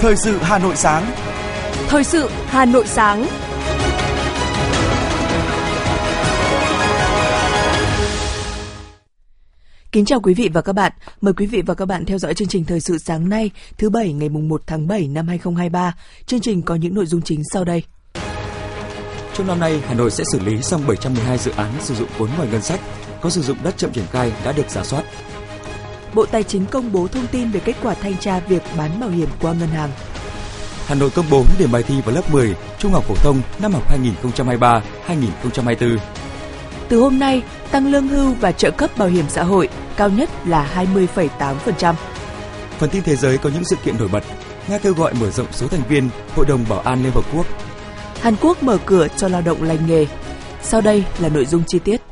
Thời 0.00 0.16
sự 0.16 0.38
Hà 0.38 0.58
Nội 0.58 0.76
sáng. 0.76 1.12
Thời 1.88 2.04
sự 2.04 2.28
Hà 2.46 2.64
Nội 2.64 2.86
sáng. 2.86 3.26
Kính 9.92 10.04
chào 10.04 10.20
quý 10.20 10.34
vị 10.34 10.48
và 10.52 10.60
các 10.60 10.72
bạn. 10.72 10.92
Mời 11.20 11.34
quý 11.34 11.46
vị 11.46 11.62
và 11.66 11.74
các 11.74 11.84
bạn 11.84 12.04
theo 12.04 12.18
dõi 12.18 12.34
chương 12.34 12.48
trình 12.48 12.64
Thời 12.64 12.80
sự 12.80 12.98
sáng 12.98 13.28
nay, 13.28 13.50
thứ 13.78 13.90
Bảy 13.90 14.12
ngày 14.12 14.28
mùng 14.28 14.48
1 14.48 14.62
tháng 14.66 14.88
7 14.88 15.08
năm 15.08 15.28
2023. 15.28 15.94
Chương 16.26 16.40
trình 16.40 16.62
có 16.62 16.74
những 16.74 16.94
nội 16.94 17.06
dung 17.06 17.22
chính 17.22 17.42
sau 17.52 17.64
đây. 17.64 17.82
Trong 19.34 19.46
năm 19.46 19.60
nay, 19.60 19.80
Hà 19.86 19.94
Nội 19.94 20.10
sẽ 20.10 20.24
xử 20.32 20.38
lý 20.40 20.62
xong 20.62 20.86
712 20.86 21.38
dự 21.38 21.52
án 21.56 21.72
sử 21.80 21.94
dụng 21.94 22.08
vốn 22.18 22.30
ngoài 22.36 22.48
ngân 22.52 22.62
sách, 22.62 22.80
có 23.20 23.30
sử 23.30 23.42
dụng 23.42 23.56
đất 23.64 23.74
chậm 23.76 23.92
triển 23.92 24.06
khai 24.10 24.32
đã 24.44 24.52
được 24.52 24.70
giả 24.70 24.84
soát. 24.84 25.04
Bộ 26.16 26.26
Tài 26.26 26.42
chính 26.42 26.66
công 26.66 26.92
bố 26.92 27.08
thông 27.08 27.26
tin 27.26 27.50
về 27.50 27.60
kết 27.60 27.76
quả 27.82 27.94
thanh 27.94 28.16
tra 28.16 28.40
việc 28.40 28.62
bán 28.78 29.00
bảo 29.00 29.10
hiểm 29.10 29.28
qua 29.40 29.52
ngân 29.52 29.68
hàng. 29.68 29.90
Hà 30.86 30.94
Nội 30.94 31.10
công 31.10 31.24
bố 31.30 31.44
điểm 31.58 31.72
bài 31.72 31.82
thi 31.82 31.94
vào 32.04 32.14
lớp 32.14 32.32
10 32.32 32.54
Trung 32.78 32.92
học 32.92 33.04
phổ 33.04 33.14
thông 33.14 33.40
năm 33.62 33.72
học 33.72 33.82
2023-2024. 35.08 35.96
Từ 36.88 37.00
hôm 37.00 37.18
nay, 37.18 37.42
tăng 37.70 37.86
lương 37.86 38.08
hưu 38.08 38.34
và 38.40 38.52
trợ 38.52 38.70
cấp 38.70 38.90
bảo 38.98 39.08
hiểm 39.08 39.24
xã 39.28 39.42
hội 39.42 39.68
cao 39.96 40.08
nhất 40.08 40.30
là 40.46 40.86
20,8%. 40.94 41.94
Phần 42.78 42.90
tin 42.90 43.02
thế 43.02 43.16
giới 43.16 43.38
có 43.38 43.50
những 43.54 43.64
sự 43.64 43.76
kiện 43.84 43.98
nổi 43.98 44.08
bật. 44.12 44.24
Nga 44.68 44.78
kêu 44.78 44.94
gọi 44.94 45.14
mở 45.14 45.30
rộng 45.30 45.52
số 45.52 45.68
thành 45.68 45.82
viên 45.88 46.08
Hội 46.36 46.46
đồng 46.46 46.64
Bảo 46.68 46.80
an 46.80 47.02
Liên 47.02 47.12
Hợp 47.12 47.24
Quốc. 47.34 47.46
Hàn 48.20 48.36
Quốc 48.40 48.62
mở 48.62 48.78
cửa 48.86 49.08
cho 49.16 49.28
lao 49.28 49.42
động 49.42 49.62
lành 49.62 49.86
nghề. 49.86 50.06
Sau 50.62 50.80
đây 50.80 51.04
là 51.18 51.28
nội 51.28 51.46
dung 51.46 51.62
chi 51.66 51.78
tiết. 51.78 52.05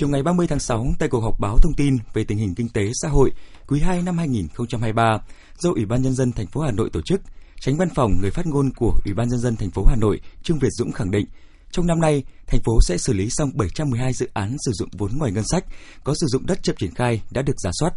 Chiều 0.00 0.08
ngày 0.08 0.22
30 0.22 0.46
tháng 0.46 0.58
6, 0.58 0.86
tại 0.98 1.08
cuộc 1.08 1.20
họp 1.20 1.40
báo 1.40 1.58
thông 1.62 1.74
tin 1.76 1.96
về 2.14 2.24
tình 2.24 2.38
hình 2.38 2.54
kinh 2.54 2.68
tế 2.68 2.90
xã 3.02 3.08
hội 3.08 3.30
quý 3.66 3.80
2 3.80 4.02
năm 4.02 4.18
2023 4.18 5.18
do 5.58 5.70
Ủy 5.70 5.84
ban 5.84 6.02
nhân 6.02 6.14
dân 6.14 6.32
thành 6.32 6.46
phố 6.46 6.60
Hà 6.60 6.70
Nội 6.70 6.90
tổ 6.92 7.00
chức, 7.04 7.20
Tránh 7.60 7.76
văn 7.76 7.88
phòng 7.94 8.12
người 8.20 8.30
phát 8.30 8.46
ngôn 8.46 8.70
của 8.76 8.92
Ủy 9.04 9.14
ban 9.14 9.28
nhân 9.28 9.38
dân 9.38 9.56
thành 9.56 9.70
phố 9.70 9.84
Hà 9.84 9.96
Nội 9.96 10.20
Trương 10.42 10.58
Việt 10.58 10.68
Dũng 10.70 10.92
khẳng 10.92 11.10
định, 11.10 11.26
trong 11.70 11.86
năm 11.86 12.00
nay, 12.00 12.24
thành 12.46 12.60
phố 12.64 12.78
sẽ 12.82 12.98
xử 12.98 13.12
lý 13.12 13.30
xong 13.30 13.50
712 13.54 14.12
dự 14.12 14.28
án 14.34 14.56
sử 14.66 14.72
dụng 14.72 14.88
vốn 14.92 15.10
ngoài 15.18 15.32
ngân 15.32 15.44
sách 15.50 15.64
có 16.04 16.14
sử 16.14 16.26
dụng 16.26 16.46
đất 16.46 16.62
chậm 16.62 16.76
triển 16.76 16.94
khai 16.94 17.22
đã 17.30 17.42
được 17.42 17.60
giả 17.60 17.70
soát. 17.80 17.92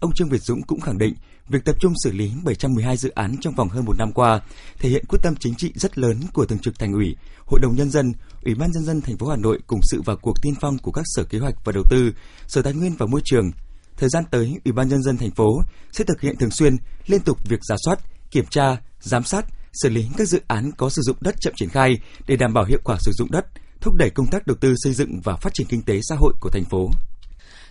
Ông 0.00 0.12
Trương 0.12 0.28
Việt 0.28 0.42
Dũng 0.42 0.62
cũng 0.62 0.80
khẳng 0.80 0.98
định, 0.98 1.14
việc 1.48 1.64
tập 1.64 1.76
trung 1.80 1.92
xử 2.04 2.12
lý 2.12 2.32
712 2.44 2.96
dự 2.96 3.10
án 3.10 3.36
trong 3.40 3.54
vòng 3.54 3.68
hơn 3.68 3.84
một 3.84 3.98
năm 3.98 4.12
qua 4.12 4.40
thể 4.78 4.88
hiện 4.88 5.04
quyết 5.08 5.18
tâm 5.22 5.34
chính 5.40 5.54
trị 5.54 5.72
rất 5.74 5.98
lớn 5.98 6.20
của 6.32 6.44
thường 6.44 6.58
trực 6.58 6.78
thành 6.78 6.92
ủy, 6.92 7.16
hội 7.46 7.60
đồng 7.60 7.76
nhân 7.76 7.90
dân, 7.90 8.12
ủy 8.44 8.54
ban 8.54 8.70
nhân 8.72 8.84
dân 8.84 9.00
thành 9.00 9.18
phố 9.18 9.28
Hà 9.28 9.36
Nội 9.36 9.58
cùng 9.66 9.80
sự 9.82 10.02
vào 10.02 10.16
cuộc 10.16 10.42
tiên 10.42 10.54
phong 10.60 10.78
của 10.78 10.92
các 10.92 11.04
sở 11.06 11.24
kế 11.24 11.38
hoạch 11.38 11.54
và 11.64 11.72
đầu 11.72 11.84
tư, 11.90 12.12
sở 12.46 12.62
tài 12.62 12.72
nguyên 12.72 12.94
và 12.98 13.06
môi 13.06 13.20
trường. 13.24 13.50
Thời 13.96 14.08
gian 14.08 14.24
tới, 14.30 14.58
ủy 14.64 14.72
ban 14.72 14.88
nhân 14.88 15.02
dân 15.02 15.16
thành 15.16 15.30
phố 15.30 15.62
sẽ 15.92 16.04
thực 16.04 16.20
hiện 16.20 16.36
thường 16.36 16.50
xuyên, 16.50 16.76
liên 17.06 17.20
tục 17.20 17.38
việc 17.48 17.60
giả 17.68 17.76
soát, 17.84 17.98
kiểm 18.30 18.44
tra, 18.50 18.76
giám 19.00 19.24
sát, 19.24 19.46
xử 19.72 19.88
lý 19.88 20.06
các 20.16 20.28
dự 20.28 20.40
án 20.46 20.70
có 20.76 20.90
sử 20.90 21.02
dụng 21.02 21.16
đất 21.20 21.34
chậm 21.40 21.54
triển 21.56 21.68
khai 21.68 21.98
để 22.26 22.36
đảm 22.36 22.54
bảo 22.54 22.64
hiệu 22.64 22.78
quả 22.84 22.96
sử 23.00 23.12
dụng 23.14 23.30
đất, 23.30 23.46
thúc 23.80 23.94
đẩy 23.94 24.10
công 24.10 24.26
tác 24.26 24.46
đầu 24.46 24.56
tư 24.60 24.74
xây 24.76 24.94
dựng 24.94 25.20
và 25.24 25.36
phát 25.36 25.54
triển 25.54 25.66
kinh 25.66 25.82
tế 25.82 26.00
xã 26.02 26.16
hội 26.18 26.32
của 26.40 26.50
thành 26.50 26.64
phố. 26.64 26.90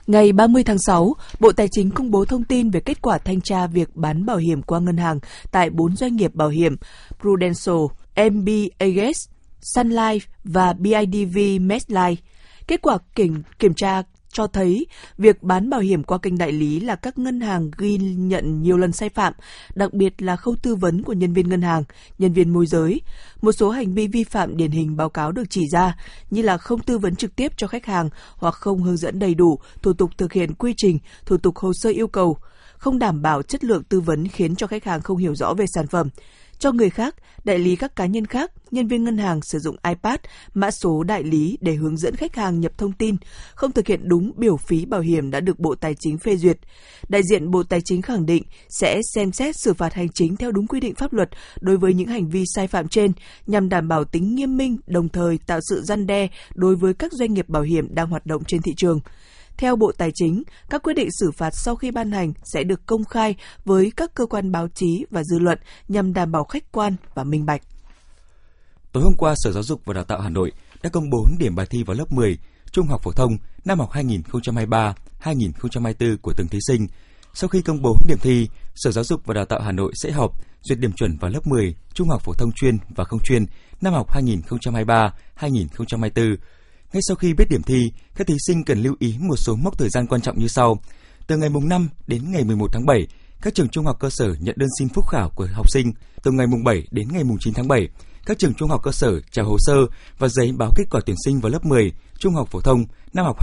Ngày 0.07 0.33
30 0.33 0.63
tháng 0.63 0.77
6, 0.79 1.13
Bộ 1.39 1.51
Tài 1.51 1.67
chính 1.71 1.91
công 1.91 2.11
bố 2.11 2.25
thông 2.25 2.43
tin 2.43 2.69
về 2.69 2.79
kết 2.79 3.01
quả 3.01 3.17
thanh 3.17 3.41
tra 3.41 3.67
việc 3.67 3.95
bán 3.95 4.25
bảo 4.25 4.37
hiểm 4.37 4.61
qua 4.61 4.79
ngân 4.79 4.97
hàng 4.97 5.19
tại 5.51 5.69
4 5.69 5.95
doanh 5.95 6.15
nghiệp 6.15 6.35
bảo 6.35 6.49
hiểm 6.49 6.75
Prudential, 7.19 7.75
MB 8.31 8.49
Ages, 8.79 9.17
Sun 9.61 9.89
Life 9.89 10.19
và 10.43 10.73
BIDV 10.73 11.37
Metlife. 11.37 12.15
Kết 12.67 12.81
quả 12.81 12.97
kiểm, 13.15 13.43
kiểm 13.59 13.73
tra 13.73 14.03
cho 14.33 14.47
thấy 14.47 14.87
việc 15.17 15.43
bán 15.43 15.69
bảo 15.69 15.79
hiểm 15.79 16.03
qua 16.03 16.17
kênh 16.17 16.37
đại 16.37 16.51
lý 16.51 16.79
là 16.79 16.95
các 16.95 17.17
ngân 17.17 17.41
hàng 17.41 17.71
ghi 17.77 17.97
nhận 17.97 18.61
nhiều 18.61 18.77
lần 18.77 18.91
sai 18.91 19.09
phạm, 19.09 19.33
đặc 19.75 19.93
biệt 19.93 20.21
là 20.21 20.35
khâu 20.35 20.55
tư 20.61 20.75
vấn 20.75 21.03
của 21.03 21.13
nhân 21.13 21.33
viên 21.33 21.49
ngân 21.49 21.61
hàng, 21.61 21.83
nhân 22.17 22.33
viên 22.33 22.53
môi 22.53 22.65
giới. 22.65 23.01
Một 23.41 23.51
số 23.51 23.69
hành 23.69 23.93
vi 23.93 24.07
vi 24.07 24.23
phạm 24.23 24.57
điển 24.57 24.71
hình 24.71 24.95
báo 24.95 25.09
cáo 25.09 25.31
được 25.31 25.43
chỉ 25.49 25.61
ra 25.71 25.97
như 26.29 26.41
là 26.41 26.57
không 26.57 26.79
tư 26.79 26.97
vấn 26.97 27.15
trực 27.15 27.35
tiếp 27.35 27.51
cho 27.57 27.67
khách 27.67 27.85
hàng 27.85 28.09
hoặc 28.35 28.53
không 28.53 28.83
hướng 28.83 28.97
dẫn 28.97 29.19
đầy 29.19 29.35
đủ 29.35 29.59
thủ 29.81 29.93
tục 29.93 30.09
thực 30.17 30.33
hiện 30.33 30.53
quy 30.53 30.73
trình, 30.77 30.99
thủ 31.25 31.37
tục 31.37 31.57
hồ 31.57 31.71
sơ 31.73 31.89
yêu 31.89 32.07
cầu, 32.07 32.37
không 32.77 32.99
đảm 32.99 33.21
bảo 33.21 33.41
chất 33.41 33.63
lượng 33.63 33.83
tư 33.83 33.99
vấn 34.01 34.27
khiến 34.27 34.55
cho 34.55 34.67
khách 34.67 34.83
hàng 34.83 35.01
không 35.01 35.17
hiểu 35.17 35.35
rõ 35.35 35.53
về 35.53 35.65
sản 35.75 35.87
phẩm 35.87 36.09
cho 36.63 36.71
người 36.71 36.89
khác, 36.89 37.15
đại 37.43 37.59
lý 37.59 37.75
các 37.75 37.95
cá 37.95 38.05
nhân 38.05 38.25
khác, 38.25 38.51
nhân 38.71 38.87
viên 38.87 39.03
ngân 39.03 39.17
hàng 39.17 39.41
sử 39.41 39.59
dụng 39.59 39.75
iPad, 39.87 40.19
mã 40.53 40.71
số 40.71 41.03
đại 41.03 41.23
lý 41.23 41.57
để 41.61 41.73
hướng 41.73 41.97
dẫn 41.97 42.15
khách 42.15 42.35
hàng 42.35 42.59
nhập 42.59 42.71
thông 42.77 42.91
tin, 42.91 43.15
không 43.55 43.71
thực 43.71 43.87
hiện 43.87 44.09
đúng 44.09 44.31
biểu 44.37 44.57
phí 44.57 44.85
bảo 44.85 45.01
hiểm 45.01 45.31
đã 45.31 45.39
được 45.39 45.59
Bộ 45.59 45.75
Tài 45.75 45.95
chính 45.99 46.17
phê 46.17 46.35
duyệt. 46.35 46.57
Đại 47.09 47.21
diện 47.23 47.51
Bộ 47.51 47.63
Tài 47.63 47.81
chính 47.85 48.01
khẳng 48.01 48.25
định 48.25 48.43
sẽ 48.69 49.01
xem 49.13 49.31
xét 49.31 49.55
xử 49.55 49.73
phạt 49.73 49.93
hành 49.93 50.09
chính 50.09 50.35
theo 50.35 50.51
đúng 50.51 50.67
quy 50.67 50.79
định 50.79 50.95
pháp 50.95 51.13
luật 51.13 51.29
đối 51.61 51.77
với 51.77 51.93
những 51.93 52.07
hành 52.07 52.29
vi 52.29 52.43
sai 52.55 52.67
phạm 52.67 52.87
trên 52.87 53.11
nhằm 53.47 53.69
đảm 53.69 53.87
bảo 53.87 54.03
tính 54.03 54.35
nghiêm 54.35 54.57
minh, 54.57 54.77
đồng 54.87 55.09
thời 55.09 55.37
tạo 55.37 55.59
sự 55.69 55.81
răn 55.81 56.07
đe 56.07 56.27
đối 56.55 56.75
với 56.75 56.93
các 56.93 57.13
doanh 57.13 57.33
nghiệp 57.33 57.49
bảo 57.49 57.63
hiểm 57.63 57.95
đang 57.95 58.09
hoạt 58.09 58.25
động 58.25 58.43
trên 58.47 58.61
thị 58.61 58.73
trường. 58.77 58.99
Theo 59.57 59.75
Bộ 59.75 59.91
Tài 59.97 60.11
chính, 60.13 60.43
các 60.69 60.83
quyết 60.83 60.93
định 60.93 61.11
xử 61.11 61.31
phạt 61.31 61.49
sau 61.53 61.75
khi 61.75 61.91
ban 61.91 62.11
hành 62.11 62.33
sẽ 62.43 62.63
được 62.63 62.85
công 62.85 63.05
khai 63.05 63.35
với 63.65 63.91
các 63.97 64.15
cơ 64.15 64.25
quan 64.25 64.51
báo 64.51 64.67
chí 64.67 65.05
và 65.09 65.23
dư 65.23 65.39
luận 65.39 65.59
nhằm 65.87 66.13
đảm 66.13 66.31
bảo 66.31 66.43
khách 66.43 66.71
quan 66.71 66.95
và 67.13 67.23
minh 67.23 67.45
bạch. 67.45 67.61
Tối 68.91 69.03
hôm 69.03 69.13
qua, 69.17 69.33
Sở 69.37 69.51
Giáo 69.51 69.63
dục 69.63 69.81
và 69.85 69.93
Đào 69.93 70.03
tạo 70.03 70.21
Hà 70.21 70.29
Nội 70.29 70.51
đã 70.83 70.89
công 70.89 71.09
bố 71.09 71.27
điểm 71.39 71.55
bài 71.55 71.65
thi 71.69 71.83
vào 71.83 71.95
lớp 71.95 72.11
10 72.11 72.37
Trung 72.71 72.87
học 72.87 73.01
phổ 73.03 73.11
thông 73.11 73.37
năm 73.65 73.79
học 73.79 73.91
2023-2024 73.91 76.17
của 76.21 76.33
từng 76.37 76.47
thí 76.47 76.59
sinh. 76.67 76.87
Sau 77.33 77.47
khi 77.47 77.61
công 77.61 77.81
bố 77.81 77.97
điểm 78.07 78.17
thi, 78.21 78.47
Sở 78.75 78.91
Giáo 78.91 79.03
dục 79.03 79.21
và 79.25 79.33
Đào 79.33 79.45
tạo 79.45 79.61
Hà 79.61 79.71
Nội 79.71 79.91
sẽ 79.95 80.11
họp 80.11 80.31
duyệt 80.61 80.79
điểm 80.79 80.91
chuẩn 80.91 81.17
vào 81.17 81.31
lớp 81.31 81.47
10 81.47 81.75
Trung 81.93 82.09
học 82.09 82.21
phổ 82.21 82.33
thông 82.33 82.51
chuyên 82.51 82.77
và 82.95 83.03
không 83.03 83.19
chuyên 83.19 83.45
năm 83.81 83.93
học 83.93 84.07
2023-2024 84.13 86.35
ngay 86.93 87.01
sau 87.07 87.15
khi 87.15 87.33
biết 87.33 87.49
điểm 87.49 87.63
thi, 87.63 87.91
các 88.15 88.27
thí 88.27 88.35
sinh 88.47 88.63
cần 88.63 88.83
lưu 88.83 88.95
ý 88.99 89.15
một 89.19 89.35
số 89.37 89.55
mốc 89.55 89.77
thời 89.77 89.89
gian 89.89 90.07
quan 90.07 90.21
trọng 90.21 90.39
như 90.39 90.47
sau. 90.47 90.79
Từ 91.27 91.37
ngày 91.37 91.49
mùng 91.49 91.69
5 91.69 91.89
đến 92.07 92.31
ngày 92.31 92.43
11 92.43 92.67
tháng 92.73 92.85
7, 92.85 93.07
các 93.41 93.55
trường 93.55 93.69
trung 93.69 93.85
học 93.85 93.97
cơ 93.99 94.09
sở 94.09 94.25
nhận 94.39 94.55
đơn 94.57 94.69
xin 94.79 94.89
phúc 94.89 95.05
khảo 95.07 95.29
của 95.35 95.47
học 95.53 95.65
sinh. 95.73 95.93
Từ 96.23 96.31
ngày 96.31 96.47
mùng 96.47 96.63
7 96.63 96.83
đến 96.91 97.07
ngày 97.11 97.23
mùng 97.23 97.37
9 97.39 97.53
tháng 97.53 97.67
7, 97.67 97.87
các 98.25 98.39
trường 98.39 98.53
trung 98.53 98.69
học 98.69 98.81
cơ 98.83 98.91
sở 98.91 99.19
trả 99.31 99.43
hồ 99.43 99.55
sơ 99.59 99.75
và 100.17 100.27
giấy 100.27 100.51
báo 100.57 100.71
kết 100.75 100.83
quả 100.91 101.01
tuyển 101.05 101.15
sinh 101.25 101.39
vào 101.39 101.51
lớp 101.51 101.65
10 101.65 101.91
trung 102.19 102.33
học 102.33 102.47
phổ 102.51 102.61
thông 102.61 102.85
năm 103.13 103.25
học 103.25 103.37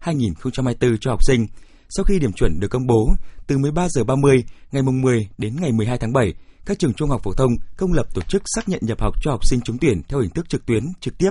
2023-2024 0.00 0.96
cho 1.00 1.10
học 1.10 1.24
sinh. 1.26 1.46
Sau 1.88 2.04
khi 2.04 2.18
điểm 2.18 2.32
chuẩn 2.32 2.60
được 2.60 2.68
công 2.68 2.86
bố, 2.86 3.14
từ 3.46 3.58
13 3.58 3.88
giờ 3.88 4.04
30 4.04 4.44
ngày 4.72 4.82
mùng 4.82 5.02
10 5.02 5.28
đến 5.38 5.56
ngày 5.60 5.72
12 5.72 5.98
tháng 5.98 6.12
7, 6.12 6.34
các 6.66 6.78
trường 6.78 6.94
trung 6.94 7.10
học 7.10 7.20
phổ 7.24 7.32
thông 7.32 7.52
công 7.76 7.92
lập 7.92 8.06
tổ 8.14 8.22
chức 8.28 8.42
xác 8.54 8.68
nhận 8.68 8.80
nhập 8.82 9.00
học 9.00 9.14
cho 9.22 9.30
học 9.30 9.44
sinh 9.44 9.60
trúng 9.60 9.78
tuyển 9.78 10.02
theo 10.08 10.20
hình 10.20 10.30
thức 10.30 10.48
trực 10.48 10.66
tuyến 10.66 10.84
trực 11.00 11.18
tiếp 11.18 11.30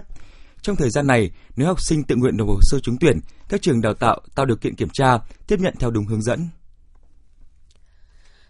trong 0.63 0.75
thời 0.75 0.89
gian 0.89 1.07
này, 1.07 1.31
nếu 1.55 1.67
học 1.67 1.81
sinh 1.81 2.03
tự 2.03 2.15
nguyện 2.15 2.37
nộp 2.37 2.47
hồ 2.47 2.59
sơ 2.61 2.79
trúng 2.79 2.97
tuyển, 2.99 3.19
các 3.49 3.61
trường 3.61 3.81
đào 3.81 3.93
tạo 3.93 4.21
tạo 4.35 4.45
điều 4.45 4.57
kiện 4.57 4.75
kiểm 4.75 4.89
tra, 4.93 5.17
tiếp 5.47 5.59
nhận 5.59 5.73
theo 5.79 5.91
đúng 5.91 6.05
hướng 6.05 6.21
dẫn. 6.21 6.49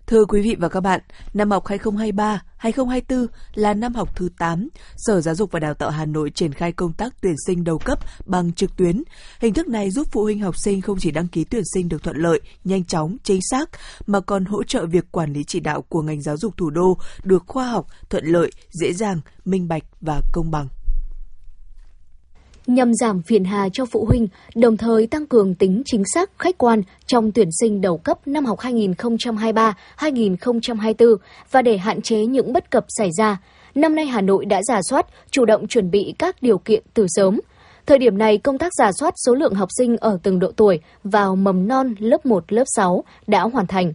Thưa 0.08 0.26
quý 0.26 0.42
vị 0.42 0.56
và 0.60 0.70
các 0.70 0.80
bạn, 0.80 1.02
năm 1.34 1.52
học 1.52 1.64
2023-2024 1.66 3.28
là 3.54 3.74
năm 3.74 3.94
học 3.94 4.16
thứ 4.16 4.30
8, 4.40 4.70
Sở 4.98 5.22
Giáo 5.22 5.36
dục 5.36 5.52
và 5.52 5.60
Đào 5.60 5.74
tạo 5.74 5.90
Hà 5.90 6.06
Nội 6.06 6.30
triển 6.30 6.54
khai 6.54 6.72
công 6.72 6.94
tác 6.94 7.14
tuyển 7.22 7.36
sinh 7.48 7.64
đầu 7.64 7.78
cấp 7.78 8.00
bằng 8.26 8.54
trực 8.54 8.76
tuyến. 8.76 9.04
Hình 9.40 9.54
thức 9.54 9.68
này 9.68 9.92
giúp 9.92 10.08
phụ 10.12 10.24
huynh 10.24 10.40
học 10.40 10.56
sinh 10.58 10.82
không 10.82 11.00
chỉ 11.00 11.12
đăng 11.12 11.28
ký 11.28 11.44
tuyển 11.44 11.64
sinh 11.74 11.90
được 11.90 12.04
thuận 12.04 12.18
lợi, 12.18 12.42
nhanh 12.64 12.86
chóng, 12.86 13.18
chính 13.24 13.40
xác, 13.42 13.70
mà 14.08 14.20
còn 14.20 14.46
hỗ 14.46 14.64
trợ 14.64 14.86
việc 14.86 15.12
quản 15.12 15.34
lý 15.34 15.44
chỉ 15.44 15.60
đạo 15.60 15.82
của 15.82 16.02
ngành 16.02 16.22
giáo 16.22 16.38
dục 16.38 16.58
thủ 16.58 16.70
đô 16.70 16.98
được 17.24 17.44
khoa 17.48 17.68
học, 17.68 17.88
thuận 18.10 18.26
lợi, 18.26 18.52
dễ 18.72 18.94
dàng, 18.94 19.22
minh 19.46 19.68
bạch 19.68 19.84
và 20.02 20.22
công 20.34 20.52
bằng 20.52 20.68
nhằm 22.68 22.94
giảm 22.94 23.22
phiền 23.22 23.44
hà 23.44 23.70
cho 23.70 23.86
phụ 23.86 24.06
huynh, 24.06 24.28
đồng 24.56 24.78
thời 24.78 25.08
tăng 25.08 25.28
cường 25.28 25.56
tính 25.56 25.82
chính 25.86 26.04
xác 26.14 26.30
khách 26.40 26.58
quan 26.58 26.82
trong 27.06 27.32
tuyển 27.32 27.50
sinh 27.60 27.82
đầu 27.82 27.98
cấp 27.98 28.28
năm 28.28 28.46
học 28.46 28.60
2023-2024 28.60 31.16
và 31.52 31.62
để 31.62 31.78
hạn 31.78 32.02
chế 32.02 32.26
những 32.26 32.54
bất 32.54 32.72
cập 32.72 32.86
xảy 32.88 33.10
ra, 33.18 33.38
năm 33.76 33.96
nay 33.96 34.06
Hà 34.06 34.22
Nội 34.22 34.46
đã 34.46 34.62
giả 34.64 34.80
soát, 34.90 35.06
chủ 35.32 35.46
động 35.46 35.68
chuẩn 35.68 35.92
bị 35.92 36.14
các 36.20 36.36
điều 36.42 36.58
kiện 36.58 36.84
từ 36.94 37.06
sớm. 37.10 37.40
Thời 37.86 37.98
điểm 37.98 38.18
này, 38.18 38.38
công 38.38 38.58
tác 38.58 38.74
giả 38.74 38.92
soát 38.92 39.14
số 39.26 39.36
lượng 39.36 39.54
học 39.54 39.70
sinh 39.78 39.98
ở 39.98 40.18
từng 40.24 40.40
độ 40.40 40.52
tuổi 40.56 40.80
vào 41.04 41.36
mầm 41.36 41.68
non 41.68 41.96
lớp 42.00 42.26
1, 42.26 42.54
lớp 42.54 42.64
6 42.76 43.04
đã 43.28 43.42
hoàn 43.42 43.68
thành. 43.68 43.94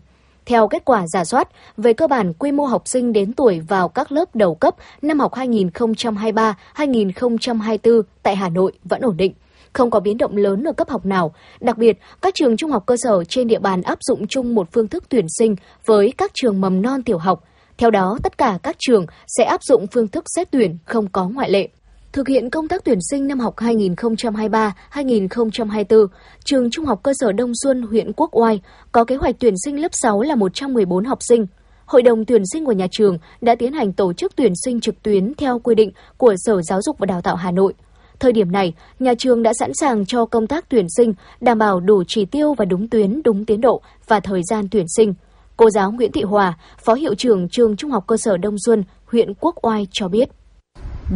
Theo 0.48 0.68
kết 0.68 0.84
quả 0.84 1.06
giả 1.06 1.24
soát, 1.24 1.48
về 1.76 1.92
cơ 1.92 2.06
bản 2.06 2.32
quy 2.32 2.52
mô 2.52 2.64
học 2.64 2.82
sinh 2.84 3.12
đến 3.12 3.32
tuổi 3.32 3.60
vào 3.60 3.88
các 3.88 4.12
lớp 4.12 4.36
đầu 4.36 4.54
cấp 4.54 4.74
năm 5.02 5.20
học 5.20 5.34
2023-2024 5.34 8.02
tại 8.22 8.36
Hà 8.36 8.48
Nội 8.48 8.72
vẫn 8.84 9.00
ổn 9.00 9.16
định 9.16 9.32
không 9.72 9.90
có 9.90 10.00
biến 10.00 10.18
động 10.18 10.36
lớn 10.36 10.64
ở 10.64 10.72
cấp 10.72 10.88
học 10.88 11.06
nào. 11.06 11.34
Đặc 11.60 11.78
biệt, 11.78 11.98
các 12.22 12.34
trường 12.34 12.56
trung 12.56 12.70
học 12.70 12.82
cơ 12.86 12.96
sở 12.96 13.24
trên 13.24 13.48
địa 13.48 13.58
bàn 13.58 13.82
áp 13.82 13.98
dụng 14.00 14.26
chung 14.26 14.54
một 14.54 14.68
phương 14.72 14.88
thức 14.88 15.04
tuyển 15.08 15.26
sinh 15.38 15.56
với 15.86 16.12
các 16.18 16.30
trường 16.34 16.60
mầm 16.60 16.82
non 16.82 17.02
tiểu 17.02 17.18
học. 17.18 17.44
Theo 17.78 17.90
đó, 17.90 18.18
tất 18.22 18.38
cả 18.38 18.58
các 18.62 18.76
trường 18.78 19.06
sẽ 19.26 19.44
áp 19.44 19.62
dụng 19.62 19.86
phương 19.86 20.08
thức 20.08 20.24
xét 20.36 20.50
tuyển 20.50 20.78
không 20.84 21.08
có 21.08 21.28
ngoại 21.28 21.50
lệ. 21.50 21.68
Thực 22.12 22.28
hiện 22.28 22.50
công 22.50 22.68
tác 22.68 22.84
tuyển 22.84 22.98
sinh 23.10 23.26
năm 23.26 23.40
học 23.40 23.56
2023-2024, 23.56 26.06
trường 26.44 26.70
Trung 26.70 26.84
học 26.84 27.00
cơ 27.02 27.12
sở 27.14 27.32
Đông 27.32 27.52
Xuân, 27.62 27.82
huyện 27.82 28.12
Quốc 28.12 28.30
Oai 28.32 28.60
có 28.92 29.04
kế 29.04 29.16
hoạch 29.16 29.36
tuyển 29.38 29.54
sinh 29.64 29.80
lớp 29.80 29.88
6 29.92 30.22
là 30.22 30.34
114 30.34 31.04
học 31.04 31.18
sinh. 31.20 31.46
Hội 31.86 32.02
đồng 32.02 32.24
tuyển 32.24 32.42
sinh 32.52 32.64
của 32.64 32.72
nhà 32.72 32.86
trường 32.90 33.18
đã 33.40 33.54
tiến 33.54 33.72
hành 33.72 33.92
tổ 33.92 34.12
chức 34.12 34.36
tuyển 34.36 34.52
sinh 34.64 34.80
trực 34.80 35.02
tuyến 35.02 35.34
theo 35.34 35.58
quy 35.58 35.74
định 35.74 35.90
của 36.16 36.34
Sở 36.38 36.62
Giáo 36.62 36.82
dục 36.82 36.96
và 36.98 37.06
Đào 37.06 37.20
tạo 37.20 37.36
Hà 37.36 37.50
Nội. 37.50 37.74
Thời 38.20 38.32
điểm 38.32 38.52
này, 38.52 38.74
nhà 38.98 39.14
trường 39.18 39.42
đã 39.42 39.52
sẵn 39.58 39.70
sàng 39.74 40.06
cho 40.06 40.24
công 40.24 40.46
tác 40.46 40.68
tuyển 40.68 40.86
sinh, 40.96 41.14
đảm 41.40 41.58
bảo 41.58 41.80
đủ 41.80 42.02
chỉ 42.08 42.24
tiêu 42.24 42.54
và 42.54 42.64
đúng 42.64 42.88
tuyến, 42.88 43.22
đúng 43.24 43.44
tiến 43.44 43.60
độ 43.60 43.82
và 44.06 44.20
thời 44.20 44.40
gian 44.50 44.68
tuyển 44.70 44.86
sinh. 44.96 45.14
Cô 45.56 45.70
giáo 45.70 45.92
Nguyễn 45.92 46.12
Thị 46.12 46.22
Hòa, 46.22 46.58
Phó 46.84 46.94
Hiệu 46.94 47.14
trưởng 47.14 47.48
trường 47.48 47.76
Trung 47.76 47.90
học 47.90 48.04
cơ 48.06 48.16
sở 48.16 48.36
Đông 48.36 48.56
Xuân, 48.66 48.84
huyện 49.06 49.34
Quốc 49.40 49.66
Oai 49.66 49.86
cho 49.90 50.08
biết. 50.08 50.28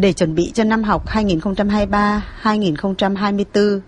Để 0.01 0.13
chuẩn 0.13 0.35
bị 0.35 0.51
cho 0.55 0.65
năm 0.65 0.83
học 0.83 1.07
2023-2024, 1.07 3.81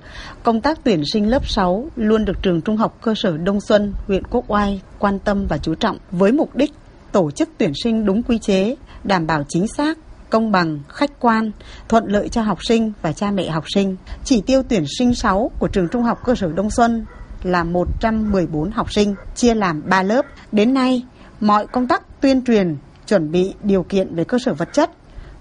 công 0.42 0.60
tác 0.60 0.78
tuyển 0.84 1.02
sinh 1.12 1.30
lớp 1.30 1.48
6 1.48 1.88
luôn 1.96 2.24
được 2.24 2.42
trường 2.42 2.60
Trung 2.60 2.76
học 2.76 2.98
cơ 3.02 3.14
sở 3.16 3.36
Đông 3.36 3.60
Xuân, 3.60 3.94
huyện 4.06 4.22
Quốc 4.30 4.44
Oai 4.48 4.80
quan 4.98 5.18
tâm 5.18 5.46
và 5.46 5.58
chú 5.58 5.74
trọng 5.74 5.98
với 6.10 6.32
mục 6.32 6.56
đích 6.56 6.72
tổ 7.12 7.30
chức 7.30 7.48
tuyển 7.58 7.72
sinh 7.84 8.04
đúng 8.04 8.22
quy 8.22 8.38
chế, 8.38 8.76
đảm 9.04 9.26
bảo 9.26 9.42
chính 9.48 9.68
xác, 9.68 9.98
công 10.30 10.52
bằng, 10.52 10.78
khách 10.88 11.20
quan, 11.20 11.50
thuận 11.88 12.04
lợi 12.06 12.28
cho 12.28 12.42
học 12.42 12.58
sinh 12.68 12.92
và 13.02 13.12
cha 13.12 13.30
mẹ 13.30 13.50
học 13.50 13.64
sinh. 13.74 13.96
Chỉ 14.24 14.40
tiêu 14.40 14.62
tuyển 14.68 14.84
sinh 14.98 15.14
6 15.14 15.50
của 15.58 15.68
trường 15.68 15.88
Trung 15.88 16.02
học 16.02 16.18
cơ 16.24 16.34
sở 16.34 16.52
Đông 16.52 16.70
Xuân 16.70 17.04
là 17.42 17.64
114 17.64 18.70
học 18.70 18.92
sinh, 18.92 19.14
chia 19.34 19.54
làm 19.54 19.82
3 19.88 20.02
lớp. 20.02 20.26
Đến 20.52 20.74
nay, 20.74 21.02
mọi 21.40 21.66
công 21.66 21.88
tác 21.88 22.20
tuyên 22.20 22.44
truyền, 22.44 22.76
chuẩn 23.06 23.30
bị 23.30 23.54
điều 23.62 23.82
kiện 23.82 24.14
về 24.14 24.24
cơ 24.24 24.38
sở 24.38 24.54
vật 24.54 24.68
chất, 24.72 24.90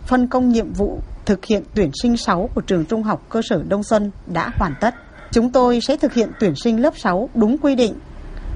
phân 0.06 0.28
công 0.28 0.50
nhiệm 0.50 0.74
vụ 0.74 1.00
thực 1.26 1.46
hiện 1.46 1.64
tuyển 1.76 1.92
sinh 2.02 2.18
6 2.18 2.50
của 2.56 2.62
trường 2.62 2.86
Trung 2.86 3.04
học 3.04 3.26
cơ 3.30 3.42
sở 3.44 3.64
Đông 3.68 3.84
Xuân 3.84 4.12
đã 4.28 4.52
hoàn 4.58 4.74
tất. 4.82 4.96
Chúng 5.32 5.52
tôi 5.52 5.82
sẽ 5.82 5.98
thực 5.98 6.14
hiện 6.14 6.30
tuyển 6.40 6.56
sinh 6.56 6.82
lớp 6.82 6.94
6 6.98 7.30
đúng 7.36 7.58
quy 7.58 7.76
định 7.76 7.94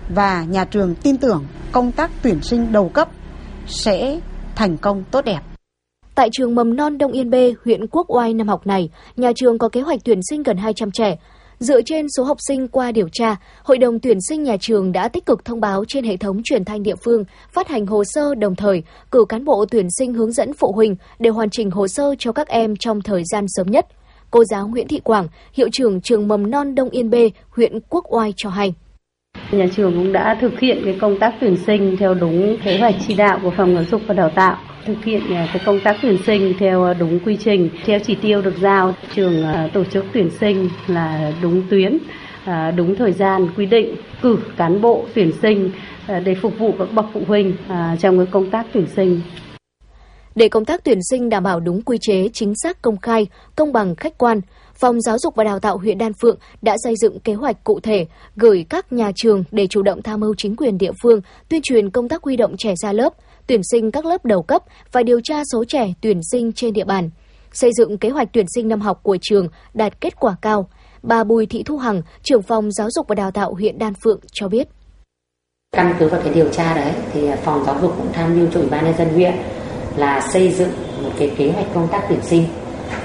và 0.10 0.44
nhà 0.44 0.66
trường 0.66 0.96
tin 0.96 1.18
tưởng 1.18 1.46
công 1.72 1.92
tác 1.92 2.12
tuyển 2.22 2.42
sinh 2.42 2.72
đầu 2.72 2.90
cấp 2.90 3.10
sẽ 3.68 4.20
thành 4.56 4.78
công 4.78 5.04
tốt 5.12 5.26
đẹp. 5.26 5.40
Tại 6.16 6.30
trường 6.32 6.56
mầm 6.56 6.76
non 6.76 6.98
Đông 6.98 7.12
Yên 7.12 7.30
B, 7.30 7.36
huyện 7.66 7.88
Quốc 7.88 8.06
Oai 8.10 8.34
năm 8.34 8.48
học 8.48 8.68
này, 8.68 8.90
nhà 9.18 9.32
trường 9.36 9.58
có 9.58 9.70
kế 9.70 9.82
hoạch 9.82 10.00
tuyển 10.06 10.20
sinh 10.30 10.44
gần 10.44 10.58
200 10.58 10.92
trẻ. 10.92 11.16
Dựa 11.60 11.82
trên 11.82 12.06
số 12.18 12.24
học 12.24 12.38
sinh 12.48 12.68
qua 12.68 12.92
điều 12.92 13.08
tra, 13.12 13.36
Hội 13.64 13.78
đồng 13.78 14.00
tuyển 14.00 14.18
sinh 14.30 14.44
nhà 14.44 14.58
trường 14.60 14.92
đã 14.92 15.08
tích 15.08 15.26
cực 15.26 15.46
thông 15.46 15.62
báo 15.62 15.86
trên 15.88 16.04
hệ 16.04 16.18
thống 16.18 16.42
truyền 16.44 16.66
thanh 16.66 16.84
địa 16.84 16.96
phương, 17.06 17.24
phát 17.52 17.68
hành 17.68 17.86
hồ 17.86 18.04
sơ 18.06 18.36
đồng 18.36 18.56
thời 18.56 18.84
cử 19.12 19.26
cán 19.30 19.46
bộ 19.46 19.66
tuyển 19.72 19.88
sinh 20.00 20.14
hướng 20.14 20.32
dẫn 20.32 20.54
phụ 20.54 20.72
huynh 20.72 20.96
để 21.20 21.30
hoàn 21.30 21.50
chỉnh 21.50 21.72
hồ 21.72 21.88
sơ 21.88 22.16
cho 22.20 22.32
các 22.32 22.48
em 22.48 22.76
trong 22.76 23.02
thời 23.02 23.24
gian 23.32 23.46
sớm 23.48 23.68
nhất. 23.68 23.86
Cô 24.32 24.44
giáo 24.44 24.68
Nguyễn 24.68 24.88
Thị 24.88 25.00
Quảng, 25.00 25.28
hiệu 25.54 25.70
trưởng 25.72 26.02
trường 26.02 26.28
mầm 26.28 26.52
non 26.52 26.76
Đông 26.76 26.90
Yên 26.90 27.10
B, 27.10 27.16
huyện 27.50 27.80
Quốc 27.90 28.06
Oai 28.10 28.34
cho 28.38 28.50
hay. 28.50 28.74
Nhà 29.52 29.66
trường 29.76 29.94
cũng 29.94 30.14
đã 30.14 30.38
thực 30.42 30.60
hiện 30.60 30.82
cái 30.86 30.98
công 31.02 31.20
tác 31.20 31.34
tuyển 31.42 31.58
sinh 31.66 31.96
theo 32.00 32.14
đúng 32.14 32.58
kế 32.64 32.78
hoạch 32.80 32.96
chỉ 33.08 33.14
đạo 33.14 33.40
của 33.44 33.52
phòng 33.58 33.76
giáo 33.76 33.84
dục 33.92 34.02
và 34.08 34.14
đào 34.14 34.30
tạo 34.36 34.58
thực 34.88 35.04
hiện 35.04 35.34
à, 35.34 35.50
cái 35.54 35.64
công 35.66 35.80
tác 35.80 35.98
tuyển 36.02 36.18
sinh 36.26 36.54
theo 36.60 36.84
à, 36.84 36.94
đúng 36.94 37.20
quy 37.20 37.38
trình, 37.38 37.70
theo 37.86 38.00
chỉ 38.00 38.16
tiêu 38.16 38.42
được 38.42 38.58
giao. 38.62 38.96
Trường 39.16 39.44
à, 39.44 39.70
tổ 39.74 39.84
chức 39.84 40.06
tuyển 40.14 40.30
sinh 40.40 40.70
là 40.88 41.34
đúng 41.42 41.62
tuyến, 41.70 41.98
đúng 42.76 42.96
thời 42.96 43.12
gian 43.12 43.48
quy 43.58 43.66
định, 43.66 43.96
cử 44.22 44.38
cán 44.58 44.82
bộ 44.82 45.06
tuyển 45.16 45.32
sinh 45.42 45.72
để 46.08 46.36
phục 46.42 46.60
vụ 46.60 46.74
các 46.80 46.88
bậc 46.94 47.06
phụ 47.14 47.22
huynh 47.28 47.54
trong 48.00 48.18
cái 48.18 48.28
công 48.32 48.50
tác 48.50 48.66
tuyển 48.74 48.86
sinh. 48.96 49.22
Để 50.36 50.50
công 50.50 50.66
tác 50.66 50.84
tuyển 50.84 51.00
sinh 51.10 51.30
đảm 51.30 51.44
bảo 51.44 51.60
đúng 51.60 51.82
quy 51.82 51.98
chế, 52.02 52.30
chính 52.34 52.54
xác, 52.64 52.82
công 52.82 52.98
khai, 52.98 53.28
công 53.56 53.74
bằng, 53.74 53.96
khách 53.96 54.18
quan, 54.18 54.42
Phòng 54.74 55.02
Giáo 55.02 55.18
dục 55.20 55.36
và 55.36 55.44
Đào 55.44 55.60
tạo 55.60 55.78
huyện 55.78 55.98
Đan 55.98 56.12
Phượng 56.22 56.38
đã 56.62 56.76
xây 56.84 56.96
dựng 56.96 57.20
kế 57.20 57.34
hoạch 57.34 57.64
cụ 57.64 57.80
thể 57.80 58.06
gửi 58.36 58.66
các 58.70 58.94
nhà 58.94 59.12
trường 59.16 59.44
để 59.52 59.68
chủ 59.68 59.82
động 59.82 60.02
tham 60.02 60.20
mưu 60.20 60.36
chính 60.38 60.56
quyền 60.56 60.78
địa 60.78 60.92
phương 61.04 61.22
tuyên 61.50 61.62
truyền 61.62 61.90
công 61.90 62.10
tác 62.10 62.24
huy 62.24 62.36
động 62.36 62.56
trẻ 62.58 62.74
ra 62.84 62.92
lớp, 62.92 63.14
tuyển 63.48 63.62
sinh 63.72 63.92
các 63.92 64.06
lớp 64.06 64.26
đầu 64.26 64.42
cấp 64.44 64.62
và 64.92 65.04
điều 65.04 65.20
tra 65.24 65.42
số 65.54 65.66
trẻ 65.66 65.94
tuyển 66.02 66.20
sinh 66.32 66.54
trên 66.54 66.74
địa 66.74 66.86
bàn. 66.86 67.10
Xây 67.54 67.72
dựng 67.78 67.98
kế 67.98 68.10
hoạch 68.10 68.30
tuyển 68.34 68.46
sinh 68.56 68.68
năm 68.68 68.82
học 68.82 69.00
của 69.04 69.18
trường 69.22 69.48
đạt 69.74 70.02
kết 70.02 70.20
quả 70.20 70.36
cao. 70.42 70.70
Bà 71.04 71.24
Bùi 71.24 71.46
Thị 71.46 71.64
Thu 71.64 71.78
Hằng, 71.78 72.02
trưởng 72.24 72.42
phòng 72.42 72.72
giáo 72.72 72.90
dục 72.92 73.08
và 73.08 73.16
đào 73.16 73.32
tạo 73.32 73.54
huyện 73.54 73.80
Đan 73.80 73.94
Phượng 73.94 74.20
cho 74.32 74.48
biết. 74.48 74.68
Căn 75.72 75.96
cứ 76.00 76.08
vào 76.08 76.22
cái 76.24 76.34
điều 76.34 76.50
tra 76.50 76.76
đấy 76.76 76.92
thì 77.14 77.28
phòng 77.44 77.64
giáo 77.66 77.78
dục 77.82 77.94
cũng 77.98 78.14
tham 78.14 78.40
mưu 78.40 78.48
cho 78.54 78.60
ủy 78.60 78.70
ban 78.70 78.86
nhân 78.86 78.98
dân 78.98 79.10
huyện 79.10 79.34
là 79.96 80.22
xây 80.34 80.52
dựng 80.52 80.72
một 81.04 81.12
cái 81.20 81.32
kế 81.38 81.52
hoạch 81.52 81.74
công 81.74 81.88
tác 81.88 82.06
tuyển 82.10 82.22
sinh 82.22 82.44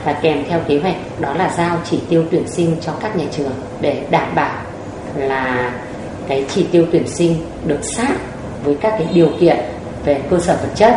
và 0.05 0.13
kèm 0.13 0.45
theo 0.49 0.61
kế 0.69 0.79
hoạch 0.79 0.97
đó 1.21 1.35
là 1.35 1.55
giao 1.57 1.79
chỉ 1.91 2.01
tiêu 2.09 2.25
tuyển 2.31 2.49
sinh 2.49 2.77
cho 2.81 2.93
các 3.01 3.17
nhà 3.17 3.25
trường 3.31 3.53
để 3.81 4.07
đảm 4.11 4.35
bảo 4.35 4.63
là 5.17 5.73
cái 6.29 6.45
chỉ 6.49 6.67
tiêu 6.73 6.87
tuyển 6.93 7.09
sinh 7.09 7.37
được 7.67 7.81
sát 7.83 8.17
với 8.65 8.75
các 8.75 8.91
cái 8.91 9.09
điều 9.15 9.31
kiện 9.41 9.57
về 10.05 10.23
cơ 10.31 10.39
sở 10.39 10.59
vật 10.63 10.71
chất 10.75 10.95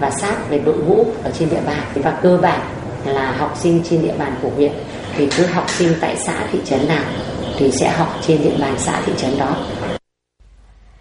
và 0.00 0.10
sát 0.10 0.50
về 0.50 0.58
đội 0.58 0.76
ngũ 0.76 1.06
ở 1.24 1.30
trên 1.38 1.48
địa 1.50 1.60
bàn 1.66 1.82
và 1.94 2.18
cơ 2.22 2.38
bản 2.42 2.60
là 3.04 3.32
học 3.32 3.56
sinh 3.56 3.82
trên 3.90 4.02
địa 4.02 4.14
bàn 4.18 4.34
của 4.42 4.50
huyện 4.56 4.72
thì 5.16 5.28
cứ 5.36 5.46
học 5.46 5.70
sinh 5.70 5.92
tại 6.00 6.16
xã 6.16 6.48
thị 6.52 6.58
trấn 6.64 6.88
nào 6.88 7.04
thì 7.56 7.70
sẽ 7.70 7.90
học 7.90 8.08
trên 8.26 8.42
địa 8.42 8.56
bàn 8.60 8.74
xã 8.78 9.02
thị 9.06 9.12
trấn 9.16 9.38
đó. 9.38 9.56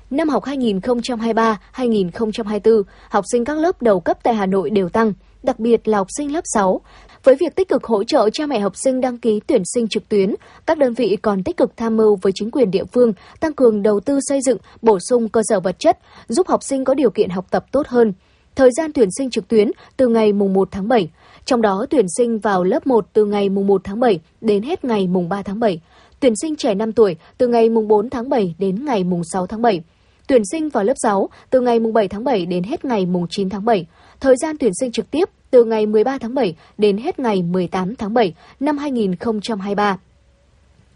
Năm 0.10 0.30
học 0.30 0.44
2023-2024, 0.44 2.84
học 3.10 3.26
sinh 3.32 3.46
các 3.46 3.58
lớp 3.58 3.82
đầu 3.82 4.00
cấp 4.00 4.18
tại 4.24 4.34
Hà 4.34 4.46
Nội 4.46 4.70
đều 4.70 4.90
tăng, 4.90 5.14
đặc 5.46 5.60
biệt 5.60 5.88
là 5.88 5.98
học 5.98 6.08
sinh 6.18 6.34
lớp 6.34 6.44
6. 6.44 6.82
Với 7.24 7.36
việc 7.36 7.56
tích 7.56 7.70
cực 7.70 7.84
hỗ 7.84 8.04
trợ 8.04 8.30
cha 8.30 8.46
mẹ 8.46 8.60
học 8.60 8.74
sinh 8.76 9.02
đăng 9.02 9.18
ký 9.18 9.40
tuyển 9.48 9.62
sinh 9.74 9.88
trực 9.88 10.10
tuyến, 10.10 10.36
các 10.66 10.78
đơn 10.78 10.94
vị 10.94 11.18
còn 11.22 11.44
tích 11.44 11.58
cực 11.58 11.78
tham 11.78 11.98
mưu 11.98 12.16
với 12.22 12.32
chính 12.36 12.52
quyền 12.52 12.72
địa 12.72 12.84
phương 12.94 13.14
tăng 13.40 13.54
cường 13.54 13.84
đầu 13.84 14.00
tư 14.00 14.20
xây 14.22 14.42
dựng, 14.42 14.58
bổ 14.82 15.00
sung 15.00 15.30
cơ 15.30 15.42
sở 15.44 15.60
vật 15.60 15.80
chất, 15.80 16.00
giúp 16.28 16.48
học 16.48 16.64
sinh 16.64 16.84
có 16.84 16.94
điều 16.94 17.10
kiện 17.10 17.30
học 17.30 17.46
tập 17.52 17.66
tốt 17.72 17.88
hơn. 17.88 18.14
Thời 18.56 18.70
gian 18.78 18.94
tuyển 18.94 19.10
sinh 19.18 19.30
trực 19.30 19.48
tuyến 19.48 19.72
từ 19.98 20.08
ngày 20.08 20.34
mùng 20.34 20.54
1 20.54 20.68
tháng 20.72 20.88
7, 20.88 21.10
trong 21.46 21.62
đó 21.62 21.86
tuyển 21.90 22.06
sinh 22.18 22.40
vào 22.40 22.64
lớp 22.64 22.88
1 22.88 23.06
từ 23.14 23.26
ngày 23.26 23.50
mùng 23.50 23.68
1 23.68 23.82
tháng 23.84 24.00
7 24.00 24.20
đến 24.42 24.64
hết 24.64 24.86
ngày 24.86 25.08
mùng 25.08 25.30
3 25.30 25.42
tháng 25.42 25.60
7. 25.60 25.82
Tuyển 26.20 26.34
sinh 26.42 26.56
trẻ 26.56 26.74
5 26.74 26.92
tuổi 26.92 27.16
từ 27.38 27.48
ngày 27.48 27.70
mùng 27.70 27.88
4 27.88 28.10
tháng 28.10 28.30
7 28.30 28.56
đến 28.60 28.86
ngày 28.86 29.04
mùng 29.04 29.22
6 29.24 29.48
tháng 29.48 29.62
7. 29.62 29.82
Tuyển 30.28 30.42
sinh 30.52 30.70
vào 30.70 30.84
lớp 30.84 30.94
6 31.04 31.30
từ 31.50 31.62
ngày 31.62 31.80
mùng 31.80 31.94
7 31.94 32.08
tháng 32.08 32.24
7 32.24 32.46
đến 32.46 32.64
hết 32.64 32.86
ngày 32.86 33.06
mùng 33.06 33.28
9 33.30 33.50
tháng 33.50 33.66
7. 33.66 33.86
Thời 34.20 34.36
gian 34.38 34.58
tuyển 34.58 34.72
sinh 34.80 34.92
trực 34.92 35.12
tiếp 35.12 35.30
từ 35.52 35.64
ngày 35.64 35.86
13 35.86 36.18
tháng 36.18 36.34
7 36.34 36.56
đến 36.78 36.98
hết 36.98 37.20
ngày 37.20 37.42
18 37.42 37.96
tháng 37.96 38.14
7 38.14 38.34
năm 38.60 38.78
2023. 38.78 39.98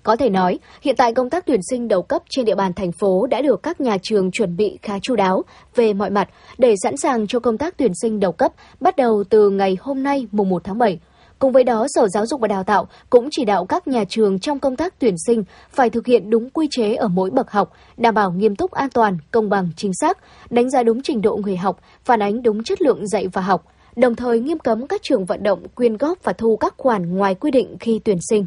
Có 0.03 0.15
thể 0.15 0.29
nói, 0.29 0.59
hiện 0.81 0.95
tại 0.95 1.13
công 1.13 1.29
tác 1.29 1.45
tuyển 1.45 1.59
sinh 1.69 1.87
đầu 1.87 2.01
cấp 2.01 2.23
trên 2.29 2.45
địa 2.45 2.55
bàn 2.55 2.73
thành 2.73 2.91
phố 2.91 3.27
đã 3.27 3.41
được 3.41 3.63
các 3.63 3.81
nhà 3.81 3.97
trường 4.01 4.31
chuẩn 4.31 4.57
bị 4.57 4.77
khá 4.81 4.99
chu 4.99 5.15
đáo 5.15 5.43
về 5.75 5.93
mọi 5.93 6.09
mặt 6.09 6.29
để 6.57 6.75
sẵn 6.83 6.97
sàng 6.97 7.27
cho 7.27 7.39
công 7.39 7.57
tác 7.57 7.77
tuyển 7.77 7.91
sinh 8.01 8.19
đầu 8.19 8.31
cấp 8.31 8.51
bắt 8.79 8.95
đầu 8.95 9.23
từ 9.29 9.49
ngày 9.49 9.77
hôm 9.81 10.03
nay 10.03 10.27
mùng 10.31 10.49
1 10.49 10.63
tháng 10.63 10.77
7. 10.77 10.99
Cùng 11.39 11.51
với 11.51 11.63
đó, 11.63 11.85
Sở 11.89 12.07
Giáo 12.07 12.25
dục 12.25 12.41
và 12.41 12.47
Đào 12.47 12.63
tạo 12.63 12.87
cũng 13.09 13.27
chỉ 13.31 13.45
đạo 13.45 13.65
các 13.65 13.87
nhà 13.87 14.03
trường 14.09 14.39
trong 14.39 14.59
công 14.59 14.75
tác 14.75 14.99
tuyển 14.99 15.15
sinh 15.27 15.43
phải 15.69 15.89
thực 15.89 16.05
hiện 16.05 16.29
đúng 16.29 16.49
quy 16.49 16.67
chế 16.71 16.95
ở 16.95 17.07
mỗi 17.07 17.29
bậc 17.29 17.51
học, 17.51 17.71
đảm 17.97 18.13
bảo 18.13 18.31
nghiêm 18.31 18.55
túc 18.55 18.71
an 18.71 18.89
toàn, 18.89 19.17
công 19.31 19.49
bằng, 19.49 19.69
chính 19.75 19.91
xác, 19.93 20.17
đánh 20.49 20.69
giá 20.69 20.83
đúng 20.83 21.01
trình 21.01 21.21
độ 21.21 21.37
người 21.37 21.57
học, 21.57 21.79
phản 22.05 22.21
ánh 22.21 22.43
đúng 22.43 22.63
chất 22.63 22.81
lượng 22.81 23.07
dạy 23.07 23.27
và 23.27 23.41
học, 23.41 23.65
đồng 23.95 24.15
thời 24.15 24.39
nghiêm 24.39 24.59
cấm 24.59 24.87
các 24.87 25.01
trường 25.03 25.25
vận 25.25 25.43
động 25.43 25.67
quyên 25.75 25.97
góp 25.97 26.23
và 26.23 26.33
thu 26.33 26.57
các 26.57 26.73
khoản 26.77 27.15
ngoài 27.15 27.35
quy 27.35 27.51
định 27.51 27.77
khi 27.79 27.99
tuyển 28.03 28.17
sinh. 28.29 28.45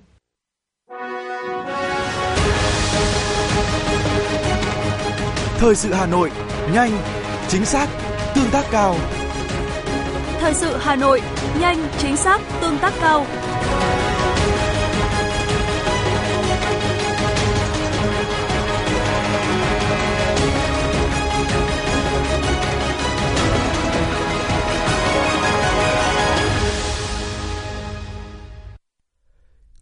Thời 5.59 5.75
sự 5.75 5.93
Hà 5.93 6.07
Nội, 6.07 6.31
nhanh, 6.75 6.91
chính 7.49 7.65
xác, 7.65 7.89
tương 8.35 8.51
tác 8.53 8.65
cao. 8.71 8.95
Thời 10.43 10.55
sự 10.55 10.77
Hà 10.81 10.97
Nội, 10.97 11.21
nhanh, 11.61 11.89
chính 11.99 12.17
xác, 12.17 12.41
tương 12.61 12.79
tác 12.79 12.93
cao. 13.01 13.27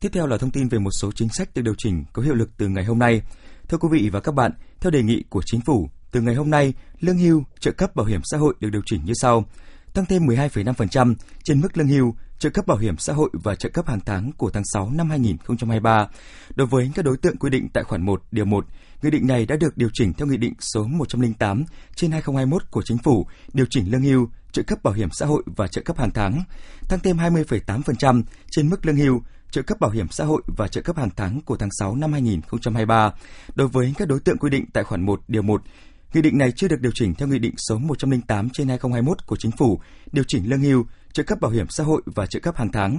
Tiếp 0.00 0.08
theo 0.12 0.26
là 0.26 0.36
thông 0.38 0.50
tin 0.50 0.68
về 0.68 0.78
một 0.78 0.90
số 1.00 1.12
chính 1.12 1.28
sách 1.28 1.48
được 1.54 1.62
điều 1.62 1.74
chỉnh 1.78 2.04
có 2.12 2.22
hiệu 2.22 2.34
lực 2.34 2.50
từ 2.56 2.68
ngày 2.68 2.84
hôm 2.84 2.98
nay. 2.98 3.22
Thưa 3.68 3.78
quý 3.78 3.88
vị 3.92 4.10
và 4.12 4.20
các 4.20 4.34
bạn, 4.34 4.52
theo 4.80 4.90
đề 4.90 5.02
nghị 5.02 5.24
của 5.28 5.42
chính 5.46 5.60
phủ, 5.60 5.88
từ 6.12 6.20
ngày 6.20 6.34
hôm 6.34 6.50
nay, 6.50 6.74
lương 7.00 7.18
hưu, 7.18 7.42
trợ 7.60 7.70
cấp 7.70 7.96
bảo 7.96 8.06
hiểm 8.06 8.20
xã 8.24 8.38
hội 8.38 8.54
được 8.60 8.70
điều 8.70 8.82
chỉnh 8.86 9.00
như 9.04 9.12
sau: 9.20 9.44
tăng 9.94 10.06
thêm 10.06 10.26
12,5% 10.26 11.14
trên 11.44 11.60
mức 11.60 11.76
lương 11.76 11.88
hưu, 11.88 12.14
trợ 12.38 12.50
cấp 12.50 12.66
bảo 12.66 12.78
hiểm 12.78 12.98
xã 12.98 13.12
hội 13.12 13.30
và 13.32 13.54
trợ 13.54 13.68
cấp 13.68 13.88
hàng 13.88 14.00
tháng 14.06 14.32
của 14.32 14.50
tháng 14.50 14.62
6 14.72 14.90
năm 14.90 15.10
2023. 15.10 16.08
Đối 16.54 16.66
với 16.66 16.90
các 16.94 17.04
đối 17.04 17.16
tượng 17.16 17.36
quy 17.36 17.50
định 17.50 17.68
tại 17.72 17.84
khoản 17.84 18.02
1 18.02 18.22
điều 18.30 18.44
1, 18.44 18.66
nghị 19.02 19.10
định 19.10 19.26
này 19.26 19.46
đã 19.46 19.56
được 19.56 19.76
điều 19.76 19.88
chỉnh 19.92 20.12
theo 20.12 20.26
nghị 20.26 20.36
định 20.36 20.54
số 20.74 20.84
108 20.84 21.64
trên 21.96 22.10
2021 22.10 22.70
của 22.70 22.82
chính 22.82 22.98
phủ 22.98 23.26
điều 23.52 23.66
chỉnh 23.70 23.90
lương 23.90 24.02
hưu, 24.02 24.28
trợ 24.52 24.62
cấp 24.62 24.82
bảo 24.82 24.94
hiểm 24.94 25.08
xã 25.12 25.26
hội 25.26 25.42
và 25.56 25.66
trợ 25.66 25.82
cấp 25.84 25.98
hàng 25.98 26.10
tháng, 26.10 26.42
tăng 26.88 27.00
thêm 27.00 27.16
20,8% 27.16 28.22
trên 28.50 28.70
mức 28.70 28.86
lương 28.86 28.96
hưu, 28.96 29.22
trợ 29.50 29.62
cấp 29.62 29.80
bảo 29.80 29.90
hiểm 29.90 30.08
xã 30.10 30.24
hội 30.24 30.42
và 30.56 30.68
trợ 30.68 30.80
cấp 30.80 30.96
hàng 30.96 31.10
tháng 31.16 31.40
của 31.40 31.56
tháng 31.56 31.70
6 31.78 31.96
năm 31.96 32.12
2023. 32.12 33.12
Đối 33.54 33.68
với 33.68 33.94
các 33.98 34.08
đối 34.08 34.20
tượng 34.20 34.38
quy 34.38 34.50
định 34.50 34.64
tại 34.72 34.84
khoản 34.84 35.02
1 35.02 35.20
điều 35.28 35.42
1, 35.42 35.62
Nghị 36.12 36.22
định 36.22 36.38
này 36.38 36.52
chưa 36.52 36.68
được 36.68 36.80
điều 36.80 36.92
chỉnh 36.94 37.14
theo 37.14 37.28
Nghị 37.28 37.38
định 37.38 37.54
số 37.56 37.78
108 37.78 38.50
trên 38.50 38.68
2021 38.68 39.26
của 39.26 39.36
Chính 39.36 39.50
phủ 39.50 39.80
điều 40.12 40.24
chỉnh 40.28 40.50
lương 40.50 40.60
hưu, 40.60 40.86
trợ 41.12 41.22
cấp 41.22 41.40
bảo 41.40 41.50
hiểm 41.50 41.68
xã 41.68 41.84
hội 41.84 42.02
và 42.06 42.26
trợ 42.26 42.40
cấp 42.40 42.56
hàng 42.56 42.72
tháng. 42.72 42.98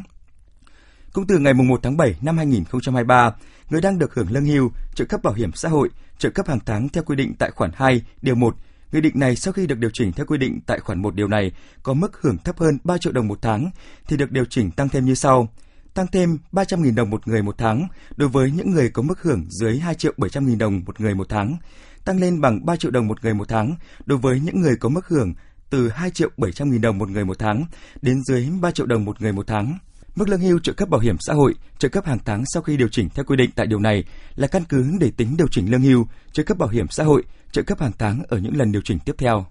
Cũng 1.13 1.27
từ 1.27 1.39
ngày 1.39 1.53
1 1.53 1.79
tháng 1.83 1.97
7 1.97 2.15
năm 2.21 2.37
2023, 2.37 3.35
người 3.69 3.81
đang 3.81 3.99
được 3.99 4.13
hưởng 4.13 4.31
lương 4.31 4.45
hưu, 4.45 4.71
trợ 4.95 5.05
cấp 5.05 5.23
bảo 5.23 5.33
hiểm 5.33 5.51
xã 5.53 5.69
hội, 5.69 5.89
trợ 6.17 6.29
cấp 6.29 6.47
hàng 6.47 6.59
tháng 6.65 6.89
theo 6.89 7.03
quy 7.03 7.15
định 7.15 7.33
tại 7.39 7.51
khoản 7.51 7.71
2, 7.73 8.01
điều 8.21 8.35
1 8.35 8.55
Nghị 8.91 9.01
định 9.01 9.19
này 9.19 9.35
sau 9.35 9.53
khi 9.53 9.67
được 9.67 9.77
điều 9.77 9.89
chỉnh 9.93 10.11
theo 10.11 10.25
quy 10.25 10.37
định 10.37 10.59
tại 10.65 10.79
khoản 10.79 11.01
1 11.01 11.15
điều 11.15 11.27
này 11.27 11.51
có 11.83 11.93
mức 11.93 12.21
hưởng 12.21 12.37
thấp 12.37 12.59
hơn 12.59 12.77
3 12.83 12.97
triệu 12.97 13.13
đồng 13.13 13.27
một 13.27 13.41
tháng 13.41 13.69
thì 14.07 14.17
được 14.17 14.31
điều 14.31 14.45
chỉnh 14.45 14.71
tăng 14.71 14.89
thêm 14.89 15.05
như 15.05 15.15
sau. 15.15 15.47
Tăng 15.93 16.07
thêm 16.07 16.37
300.000 16.51 16.95
đồng 16.95 17.09
một 17.09 17.27
người 17.27 17.43
một 17.43 17.55
tháng 17.57 17.87
đối 18.15 18.29
với 18.29 18.51
những 18.51 18.71
người 18.71 18.89
có 18.89 19.01
mức 19.01 19.21
hưởng 19.21 19.45
dưới 19.49 19.79
2 19.79 19.95
triệu 19.95 20.13
700.000 20.17 20.57
đồng 20.57 20.81
một 20.85 21.01
người 21.01 21.15
một 21.15 21.29
tháng. 21.29 21.57
Tăng 22.05 22.19
lên 22.19 22.41
bằng 22.41 22.65
3 22.65 22.75
triệu 22.75 22.91
đồng 22.91 23.07
một 23.07 23.23
người 23.23 23.33
một 23.33 23.47
tháng 23.47 23.75
đối 24.05 24.17
với 24.17 24.39
những 24.39 24.61
người 24.61 24.75
có 24.79 24.89
mức 24.89 25.07
hưởng 25.07 25.33
từ 25.69 25.89
2 25.89 26.09
triệu 26.09 26.29
700.000 26.37 26.81
đồng 26.81 26.97
một 26.97 27.09
người 27.09 27.25
một 27.25 27.39
tháng 27.39 27.65
đến 28.01 28.23
dưới 28.23 28.47
3 28.61 28.71
triệu 28.71 28.85
đồng 28.85 29.05
một 29.05 29.21
người 29.21 29.33
một 29.33 29.47
tháng. 29.47 29.77
Mức 30.15 30.29
lương 30.29 30.39
hưu 30.39 30.59
trợ 30.59 30.73
cấp 30.73 30.89
bảo 30.89 31.01
hiểm 31.01 31.15
xã 31.19 31.33
hội, 31.33 31.55
trợ 31.77 31.89
cấp 31.89 32.05
hàng 32.05 32.19
tháng 32.25 32.43
sau 32.53 32.63
khi 32.63 32.77
điều 32.77 32.87
chỉnh 32.87 33.09
theo 33.09 33.25
quy 33.25 33.35
định 33.35 33.49
tại 33.55 33.67
điều 33.67 33.79
này 33.79 34.03
là 34.35 34.47
căn 34.47 34.63
cứ 34.69 34.85
để 34.99 35.11
tính 35.17 35.37
điều 35.37 35.47
chỉnh 35.51 35.71
lương 35.71 35.81
hưu, 35.81 36.07
trợ 36.31 36.43
cấp 36.43 36.57
bảo 36.57 36.69
hiểm 36.69 36.85
xã 36.89 37.03
hội, 37.03 37.23
trợ 37.51 37.61
cấp 37.61 37.79
hàng 37.81 37.91
tháng 37.97 38.23
ở 38.27 38.37
những 38.37 38.57
lần 38.57 38.71
điều 38.71 38.81
chỉnh 38.81 38.99
tiếp 39.05 39.15
theo. 39.17 39.45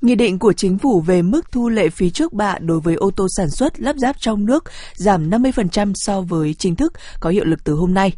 Nghị 0.00 0.14
định 0.14 0.38
của 0.38 0.52
chính 0.52 0.78
phủ 0.78 1.00
về 1.00 1.22
mức 1.22 1.52
thu 1.52 1.68
lệ 1.68 1.88
phí 1.88 2.10
trước 2.10 2.32
bạ 2.32 2.58
đối 2.58 2.80
với 2.80 2.94
ô 2.94 3.10
tô 3.16 3.26
sản 3.36 3.50
xuất 3.50 3.80
lắp 3.80 3.96
ráp 3.98 4.16
trong 4.20 4.46
nước 4.46 4.64
giảm 4.94 5.30
50% 5.30 5.92
so 5.94 6.20
với 6.20 6.54
chính 6.54 6.76
thức 6.76 6.92
có 7.20 7.30
hiệu 7.30 7.44
lực 7.44 7.64
từ 7.64 7.74
hôm 7.74 7.94
nay. 7.94 8.12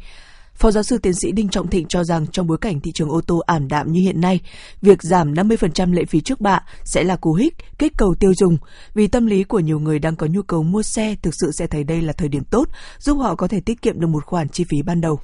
Phó 0.58 0.70
giáo 0.70 0.82
sư 0.82 0.98
tiến 0.98 1.12
sĩ 1.14 1.32
Đinh 1.32 1.48
Trọng 1.48 1.68
Thịnh 1.68 1.88
cho 1.88 2.04
rằng 2.04 2.26
trong 2.26 2.46
bối 2.46 2.58
cảnh 2.60 2.80
thị 2.80 2.90
trường 2.94 3.10
ô 3.10 3.20
tô 3.20 3.38
ảm 3.38 3.68
đạm 3.68 3.92
như 3.92 4.00
hiện 4.00 4.20
nay, 4.20 4.40
việc 4.82 5.02
giảm 5.02 5.34
50% 5.34 5.92
lệ 5.92 6.04
phí 6.04 6.20
trước 6.20 6.40
bạ 6.40 6.60
sẽ 6.84 7.04
là 7.04 7.16
cú 7.16 7.34
hích 7.34 7.54
kích 7.78 7.92
cầu 7.98 8.14
tiêu 8.20 8.32
dùng 8.34 8.56
vì 8.94 9.06
tâm 9.06 9.26
lý 9.26 9.44
của 9.44 9.60
nhiều 9.60 9.80
người 9.80 9.98
đang 9.98 10.16
có 10.16 10.26
nhu 10.26 10.42
cầu 10.42 10.62
mua 10.62 10.82
xe 10.82 11.16
thực 11.22 11.34
sự 11.40 11.50
sẽ 11.52 11.66
thấy 11.66 11.84
đây 11.84 12.02
là 12.02 12.12
thời 12.12 12.28
điểm 12.28 12.44
tốt, 12.44 12.68
giúp 12.98 13.14
họ 13.14 13.34
có 13.34 13.48
thể 13.48 13.60
tiết 13.60 13.82
kiệm 13.82 14.00
được 14.00 14.06
một 14.06 14.24
khoản 14.24 14.48
chi 14.48 14.64
phí 14.70 14.82
ban 14.82 15.00
đầu. 15.00 15.20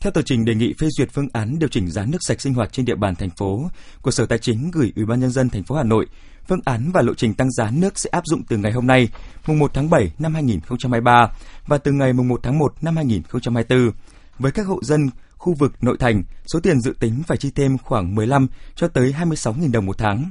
Theo 0.00 0.10
tờ 0.10 0.22
trình 0.22 0.44
đề 0.44 0.54
nghị 0.54 0.72
phê 0.78 0.88
duyệt 0.90 1.08
phương 1.12 1.28
án 1.32 1.58
điều 1.58 1.68
chỉnh 1.68 1.90
giá 1.90 2.04
nước 2.06 2.18
sạch 2.20 2.40
sinh 2.40 2.54
hoạt 2.54 2.72
trên 2.72 2.84
địa 2.84 2.96
bàn 2.96 3.14
thành 3.14 3.30
phố 3.30 3.70
của 4.02 4.10
Sở 4.10 4.26
Tài 4.26 4.38
chính 4.38 4.70
gửi 4.70 4.92
Ủy 4.96 5.04
ban 5.04 5.20
nhân 5.20 5.30
dân 5.30 5.48
thành 5.48 5.62
phố 5.62 5.74
Hà 5.74 5.82
Nội, 5.82 6.06
phương 6.48 6.60
án 6.64 6.90
và 6.92 7.02
lộ 7.02 7.14
trình 7.14 7.34
tăng 7.34 7.50
giá 7.50 7.70
nước 7.70 7.98
sẽ 7.98 8.10
áp 8.12 8.22
dụng 8.26 8.42
từ 8.48 8.56
ngày 8.56 8.72
hôm 8.72 8.86
nay, 8.86 9.08
mùng 9.46 9.58
1 9.58 9.74
tháng 9.74 9.90
7 9.90 10.12
năm 10.18 10.34
2023 10.34 11.28
và 11.66 11.78
từ 11.78 11.92
ngày 11.92 12.12
mùng 12.12 12.28
1 12.28 12.40
tháng 12.42 12.58
1 12.58 12.74
năm 12.82 12.96
2024. 12.96 13.90
Với 14.38 14.52
các 14.52 14.66
hộ 14.66 14.78
dân 14.82 15.00
khu 15.36 15.54
vực 15.54 15.72
nội 15.84 15.96
thành, 16.00 16.22
số 16.46 16.60
tiền 16.60 16.80
dự 16.80 16.94
tính 17.00 17.22
phải 17.26 17.36
chi 17.36 17.50
thêm 17.54 17.78
khoảng 17.78 18.14
15 18.14 18.46
cho 18.74 18.88
tới 18.88 19.14
26.000 19.18 19.72
đồng 19.72 19.86
một 19.86 19.98
tháng. 19.98 20.30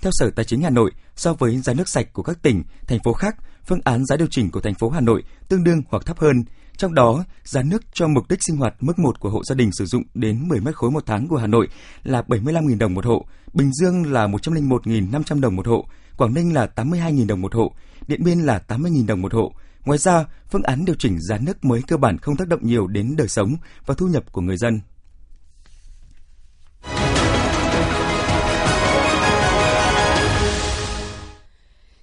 Theo 0.00 0.10
Sở 0.12 0.30
Tài 0.30 0.44
chính 0.44 0.62
Hà 0.62 0.70
Nội, 0.70 0.90
so 1.16 1.34
với 1.34 1.58
giá 1.58 1.74
nước 1.74 1.88
sạch 1.88 2.12
của 2.12 2.22
các 2.22 2.42
tỉnh, 2.42 2.62
thành 2.86 2.98
phố 3.04 3.12
khác, 3.12 3.36
phương 3.66 3.80
án 3.84 4.04
giá 4.06 4.16
điều 4.16 4.28
chỉnh 4.30 4.50
của 4.50 4.60
thành 4.60 4.74
phố 4.74 4.90
Hà 4.90 5.00
Nội 5.00 5.22
tương 5.48 5.64
đương 5.64 5.82
hoặc 5.88 6.06
thấp 6.06 6.18
hơn. 6.18 6.44
Trong 6.76 6.94
đó, 6.94 7.24
giá 7.44 7.62
nước 7.62 7.82
cho 7.94 8.08
mục 8.08 8.28
đích 8.28 8.38
sinh 8.42 8.56
hoạt 8.56 8.74
mức 8.80 8.98
1 8.98 9.20
của 9.20 9.30
hộ 9.30 9.44
gia 9.44 9.54
đình 9.54 9.70
sử 9.72 9.84
dụng 9.84 10.02
đến 10.14 10.48
10 10.48 10.60
mét 10.60 10.74
khối 10.74 10.90
một 10.90 11.02
tháng 11.06 11.28
của 11.28 11.36
Hà 11.36 11.46
Nội 11.46 11.68
là 12.02 12.22
75.000 12.22 12.78
đồng 12.78 12.94
một 12.94 13.06
hộ, 13.06 13.26
Bình 13.52 13.72
Dương 13.72 14.12
là 14.12 14.26
101.500 14.26 15.40
đồng 15.40 15.56
một 15.56 15.66
hộ, 15.66 15.86
Quảng 16.16 16.34
Ninh 16.34 16.54
là 16.54 16.68
82.000 16.76 17.26
đồng 17.26 17.40
một 17.40 17.54
hộ, 17.54 17.72
Điện 18.08 18.24
Biên 18.24 18.38
là 18.38 18.62
80.000 18.68 19.06
đồng 19.06 19.22
một 19.22 19.34
hộ. 19.34 19.52
Ngoài 19.84 19.98
ra, 19.98 20.24
phương 20.50 20.62
án 20.62 20.84
điều 20.84 20.96
chỉnh 20.98 21.18
giá 21.20 21.38
nước 21.38 21.64
mới 21.64 21.82
cơ 21.82 21.96
bản 21.96 22.18
không 22.18 22.36
tác 22.36 22.48
động 22.48 22.60
nhiều 22.62 22.86
đến 22.86 23.16
đời 23.16 23.28
sống 23.28 23.56
và 23.86 23.94
thu 23.94 24.06
nhập 24.06 24.32
của 24.32 24.40
người 24.40 24.56
dân. 24.56 24.80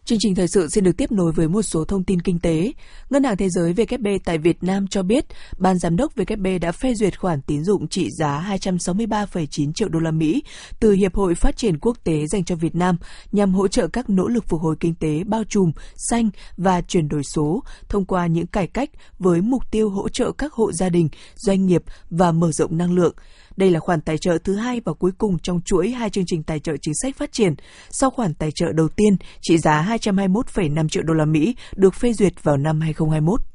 Chương 0.05 0.19
trình 0.21 0.35
thời 0.35 0.47
sự 0.47 0.67
xin 0.67 0.83
được 0.83 0.97
tiếp 0.97 1.11
nối 1.11 1.31
với 1.31 1.47
một 1.47 1.61
số 1.61 1.85
thông 1.85 2.03
tin 2.03 2.21
kinh 2.21 2.39
tế. 2.39 2.73
Ngân 3.09 3.23
hàng 3.23 3.37
Thế 3.37 3.49
giới 3.49 3.73
WB 3.73 4.19
tại 4.25 4.37
Việt 4.37 4.63
Nam 4.63 4.87
cho 4.87 5.03
biết, 5.03 5.25
ban 5.57 5.79
giám 5.79 5.95
đốc 5.95 6.15
WB 6.15 6.59
đã 6.59 6.71
phê 6.71 6.93
duyệt 6.95 7.19
khoản 7.19 7.41
tín 7.41 7.63
dụng 7.63 7.87
trị 7.87 8.09
giá 8.11 8.57
263,9 8.61 9.73
triệu 9.73 9.89
đô 9.89 9.99
la 9.99 10.11
Mỹ 10.11 10.43
từ 10.79 10.91
Hiệp 10.91 11.15
hội 11.15 11.35
Phát 11.35 11.57
triển 11.57 11.79
Quốc 11.79 11.97
tế 12.03 12.27
dành 12.27 12.43
cho 12.43 12.55
Việt 12.55 12.75
Nam 12.75 12.97
nhằm 13.31 13.53
hỗ 13.53 13.67
trợ 13.67 13.87
các 13.87 14.09
nỗ 14.09 14.27
lực 14.27 14.45
phục 14.47 14.61
hồi 14.61 14.75
kinh 14.79 14.95
tế 14.95 15.23
bao 15.23 15.43
trùm, 15.49 15.71
xanh 16.09 16.29
và 16.57 16.81
chuyển 16.81 17.07
đổi 17.07 17.21
số 17.23 17.63
thông 17.89 18.05
qua 18.05 18.27
những 18.27 18.47
cải 18.47 18.67
cách 18.67 18.89
với 19.19 19.41
mục 19.41 19.71
tiêu 19.71 19.89
hỗ 19.89 20.09
trợ 20.09 20.31
các 20.31 20.53
hộ 20.53 20.71
gia 20.71 20.89
đình, 20.89 21.09
doanh 21.35 21.65
nghiệp 21.65 21.83
và 22.09 22.31
mở 22.31 22.51
rộng 22.51 22.77
năng 22.77 22.93
lượng. 22.93 23.15
Đây 23.55 23.71
là 23.71 23.79
khoản 23.79 24.01
tài 24.01 24.17
trợ 24.17 24.37
thứ 24.43 24.55
hai 24.55 24.81
và 24.85 24.93
cuối 24.93 25.11
cùng 25.17 25.39
trong 25.39 25.61
chuỗi 25.65 25.89
hai 25.89 26.09
chương 26.09 26.25
trình 26.27 26.43
tài 26.43 26.59
trợ 26.59 26.73
chính 26.81 26.93
sách 27.01 27.15
phát 27.17 27.31
triển, 27.31 27.53
sau 27.89 28.09
khoản 28.09 28.33
tài 28.33 28.51
trợ 28.51 28.71
đầu 28.73 28.87
tiên 28.95 29.17
trị 29.41 29.57
giá 29.57 29.97
221,5 30.01 30.89
triệu 30.89 31.03
đô 31.03 31.13
la 31.13 31.25
Mỹ 31.25 31.55
được 31.75 31.95
phê 31.95 32.13
duyệt 32.13 32.43
vào 32.43 32.57
năm 32.57 32.81
2021. 32.81 33.52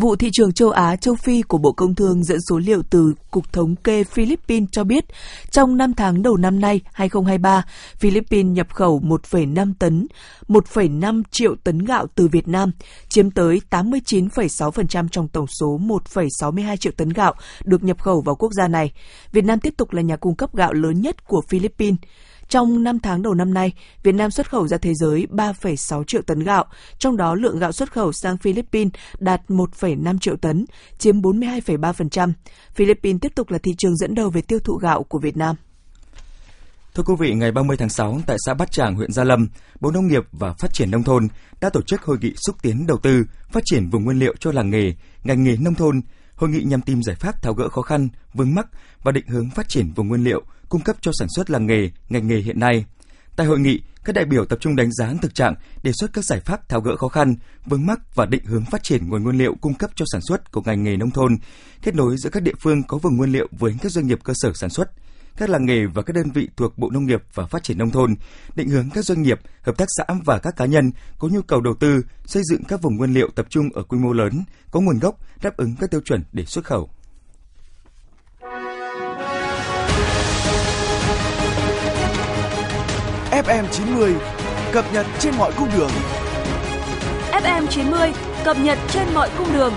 Vụ 0.00 0.16
thị 0.16 0.30
trường 0.32 0.52
châu 0.52 0.70
Á, 0.70 0.96
châu 0.96 1.14
Phi 1.14 1.42
của 1.42 1.58
Bộ 1.58 1.72
Công 1.72 1.94
Thương 1.94 2.24
dẫn 2.24 2.38
số 2.50 2.58
liệu 2.58 2.82
từ 2.90 3.14
Cục 3.30 3.52
Thống 3.52 3.76
kê 3.76 4.04
Philippines 4.04 4.68
cho 4.72 4.84
biết, 4.84 5.04
trong 5.50 5.76
5 5.76 5.94
tháng 5.94 6.22
đầu 6.22 6.36
năm 6.36 6.60
nay 6.60 6.80
2023, 6.92 7.64
Philippines 7.96 8.56
nhập 8.56 8.74
khẩu 8.74 9.00
1,5 9.00 9.72
tấn, 9.78 10.06
1,5 10.48 11.22
triệu 11.30 11.54
tấn 11.64 11.78
gạo 11.78 12.06
từ 12.14 12.28
Việt 12.28 12.48
Nam, 12.48 12.70
chiếm 13.08 13.30
tới 13.30 13.60
89,6% 13.70 15.08
trong 15.08 15.28
tổng 15.28 15.46
số 15.46 15.78
1,62 15.78 16.76
triệu 16.76 16.92
tấn 16.96 17.08
gạo 17.08 17.34
được 17.64 17.84
nhập 17.84 18.02
khẩu 18.02 18.20
vào 18.20 18.34
quốc 18.34 18.52
gia 18.52 18.68
này. 18.68 18.92
Việt 19.32 19.44
Nam 19.44 19.60
tiếp 19.60 19.74
tục 19.76 19.92
là 19.92 20.02
nhà 20.02 20.16
cung 20.16 20.34
cấp 20.34 20.54
gạo 20.54 20.72
lớn 20.72 21.00
nhất 21.00 21.26
của 21.26 21.42
Philippines. 21.48 21.98
Trong 22.50 22.82
5 22.84 22.98
tháng 22.98 23.22
đầu 23.22 23.34
năm 23.34 23.54
nay, 23.54 23.72
Việt 24.02 24.12
Nam 24.12 24.30
xuất 24.30 24.50
khẩu 24.50 24.68
ra 24.68 24.76
thế 24.78 24.94
giới 24.94 25.26
3,6 25.30 26.04
triệu 26.04 26.22
tấn 26.22 26.40
gạo, 26.40 26.64
trong 26.98 27.16
đó 27.16 27.34
lượng 27.34 27.58
gạo 27.58 27.72
xuất 27.72 27.92
khẩu 27.92 28.12
sang 28.12 28.36
Philippines 28.36 28.92
đạt 29.18 29.40
1,5 29.48 30.18
triệu 30.18 30.36
tấn, 30.36 30.64
chiếm 30.98 31.20
42,3%. 31.20 32.32
Philippines 32.74 33.20
tiếp 33.20 33.32
tục 33.34 33.50
là 33.50 33.58
thị 33.58 33.72
trường 33.78 33.96
dẫn 33.96 34.14
đầu 34.14 34.30
về 34.30 34.42
tiêu 34.42 34.58
thụ 34.58 34.74
gạo 34.74 35.02
của 35.02 35.18
Việt 35.18 35.36
Nam. 35.36 35.56
Thưa 36.94 37.02
quý 37.02 37.14
vị, 37.18 37.34
ngày 37.34 37.52
30 37.52 37.76
tháng 37.76 37.88
6 37.88 38.20
tại 38.26 38.36
xã 38.46 38.54
Bát 38.54 38.72
Tràng, 38.72 38.94
huyện 38.94 39.12
Gia 39.12 39.24
Lâm, 39.24 39.48
Bộ 39.80 39.90
Nông 39.90 40.06
nghiệp 40.06 40.22
và 40.32 40.54
Phát 40.58 40.74
triển 40.74 40.90
Nông 40.90 41.02
thôn 41.02 41.28
đã 41.60 41.70
tổ 41.70 41.80
chức 41.82 42.02
hội 42.02 42.16
nghị 42.20 42.32
xúc 42.46 42.56
tiến 42.62 42.86
đầu 42.86 42.98
tư, 42.98 43.24
phát 43.52 43.62
triển 43.64 43.90
vùng 43.90 44.04
nguyên 44.04 44.18
liệu 44.18 44.34
cho 44.40 44.52
làng 44.52 44.70
nghề, 44.70 44.94
ngành 45.24 45.44
nghề 45.44 45.56
nông 45.56 45.74
thôn. 45.74 46.00
Hội 46.40 46.50
nghị 46.50 46.62
nhằm 46.62 46.82
tìm 46.82 47.02
giải 47.02 47.16
pháp 47.16 47.42
tháo 47.42 47.54
gỡ 47.54 47.68
khó 47.68 47.82
khăn, 47.82 48.08
vướng 48.34 48.54
mắc 48.54 48.66
và 49.02 49.12
định 49.12 49.26
hướng 49.26 49.50
phát 49.50 49.68
triển 49.68 49.92
vùng 49.92 50.08
nguyên 50.08 50.24
liệu, 50.24 50.42
cung 50.68 50.80
cấp 50.80 50.96
cho 51.00 51.10
sản 51.18 51.28
xuất 51.36 51.50
làng 51.50 51.66
nghề, 51.66 51.90
ngành 52.08 52.28
nghề 52.28 52.36
hiện 52.36 52.60
nay. 52.60 52.84
Tại 53.36 53.46
hội 53.46 53.58
nghị, 53.58 53.80
các 54.04 54.14
đại 54.14 54.24
biểu 54.24 54.44
tập 54.44 54.58
trung 54.60 54.76
đánh 54.76 54.92
giá 54.92 55.14
thực 55.22 55.34
trạng, 55.34 55.54
đề 55.82 55.92
xuất 55.92 56.12
các 56.12 56.24
giải 56.24 56.40
pháp 56.40 56.68
tháo 56.68 56.80
gỡ 56.80 56.96
khó 56.96 57.08
khăn, 57.08 57.34
vướng 57.66 57.86
mắc 57.86 58.00
và 58.14 58.26
định 58.26 58.44
hướng 58.44 58.64
phát 58.64 58.82
triển 58.82 59.08
nguồn 59.08 59.22
nguyên 59.22 59.38
liệu 59.38 59.54
cung 59.60 59.74
cấp 59.74 59.90
cho 59.94 60.04
sản 60.12 60.20
xuất 60.20 60.52
của 60.52 60.62
ngành 60.64 60.82
nghề 60.82 60.96
nông 60.96 61.10
thôn, 61.10 61.36
kết 61.82 61.94
nối 61.94 62.16
giữa 62.16 62.30
các 62.30 62.42
địa 62.42 62.54
phương 62.60 62.82
có 62.82 62.98
vùng 62.98 63.16
nguyên 63.16 63.32
liệu 63.32 63.48
với 63.50 63.74
các 63.82 63.92
doanh 63.92 64.06
nghiệp 64.06 64.18
cơ 64.24 64.32
sở 64.36 64.52
sản 64.54 64.70
xuất, 64.70 64.90
các 65.36 65.50
làng 65.50 65.66
nghề 65.66 65.86
và 65.86 66.02
các 66.02 66.16
đơn 66.16 66.30
vị 66.34 66.48
thuộc 66.56 66.78
Bộ 66.78 66.90
Nông 66.90 67.06
nghiệp 67.06 67.22
và 67.34 67.46
Phát 67.46 67.62
triển 67.62 67.78
Nông 67.78 67.90
thôn, 67.90 68.14
định 68.54 68.68
hướng 68.68 68.90
các 68.94 69.04
doanh 69.04 69.22
nghiệp, 69.22 69.40
hợp 69.62 69.78
tác 69.78 69.88
xã 69.96 70.04
và 70.24 70.38
các 70.38 70.56
cá 70.56 70.66
nhân 70.66 70.90
có 71.18 71.28
nhu 71.28 71.42
cầu 71.42 71.60
đầu 71.60 71.74
tư 71.80 72.02
xây 72.24 72.42
dựng 72.50 72.64
các 72.68 72.82
vùng 72.82 72.96
nguyên 72.96 73.14
liệu 73.14 73.28
tập 73.34 73.46
trung 73.48 73.68
ở 73.74 73.82
quy 73.82 73.98
mô 73.98 74.12
lớn, 74.12 74.44
có 74.70 74.80
nguồn 74.80 74.98
gốc, 74.98 75.16
đáp 75.42 75.56
ứng 75.56 75.74
các 75.80 75.90
tiêu 75.90 76.00
chuẩn 76.04 76.24
để 76.32 76.44
xuất 76.44 76.64
khẩu. 76.64 76.90
FM 83.30 83.64
90 83.72 84.14
cập 84.72 84.84
nhật 84.92 85.06
trên 85.18 85.34
mọi 85.38 85.52
cung 85.58 85.68
đường. 85.78 85.90
FM 87.32 87.66
90 87.66 88.12
cập 88.44 88.56
nhật 88.58 88.78
trên 88.90 89.14
mọi 89.14 89.30
cung 89.38 89.52
đường. 89.52 89.72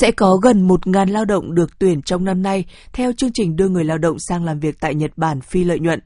Sẽ 0.00 0.10
có 0.10 0.36
gần 0.36 0.68
1.000 0.68 1.10
lao 1.10 1.24
động 1.24 1.54
được 1.54 1.78
tuyển 1.78 2.02
trong 2.02 2.24
năm 2.24 2.42
nay 2.42 2.64
theo 2.92 3.12
chương 3.12 3.30
trình 3.34 3.56
đưa 3.56 3.68
người 3.68 3.84
lao 3.84 3.98
động 3.98 4.16
sang 4.18 4.44
làm 4.44 4.60
việc 4.60 4.80
tại 4.80 4.94
Nhật 4.94 5.10
Bản 5.16 5.40
phi 5.40 5.64
lợi 5.64 5.78
nhuận. 5.80 6.00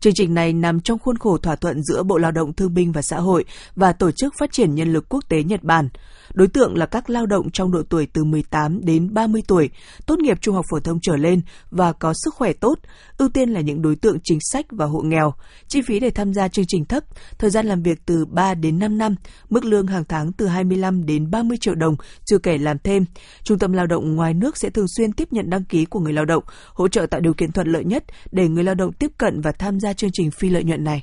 Chương 0.00 0.14
trình 0.14 0.34
này 0.34 0.52
nằm 0.52 0.80
trong 0.80 0.98
khuôn 0.98 1.18
khổ 1.18 1.38
thỏa 1.38 1.56
thuận 1.56 1.82
giữa 1.82 2.02
Bộ 2.02 2.18
Lao 2.18 2.32
động 2.32 2.52
Thương 2.52 2.74
binh 2.74 2.92
và 2.92 3.02
Xã 3.02 3.16
hội 3.16 3.44
và 3.76 3.92
Tổ 3.92 4.10
chức 4.10 4.34
Phát 4.38 4.52
triển 4.52 4.74
Nhân 4.74 4.92
lực 4.92 5.08
Quốc 5.08 5.28
tế 5.28 5.42
Nhật 5.42 5.62
Bản. 5.62 5.88
Đối 6.34 6.48
tượng 6.48 6.76
là 6.76 6.86
các 6.86 7.10
lao 7.10 7.26
động 7.26 7.50
trong 7.50 7.72
độ 7.72 7.82
tuổi 7.88 8.06
từ 8.12 8.24
18 8.24 8.84
đến 8.84 9.14
30 9.14 9.42
tuổi, 9.48 9.70
tốt 10.06 10.18
nghiệp 10.18 10.38
trung 10.40 10.54
học 10.54 10.64
phổ 10.70 10.80
thông 10.80 10.98
trở 11.02 11.16
lên 11.16 11.40
và 11.70 11.92
có 11.92 12.12
sức 12.24 12.34
khỏe 12.34 12.52
tốt, 12.52 12.78
ưu 13.18 13.28
tiên 13.28 13.50
là 13.50 13.60
những 13.60 13.82
đối 13.82 13.96
tượng 13.96 14.18
chính 14.24 14.38
sách 14.52 14.66
và 14.70 14.86
hộ 14.86 15.00
nghèo. 15.00 15.34
Chi 15.68 15.82
phí 15.82 16.00
để 16.00 16.10
tham 16.10 16.34
gia 16.34 16.48
chương 16.48 16.64
trình 16.68 16.84
thấp, 16.84 17.04
thời 17.38 17.50
gian 17.50 17.66
làm 17.66 17.82
việc 17.82 17.98
từ 18.06 18.24
3 18.24 18.54
đến 18.54 18.78
5 18.78 18.98
năm, 18.98 19.14
mức 19.50 19.64
lương 19.64 19.86
hàng 19.86 20.04
tháng 20.08 20.32
từ 20.32 20.46
25 20.46 21.06
đến 21.06 21.30
30 21.30 21.56
triệu 21.60 21.74
đồng, 21.74 21.96
chưa 22.24 22.38
kể 22.38 22.58
làm 22.58 22.78
thêm. 22.78 23.04
Trung 23.42 23.58
tâm 23.58 23.72
lao 23.72 23.86
động 23.86 24.16
ngoài 24.16 24.34
nước 24.34 24.56
sẽ 24.56 24.70
thường 24.70 24.88
xuyên 24.88 25.12
tiếp 25.12 25.32
nhận 25.32 25.50
đăng 25.50 25.64
ký 25.64 25.84
của 25.84 26.00
người 26.00 26.12
lao 26.12 26.24
động, 26.24 26.44
hỗ 26.74 26.88
trợ 26.88 27.06
tạo 27.06 27.20
điều 27.20 27.34
kiện 27.34 27.52
thuận 27.52 27.68
lợi 27.68 27.84
nhất 27.84 28.04
để 28.32 28.48
người 28.48 28.64
lao 28.64 28.74
động 28.74 28.92
tiếp 28.92 29.10
cận 29.18 29.40
và 29.40 29.52
tham 29.52 29.80
gia 29.80 29.92
chương 29.92 30.10
trình 30.12 30.30
phi 30.30 30.50
lợi 30.50 30.64
nhuận 30.64 30.84
này 30.84 31.02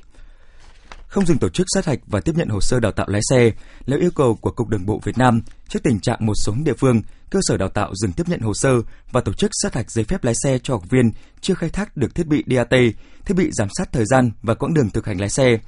không 1.08 1.26
dừng 1.26 1.38
tổ 1.38 1.48
chức 1.48 1.66
sát 1.74 1.86
hạch 1.86 1.98
và 2.06 2.20
tiếp 2.20 2.32
nhận 2.36 2.48
hồ 2.48 2.60
sơ 2.60 2.80
đào 2.80 2.92
tạo 2.92 3.06
lái 3.08 3.20
xe 3.30 3.50
là 3.86 3.96
yêu 3.96 4.10
cầu 4.10 4.34
của 4.34 4.50
Cục 4.50 4.68
Đường 4.68 4.86
bộ 4.86 5.00
Việt 5.04 5.18
Nam 5.18 5.42
trước 5.68 5.82
tình 5.82 6.00
trạng 6.00 6.26
một 6.26 6.34
số 6.36 6.54
địa 6.64 6.72
phương 6.78 7.02
cơ 7.30 7.38
sở 7.42 7.56
đào 7.56 7.68
tạo 7.68 7.94
dừng 7.94 8.12
tiếp 8.12 8.28
nhận 8.28 8.40
hồ 8.40 8.54
sơ 8.54 8.82
và 9.12 9.20
tổ 9.20 9.32
chức 9.32 9.50
sát 9.62 9.74
hạch 9.74 9.90
giấy 9.90 10.04
phép 10.04 10.24
lái 10.24 10.34
xe 10.44 10.58
cho 10.62 10.74
học 10.74 10.90
viên 10.90 11.10
chưa 11.40 11.54
khai 11.54 11.70
thác 11.70 11.96
được 11.96 12.14
thiết 12.14 12.26
bị 12.26 12.44
DAT, 12.46 12.70
thiết 13.24 13.34
bị 13.36 13.50
giám 13.52 13.68
sát 13.78 13.92
thời 13.92 14.04
gian 14.06 14.30
và 14.42 14.54
quãng 14.54 14.74
đường 14.74 14.90
thực 14.90 15.06
hành 15.06 15.20
lái 15.20 15.28
xe. 15.28 15.58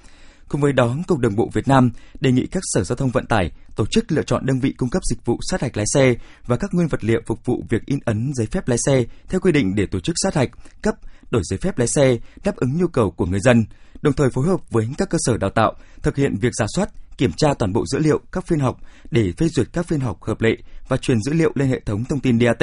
Cùng 0.50 0.60
với 0.60 0.72
đó, 0.72 0.96
Cục 1.06 1.18
Đường 1.18 1.36
bộ 1.36 1.48
Việt 1.52 1.68
Nam 1.68 1.90
đề 2.20 2.32
nghị 2.32 2.46
các 2.46 2.62
sở 2.62 2.84
giao 2.84 2.96
thông 2.96 3.10
vận 3.10 3.26
tải 3.26 3.50
tổ 3.76 3.86
chức 3.86 4.12
lựa 4.12 4.22
chọn 4.22 4.46
đơn 4.46 4.60
vị 4.60 4.72
cung 4.76 4.88
cấp 4.88 5.02
dịch 5.10 5.24
vụ 5.24 5.38
sát 5.50 5.60
hạch 5.60 5.76
lái 5.76 5.86
xe 5.94 6.14
và 6.46 6.56
các 6.56 6.74
nguyên 6.74 6.88
vật 6.88 7.04
liệu 7.04 7.20
phục 7.26 7.44
vụ 7.44 7.64
việc 7.68 7.86
in 7.86 7.98
ấn 8.04 8.32
giấy 8.34 8.46
phép 8.46 8.68
lái 8.68 8.78
xe 8.86 9.04
theo 9.28 9.40
quy 9.40 9.52
định 9.52 9.74
để 9.74 9.86
tổ 9.86 10.00
chức 10.00 10.16
sát 10.22 10.34
hạch, 10.34 10.50
cấp, 10.82 10.94
đổi 11.30 11.42
giấy 11.44 11.58
phép 11.58 11.78
lái 11.78 11.88
xe 11.88 12.16
đáp 12.44 12.56
ứng 12.56 12.78
nhu 12.78 12.86
cầu 12.86 13.10
của 13.10 13.26
người 13.26 13.40
dân 13.40 13.64
đồng 14.02 14.12
thời 14.12 14.30
phối 14.30 14.46
hợp 14.46 14.70
với 14.70 14.88
các 14.98 15.10
cơ 15.10 15.18
sở 15.20 15.36
đào 15.36 15.50
tạo 15.50 15.74
thực 16.02 16.16
hiện 16.16 16.36
việc 16.40 16.52
giả 16.52 16.66
soát, 16.76 16.90
kiểm 17.20 17.32
tra 17.32 17.54
toàn 17.54 17.72
bộ 17.72 17.84
dữ 17.86 17.98
liệu 17.98 18.20
các 18.32 18.46
phiên 18.46 18.60
học 18.60 18.80
để 19.10 19.32
phê 19.36 19.48
duyệt 19.48 19.66
các 19.72 19.86
phiên 19.86 20.00
học 20.00 20.22
hợp 20.22 20.40
lệ 20.40 20.56
và 20.88 20.96
truyền 20.96 21.22
dữ 21.22 21.32
liệu 21.32 21.52
lên 21.54 21.68
hệ 21.68 21.80
thống 21.80 22.04
thông 22.04 22.20
tin 22.20 22.40
DAT 22.40 22.62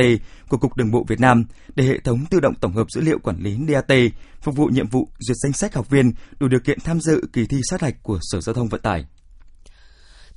của 0.49 0.57
Cục 0.57 0.77
Đường 0.77 0.91
bộ 0.91 1.05
Việt 1.07 1.19
Nam 1.19 1.45
để 1.75 1.83
hệ 1.83 1.99
thống 1.99 2.25
tự 2.29 2.39
động 2.39 2.53
tổng 2.55 2.73
hợp 2.73 2.91
dữ 2.91 3.01
liệu 3.01 3.19
quản 3.19 3.39
lý 3.39 3.57
DAT 3.69 3.97
phục 4.41 4.55
vụ 4.55 4.65
nhiệm 4.65 4.87
vụ 4.87 5.07
duyệt 5.19 5.37
danh 5.37 5.53
sách 5.53 5.75
học 5.75 5.89
viên 5.89 6.13
đủ 6.39 6.47
điều 6.47 6.59
kiện 6.59 6.79
tham 6.79 7.01
dự 7.01 7.21
kỳ 7.33 7.45
thi 7.45 7.57
sát 7.69 7.81
hạch 7.81 8.03
của 8.03 8.19
Sở 8.21 8.41
Giao 8.41 8.53
thông 8.53 8.67
Vận 8.67 8.81
tải. 8.81 9.05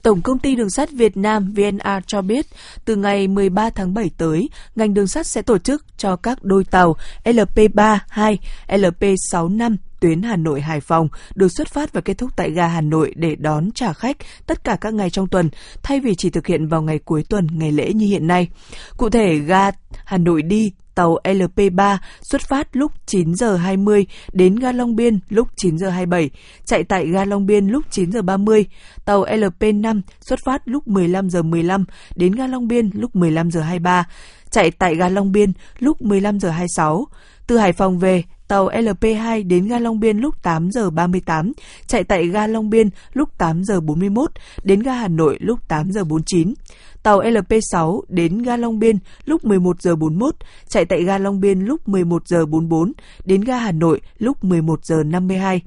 Tổng 0.03 0.23
công 0.23 0.39
ty 0.39 0.57
đường 0.57 0.71
sắt 0.71 0.91
Việt 0.91 1.17
Nam 1.17 1.53
VNR 1.53 1.89
cho 2.07 2.23
biết, 2.23 2.47
từ 2.85 2.97
ngày 2.97 3.29
13 3.29 3.71
tháng 3.71 3.95
7 3.95 4.11
tới, 4.19 4.49
ngành 4.77 4.95
đường 4.95 5.07
sắt 5.07 5.27
sẽ 5.27 5.43
tổ 5.43 5.59
chức 5.59 5.85
cho 5.97 6.17
các 6.17 6.43
đôi 6.43 6.65
tàu 6.65 6.97
LP32, 7.25 8.37
LP65 8.69 9.77
tuyến 10.01 10.23
Hà 10.23 10.37
Nội 10.37 10.61
Hải 10.61 10.81
Phòng 10.81 11.09
được 11.35 11.49
xuất 11.49 11.69
phát 11.69 11.93
và 11.93 12.01
kết 12.01 12.19
thúc 12.19 12.31
tại 12.37 12.51
ga 12.51 12.67
Hà 12.67 12.81
Nội 12.81 13.13
để 13.17 13.37
đón 13.37 13.71
trả 13.71 13.93
khách 13.93 14.17
tất 14.47 14.65
cả 14.65 14.77
các 14.81 14.95
ngày 14.95 15.11
trong 15.11 15.29
tuần, 15.29 15.51
thay 15.83 16.01
vì 16.01 16.15
chỉ 16.15 16.31
thực 16.31 16.47
hiện 16.47 16.69
vào 16.69 16.83
ngày 16.83 16.99
cuối 16.99 17.25
tuần, 17.29 17.47
ngày 17.53 17.73
lễ 17.73 17.93
như 17.93 18.07
hiện 18.07 18.27
nay. 18.27 18.49
Cụ 18.97 19.11
thể, 19.11 19.39
ga 19.39 19.71
Hà 20.05 20.19
Nội 20.19 20.43
đi 20.43 20.73
tàu 20.95 21.19
LP3 21.25 21.99
xuất 22.23 22.41
phát 22.49 22.77
lúc 22.77 22.93
9 23.07 23.35
giờ 23.35 23.57
20 23.57 24.07
đến 24.33 24.57
ga 24.57 24.73
Long 24.73 24.97
Biên 24.97 25.19
lúc 25.29 25.49
9 25.57 25.79
giờ 25.79 25.91
27, 25.91 26.31
chạy 26.65 26.85
tại 26.85 27.07
ga 27.07 27.25
Long 27.25 27.47
Biên 27.47 27.67
lúc 27.67 27.85
9 27.91 28.13
giờ 28.13 28.23
30. 28.23 28.67
Tàu 29.05 29.25
LP5 29.25 30.01
xuất 30.21 30.39
phát 30.45 30.63
lúc 30.65 30.89
15 30.89 31.31
giờ 31.31 31.43
15 31.43 31.85
đến 32.17 32.33
ga 32.33 32.47
Long 32.47 32.69
Biên 32.69 32.91
lúc 32.93 33.17
15 33.17 33.51
giờ 33.51 33.61
23, 33.61 34.05
chạy 34.51 34.71
tại 34.71 34.95
ga 34.95 35.09
Long 35.09 35.33
Biên 35.33 35.53
lúc 35.79 36.03
15 36.03 36.41
giờ 36.41 36.51
26. 36.51 37.07
Từ 37.47 37.59
Hải 37.59 37.73
Phòng 37.73 37.99
về, 37.99 38.23
tàu 38.51 38.69
LP2 38.69 39.49
đến 39.49 39.69
ga 39.69 39.79
Long 39.79 40.01
Biên 40.01 40.19
lúc 40.19 40.43
8 40.43 40.71
giờ 40.71 40.91
38, 40.91 41.53
chạy 41.87 42.05
tại 42.05 42.27
ga 42.27 42.47
Long 42.47 42.71
Biên 42.71 42.89
lúc 43.13 43.39
8 43.39 43.65
giờ 43.65 43.81
41, 43.81 44.31
đến 44.63 44.81
ga 44.81 44.95
Hà 44.95 45.09
Nội 45.09 45.37
lúc 45.41 45.69
8 45.69 45.93
giờ 45.93 46.05
49. 46.05 46.55
Tàu 47.03 47.21
LP6 47.21 48.01
đến 48.09 48.43
ga 48.43 48.57
Long 48.57 48.79
Biên 48.79 48.97
lúc 49.25 49.45
11 49.45 49.83
giờ 49.83 49.97
41, 49.97 50.35
chạy 50.69 50.85
tại 50.85 51.05
ga 51.05 51.19
Long 51.19 51.41
Biên 51.41 51.61
lúc 51.61 51.89
11 51.89 52.29
giờ 52.29 52.47
44, 52.47 52.93
đến 53.25 53.41
ga 53.41 53.57
Hà 53.57 53.73
Nội 53.73 54.01
lúc 54.19 54.45
11 54.45 54.85
giờ 54.85 55.03
52. 55.07 55.63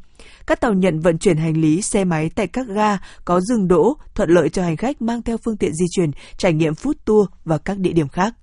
Các 0.48 0.62
tàu 0.62 0.74
nhận 0.74 1.00
vận 1.00 1.18
chuyển 1.18 1.38
hành 1.38 1.58
lý 1.58 1.82
xe 1.82 2.04
máy 2.04 2.30
tại 2.36 2.48
các 2.48 2.68
ga 2.68 2.98
có 3.26 3.42
dừng 3.42 3.68
đỗ, 3.68 3.98
thuận 4.16 4.30
lợi 4.30 4.50
cho 4.50 4.64
hành 4.64 4.78
khách 4.78 5.02
mang 5.02 5.22
theo 5.22 5.38
phương 5.38 5.58
tiện 5.58 5.74
di 5.74 5.86
chuyển, 5.92 6.12
trải 6.38 6.54
nghiệm 6.54 6.74
food 6.74 6.94
tour 7.06 7.28
và 7.46 7.58
các 7.58 7.78
địa 7.80 7.94
điểm 7.94 8.08
khác. 8.08 8.34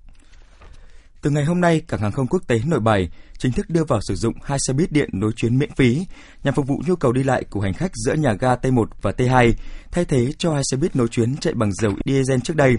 Từ 1.21 1.29
ngày 1.29 1.45
hôm 1.45 1.61
nay, 1.61 1.81
cảng 1.87 1.99
hàng 1.99 2.11
không 2.11 2.27
quốc 2.27 2.41
tế 2.47 2.59
Nội 2.65 2.79
Bài 2.79 3.09
chính 3.41 3.51
thức 3.51 3.69
đưa 3.69 3.83
vào 3.83 3.99
sử 4.01 4.15
dụng 4.15 4.33
hai 4.43 4.57
xe 4.67 4.73
buýt 4.73 4.91
điện 4.91 5.09
nối 5.13 5.31
chuyến 5.35 5.57
miễn 5.57 5.69
phí 5.75 6.05
nhằm 6.43 6.53
phục 6.53 6.67
vụ 6.67 6.81
nhu 6.87 6.95
cầu 6.95 7.11
đi 7.11 7.23
lại 7.23 7.43
của 7.49 7.61
hành 7.61 7.73
khách 7.73 7.91
giữa 8.05 8.13
nhà 8.13 8.33
ga 8.33 8.55
T1 8.55 8.85
và 9.01 9.11
T2, 9.11 9.53
thay 9.91 10.05
thế 10.05 10.33
cho 10.37 10.53
hai 10.53 10.61
xe 10.71 10.77
buýt 10.77 10.95
nối 10.95 11.07
chuyến 11.07 11.37
chạy 11.37 11.53
bằng 11.53 11.73
dầu 11.73 11.93
diesel 12.05 12.39
trước 12.43 12.55
đây. 12.55 12.75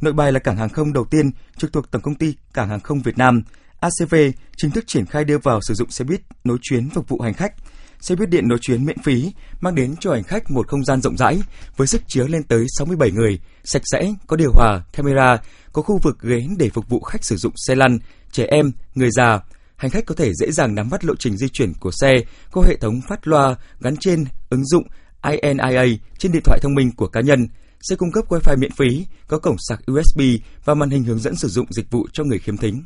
Nội 0.00 0.12
Bài 0.12 0.32
là 0.32 0.38
cảng 0.38 0.56
hàng 0.56 0.68
không 0.68 0.92
đầu 0.92 1.04
tiên 1.04 1.30
trực 1.56 1.72
thuộc 1.72 1.90
Tổng 1.90 2.02
công 2.02 2.14
ty 2.14 2.34
Cảng 2.54 2.68
hàng 2.68 2.80
không 2.80 3.02
Việt 3.02 3.18
Nam. 3.18 3.42
ACV 3.80 4.14
chính 4.56 4.70
thức 4.70 4.84
triển 4.86 5.06
khai 5.06 5.24
đưa 5.24 5.38
vào 5.38 5.60
sử 5.62 5.74
dụng 5.74 5.90
xe 5.90 6.04
buýt 6.04 6.20
nối 6.44 6.58
chuyến 6.62 6.90
phục 6.90 7.08
vụ 7.08 7.20
hành 7.20 7.34
khách. 7.34 7.54
Xe 8.00 8.14
buýt 8.14 8.30
điện 8.30 8.48
nối 8.48 8.58
chuyến 8.58 8.84
miễn 8.86 8.98
phí 9.02 9.32
mang 9.60 9.74
đến 9.74 9.94
cho 10.00 10.12
hành 10.12 10.24
khách 10.24 10.50
một 10.50 10.68
không 10.68 10.84
gian 10.84 11.02
rộng 11.02 11.16
rãi 11.16 11.42
với 11.76 11.86
sức 11.86 12.02
chứa 12.06 12.26
lên 12.26 12.42
tới 12.42 12.66
67 12.78 13.10
người, 13.10 13.38
sạch 13.64 13.82
sẽ, 13.84 14.14
có 14.26 14.36
điều 14.36 14.52
hòa, 14.54 14.80
camera, 14.92 15.38
có 15.72 15.82
khu 15.82 15.98
vực 16.02 16.18
ghế 16.22 16.46
để 16.58 16.70
phục 16.74 16.88
vụ 16.88 17.00
khách 17.00 17.24
sử 17.24 17.36
dụng 17.36 17.52
xe 17.56 17.74
lăn, 17.74 17.98
trẻ 18.32 18.46
em, 18.50 18.72
người 18.94 19.10
già. 19.10 19.40
Hành 19.82 19.90
khách 19.90 20.06
có 20.06 20.14
thể 20.14 20.34
dễ 20.34 20.50
dàng 20.50 20.74
nắm 20.74 20.90
bắt 20.90 21.04
lộ 21.04 21.14
trình 21.18 21.36
di 21.36 21.48
chuyển 21.48 21.72
của 21.80 21.90
xe, 21.92 22.14
qua 22.52 22.64
hệ 22.66 22.76
thống 22.76 23.00
phát 23.08 23.26
loa 23.26 23.56
gắn 23.80 23.96
trên 23.96 24.24
ứng 24.50 24.64
dụng 24.64 24.82
INIA 25.30 25.84
trên 26.18 26.32
điện 26.32 26.42
thoại 26.44 26.58
thông 26.62 26.74
minh 26.74 26.90
của 26.96 27.08
cá 27.08 27.20
nhân. 27.20 27.48
Xe 27.80 27.96
cung 27.96 28.12
cấp 28.12 28.24
Wi-Fi 28.28 28.58
miễn 28.58 28.70
phí, 28.70 29.06
có 29.26 29.38
cổng 29.38 29.56
sạc 29.68 29.80
USB 29.92 30.20
và 30.64 30.74
màn 30.74 30.90
hình 30.90 31.04
hướng 31.04 31.18
dẫn 31.18 31.36
sử 31.36 31.48
dụng 31.48 31.66
dịch 31.70 31.90
vụ 31.90 32.06
cho 32.12 32.24
người 32.24 32.38
khiếm 32.38 32.56
thính. 32.56 32.82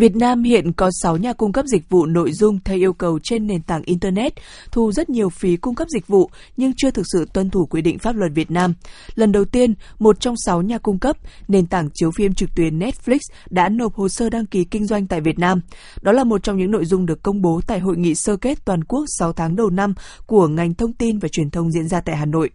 Việt 0.00 0.16
Nam 0.16 0.42
hiện 0.42 0.72
có 0.72 0.90
6 1.02 1.16
nhà 1.16 1.32
cung 1.32 1.52
cấp 1.52 1.66
dịch 1.66 1.88
vụ 1.88 2.06
nội 2.06 2.32
dung 2.32 2.58
theo 2.64 2.76
yêu 2.76 2.92
cầu 2.92 3.18
trên 3.22 3.46
nền 3.46 3.62
tảng 3.62 3.82
Internet, 3.82 4.32
thu 4.72 4.92
rất 4.92 5.10
nhiều 5.10 5.28
phí 5.30 5.56
cung 5.56 5.74
cấp 5.74 5.88
dịch 5.88 6.06
vụ 6.06 6.30
nhưng 6.56 6.72
chưa 6.76 6.90
thực 6.90 7.06
sự 7.12 7.26
tuân 7.32 7.50
thủ 7.50 7.66
quy 7.66 7.82
định 7.82 7.98
pháp 7.98 8.16
luật 8.16 8.32
Việt 8.34 8.50
Nam. 8.50 8.74
Lần 9.14 9.32
đầu 9.32 9.44
tiên, 9.44 9.74
một 9.98 10.20
trong 10.20 10.34
6 10.46 10.62
nhà 10.62 10.78
cung 10.78 10.98
cấp, 10.98 11.16
nền 11.48 11.66
tảng 11.66 11.88
chiếu 11.94 12.10
phim 12.10 12.34
trực 12.34 12.50
tuyến 12.56 12.78
Netflix 12.78 13.18
đã 13.50 13.68
nộp 13.68 13.94
hồ 13.94 14.08
sơ 14.08 14.30
đăng 14.30 14.46
ký 14.46 14.64
kinh 14.64 14.86
doanh 14.86 15.06
tại 15.06 15.20
Việt 15.20 15.38
Nam. 15.38 15.60
Đó 16.02 16.12
là 16.12 16.24
một 16.24 16.42
trong 16.42 16.56
những 16.56 16.70
nội 16.70 16.84
dung 16.84 17.06
được 17.06 17.22
công 17.22 17.42
bố 17.42 17.60
tại 17.66 17.78
Hội 17.78 17.96
nghị 17.96 18.14
sơ 18.14 18.36
kết 18.36 18.64
toàn 18.64 18.84
quốc 18.84 19.04
6 19.18 19.32
tháng 19.32 19.56
đầu 19.56 19.70
năm 19.70 19.94
của 20.26 20.48
ngành 20.48 20.74
thông 20.74 20.92
tin 20.92 21.18
và 21.18 21.28
truyền 21.28 21.50
thông 21.50 21.70
diễn 21.72 21.88
ra 21.88 22.00
tại 22.00 22.16
Hà 22.16 22.26
Nội. 22.26 22.50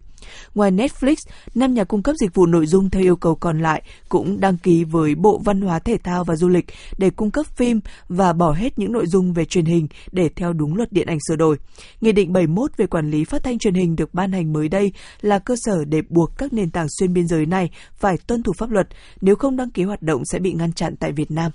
Ngoài 0.54 0.70
Netflix, 0.70 1.16
năm 1.54 1.74
nhà 1.74 1.84
cung 1.84 2.02
cấp 2.02 2.14
dịch 2.20 2.34
vụ 2.34 2.46
nội 2.46 2.66
dung 2.66 2.90
theo 2.90 3.02
yêu 3.02 3.16
cầu 3.16 3.34
còn 3.34 3.60
lại 3.60 3.82
cũng 4.08 4.40
đăng 4.40 4.56
ký 4.56 4.84
với 4.84 5.14
Bộ 5.14 5.40
Văn 5.44 5.60
hóa 5.60 5.78
Thể 5.78 5.96
thao 6.04 6.24
và 6.24 6.36
Du 6.36 6.48
lịch 6.48 6.64
để 6.98 7.10
cung 7.10 7.30
cấp 7.30 7.46
phim 7.46 7.80
và 8.08 8.32
bỏ 8.32 8.52
hết 8.52 8.78
những 8.78 8.92
nội 8.92 9.06
dung 9.06 9.32
về 9.32 9.44
truyền 9.44 9.64
hình 9.64 9.88
để 10.12 10.28
theo 10.36 10.52
đúng 10.52 10.76
luật 10.76 10.92
điện 10.92 11.06
ảnh 11.06 11.18
sửa 11.28 11.36
đổi. 11.36 11.56
Nghị 12.00 12.12
định 12.12 12.32
71 12.32 12.70
về 12.76 12.86
quản 12.86 13.10
lý 13.10 13.24
phát 13.24 13.44
thanh 13.44 13.58
truyền 13.58 13.74
hình 13.74 13.96
được 13.96 14.14
ban 14.14 14.32
hành 14.32 14.52
mới 14.52 14.68
đây 14.68 14.92
là 15.20 15.38
cơ 15.38 15.54
sở 15.56 15.84
để 15.84 16.02
buộc 16.08 16.38
các 16.38 16.52
nền 16.52 16.70
tảng 16.70 16.86
xuyên 16.98 17.12
biên 17.12 17.28
giới 17.28 17.46
này 17.46 17.70
phải 17.94 18.16
tuân 18.26 18.42
thủ 18.42 18.52
pháp 18.58 18.70
luật, 18.70 18.88
nếu 19.20 19.36
không 19.36 19.56
đăng 19.56 19.70
ký 19.70 19.82
hoạt 19.82 20.02
động 20.02 20.22
sẽ 20.24 20.38
bị 20.38 20.52
ngăn 20.52 20.72
chặn 20.72 20.96
tại 20.96 21.12
Việt 21.12 21.30
Nam. 21.30 21.52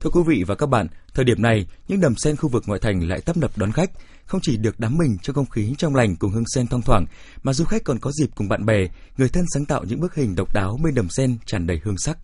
Thưa 0.00 0.10
quý 0.10 0.20
vị 0.26 0.44
và 0.46 0.54
các 0.54 0.66
bạn, 0.66 0.86
thời 1.14 1.24
điểm 1.24 1.42
này, 1.42 1.66
những 1.88 2.00
đầm 2.00 2.14
sen 2.16 2.36
khu 2.36 2.48
vực 2.48 2.64
ngoại 2.66 2.80
thành 2.80 3.08
lại 3.08 3.20
tấp 3.20 3.36
nập 3.36 3.58
đón 3.58 3.72
khách, 3.72 3.90
không 4.24 4.40
chỉ 4.42 4.56
được 4.56 4.80
đắm 4.80 4.98
mình 4.98 5.16
trong 5.22 5.34
không 5.34 5.46
khí 5.46 5.74
trong 5.78 5.94
lành 5.94 6.16
cùng 6.16 6.30
hương 6.30 6.48
sen 6.54 6.66
thoang 6.66 6.82
thoảng, 6.82 7.06
mà 7.42 7.52
du 7.52 7.64
khách 7.64 7.84
còn 7.84 7.98
có 7.98 8.10
dịp 8.12 8.30
cùng 8.34 8.48
bạn 8.48 8.66
bè, 8.66 8.86
người 9.18 9.28
thân 9.28 9.44
sáng 9.54 9.64
tạo 9.64 9.84
những 9.84 10.00
bức 10.00 10.14
hình 10.14 10.34
độc 10.34 10.54
đáo 10.54 10.78
bên 10.84 10.94
đầm 10.94 11.08
sen 11.08 11.36
tràn 11.46 11.66
đầy 11.66 11.80
hương 11.84 11.98
sắc. 11.98 12.18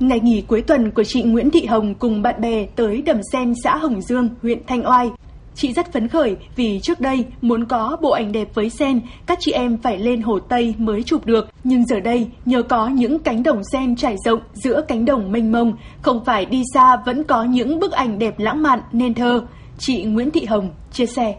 Ngày 0.00 0.20
nghỉ 0.20 0.42
cuối 0.42 0.62
tuần 0.62 0.90
của 0.90 1.04
chị 1.04 1.22
Nguyễn 1.22 1.50
Thị 1.50 1.66
Hồng 1.66 1.94
cùng 1.94 2.22
bạn 2.22 2.40
bè 2.40 2.66
tới 2.76 3.02
đầm 3.02 3.20
sen 3.32 3.52
xã 3.64 3.76
Hồng 3.76 4.02
Dương, 4.02 4.28
huyện 4.42 4.58
Thanh 4.66 4.86
Oai. 4.86 5.10
Chị 5.54 5.72
rất 5.72 5.92
phấn 5.92 6.08
khởi 6.08 6.36
vì 6.56 6.80
trước 6.82 7.00
đây 7.00 7.24
muốn 7.40 7.64
có 7.64 7.96
bộ 8.02 8.10
ảnh 8.10 8.32
đẹp 8.32 8.48
với 8.54 8.70
sen, 8.70 9.00
các 9.26 9.38
chị 9.40 9.52
em 9.52 9.78
phải 9.82 9.98
lên 9.98 10.22
Hồ 10.22 10.38
Tây 10.38 10.74
mới 10.78 11.02
chụp 11.02 11.26
được. 11.26 11.48
Nhưng 11.64 11.86
giờ 11.86 12.00
đây, 12.00 12.26
nhờ 12.44 12.62
có 12.62 12.88
những 12.88 13.18
cánh 13.18 13.42
đồng 13.42 13.64
sen 13.72 13.96
trải 13.96 14.16
rộng 14.24 14.40
giữa 14.54 14.80
cánh 14.88 15.04
đồng 15.04 15.32
mênh 15.32 15.52
mông, 15.52 15.72
không 16.02 16.24
phải 16.24 16.44
đi 16.44 16.62
xa 16.74 16.96
vẫn 17.06 17.24
có 17.24 17.44
những 17.44 17.78
bức 17.78 17.92
ảnh 17.92 18.18
đẹp 18.18 18.38
lãng 18.38 18.62
mạn 18.62 18.80
nên 18.92 19.14
thơ. 19.14 19.42
Chị 19.78 20.02
Nguyễn 20.02 20.30
Thị 20.30 20.44
Hồng 20.44 20.70
chia 20.92 21.06
sẻ. 21.06 21.34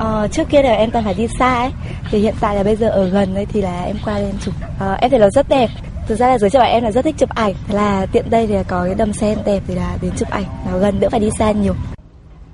Ờ, 0.00 0.28
trước 0.32 0.48
kia 0.50 0.62
là 0.62 0.72
em 0.72 0.90
toàn 0.90 1.04
phải 1.04 1.14
đi 1.14 1.26
xa 1.38 1.54
ấy, 1.54 1.70
thì 2.10 2.18
hiện 2.18 2.34
tại 2.40 2.56
là 2.56 2.62
bây 2.62 2.76
giờ 2.76 2.88
ở 2.88 3.08
gần 3.08 3.34
đây 3.34 3.46
thì 3.46 3.62
là 3.62 3.82
em 3.82 3.96
qua 4.04 4.18
lên 4.18 4.34
chụp. 4.44 4.54
Ờ, 4.78 4.94
em 4.94 5.10
thấy 5.10 5.20
nó 5.20 5.30
rất 5.30 5.48
đẹp. 5.48 5.70
Thực 6.08 6.18
ra 6.18 6.28
là 6.28 6.38
giới 6.38 6.50
trẻ 6.50 6.64
em 6.64 6.82
là 6.82 6.90
rất 6.90 7.04
thích 7.04 7.14
chụp 7.18 7.30
ảnh, 7.34 7.54
là 7.72 8.06
tiện 8.12 8.30
đây 8.30 8.46
thì 8.46 8.54
có 8.68 8.84
cái 8.84 8.94
đầm 8.94 9.12
sen 9.12 9.38
đẹp 9.46 9.62
thì 9.66 9.74
là 9.74 9.96
đến 10.02 10.12
chụp 10.16 10.30
ảnh, 10.30 10.44
nó 10.66 10.78
gần 10.78 11.00
đỡ 11.00 11.08
phải 11.10 11.20
đi 11.20 11.30
xa 11.38 11.50
nhiều. 11.50 11.74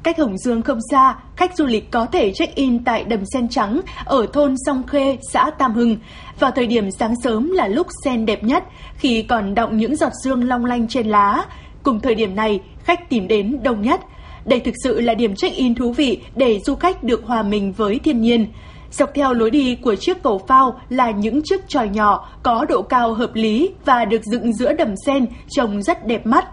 Cách 0.03 0.19
Hồng 0.19 0.39
Dương 0.39 0.63
không 0.63 0.79
xa, 0.91 1.15
khách 1.37 1.57
du 1.57 1.67
lịch 1.67 1.91
có 1.91 2.07
thể 2.07 2.33
check-in 2.33 2.85
tại 2.85 3.05
đầm 3.05 3.21
sen 3.33 3.49
trắng 3.49 3.81
ở 4.05 4.27
thôn 4.33 4.55
Song 4.67 4.83
Khê, 4.87 5.19
xã 5.33 5.51
Tam 5.59 5.75
Hưng. 5.75 5.97
Vào 6.39 6.51
thời 6.51 6.67
điểm 6.67 6.91
sáng 6.91 7.15
sớm 7.23 7.51
là 7.53 7.69
lúc 7.69 7.87
sen 8.05 8.27
đẹp 8.27 8.45
nhất, 8.45 8.65
khi 8.97 9.23
còn 9.23 9.55
động 9.55 9.77
những 9.77 9.97
giọt 9.97 10.13
sương 10.25 10.49
long 10.49 10.65
lanh 10.65 10.89
trên 10.89 11.07
lá. 11.07 11.45
Cùng 11.83 12.01
thời 12.01 12.15
điểm 12.15 12.37
này, 12.37 12.61
khách 12.85 13.11
tìm 13.11 13.29
đến 13.29 13.59
đông 13.63 13.83
nhất. 13.83 14.01
Đây 14.45 14.61
thực 14.61 14.75
sự 14.85 15.01
là 15.01 15.15
điểm 15.15 15.35
check-in 15.35 15.75
thú 15.75 15.93
vị 15.93 16.21
để 16.37 16.61
du 16.67 16.75
khách 16.75 17.03
được 17.05 17.27
hòa 17.27 17.43
mình 17.43 17.73
với 17.73 17.99
thiên 17.99 18.21
nhiên. 18.21 18.47
Dọc 18.91 19.11
theo 19.15 19.35
lối 19.35 19.51
đi 19.51 19.75
của 19.75 19.95
chiếc 19.95 20.23
cầu 20.23 20.41
phao 20.49 20.81
là 20.89 21.11
những 21.11 21.41
chiếc 21.45 21.69
tròi 21.69 21.89
nhỏ 21.89 22.29
có 22.43 22.65
độ 22.69 22.83
cao 22.83 23.15
hợp 23.15 23.31
lý 23.35 23.71
và 23.85 24.05
được 24.05 24.23
dựng 24.25 24.53
giữa 24.53 24.73
đầm 24.73 24.95
sen 25.07 25.27
trông 25.51 25.83
rất 25.83 26.07
đẹp 26.07 26.27
mắt. 26.27 26.45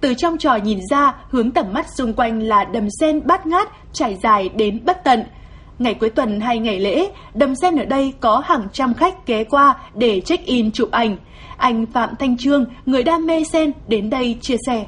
Từ 0.00 0.14
trong 0.14 0.38
trò 0.38 0.56
nhìn 0.56 0.78
ra, 0.90 1.14
hướng 1.30 1.50
tầm 1.50 1.72
mắt 1.72 1.86
xung 1.94 2.14
quanh 2.14 2.42
là 2.42 2.64
đầm 2.64 2.88
sen 3.00 3.26
bát 3.26 3.46
ngát, 3.46 3.68
trải 3.92 4.16
dài 4.22 4.48
đến 4.48 4.84
bất 4.84 5.04
tận. 5.04 5.24
Ngày 5.78 5.94
cuối 5.94 6.10
tuần 6.10 6.40
hay 6.40 6.58
ngày 6.58 6.80
lễ, 6.80 7.08
đầm 7.34 7.54
sen 7.54 7.76
ở 7.76 7.84
đây 7.84 8.12
có 8.20 8.42
hàng 8.44 8.68
trăm 8.72 8.94
khách 8.94 9.26
ghé 9.26 9.44
qua 9.44 9.78
để 9.94 10.20
check-in 10.20 10.70
chụp 10.70 10.90
ảnh. 10.90 11.16
Anh 11.56 11.86
Phạm 11.86 12.16
Thanh 12.18 12.36
Trương, 12.36 12.64
người 12.86 13.02
đam 13.02 13.26
mê 13.26 13.44
sen, 13.44 13.72
đến 13.88 14.10
đây 14.10 14.38
chia 14.40 14.56
sẻ. 14.66 14.86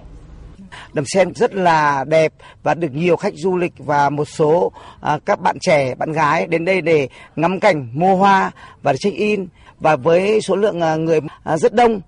Đầm 0.92 1.05
sen 1.07 1.35
rất 1.35 1.55
là 1.55 2.05
đẹp 2.09 2.33
và 2.62 2.75
được 2.75 2.92
nhiều 2.92 3.16
khách 3.16 3.35
du 3.37 3.57
lịch 3.57 3.73
và 3.79 4.11
một 4.11 4.25
số 4.25 4.73
à, 5.01 5.18
các 5.25 5.40
bạn 5.40 5.57
trẻ, 5.61 5.94
bạn 5.94 6.12
gái 6.12 6.46
đến 6.46 6.64
đây 6.64 6.81
để 6.81 7.09
ngắm 7.37 7.61
cảnh, 7.61 7.88
mua 7.92 8.16
hoa 8.16 8.51
và 8.83 8.92
check-in. 8.96 9.46
Và 9.81 9.96
với 9.96 10.40
số 10.40 10.57
lượng 10.57 10.81
à, 10.81 10.96
người 10.96 11.20
à, 11.44 11.57
rất 11.57 11.75
đông 11.75 12.01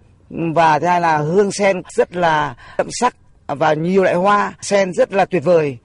và 0.55 0.79
thứ 0.79 0.87
hai 0.87 1.01
là 1.01 1.18
hương 1.18 1.53
sen 1.53 1.83
rất 1.97 2.16
là 2.16 2.55
đậm 2.79 2.87
sắc 2.90 3.16
và 3.47 3.75
nhiều 3.75 4.03
loại 4.03 4.14
hoa 4.14 4.53
sen 4.61 4.92
rất 4.92 5.12
là 5.12 5.25
tuyệt 5.25 5.45
vời. 5.45 5.79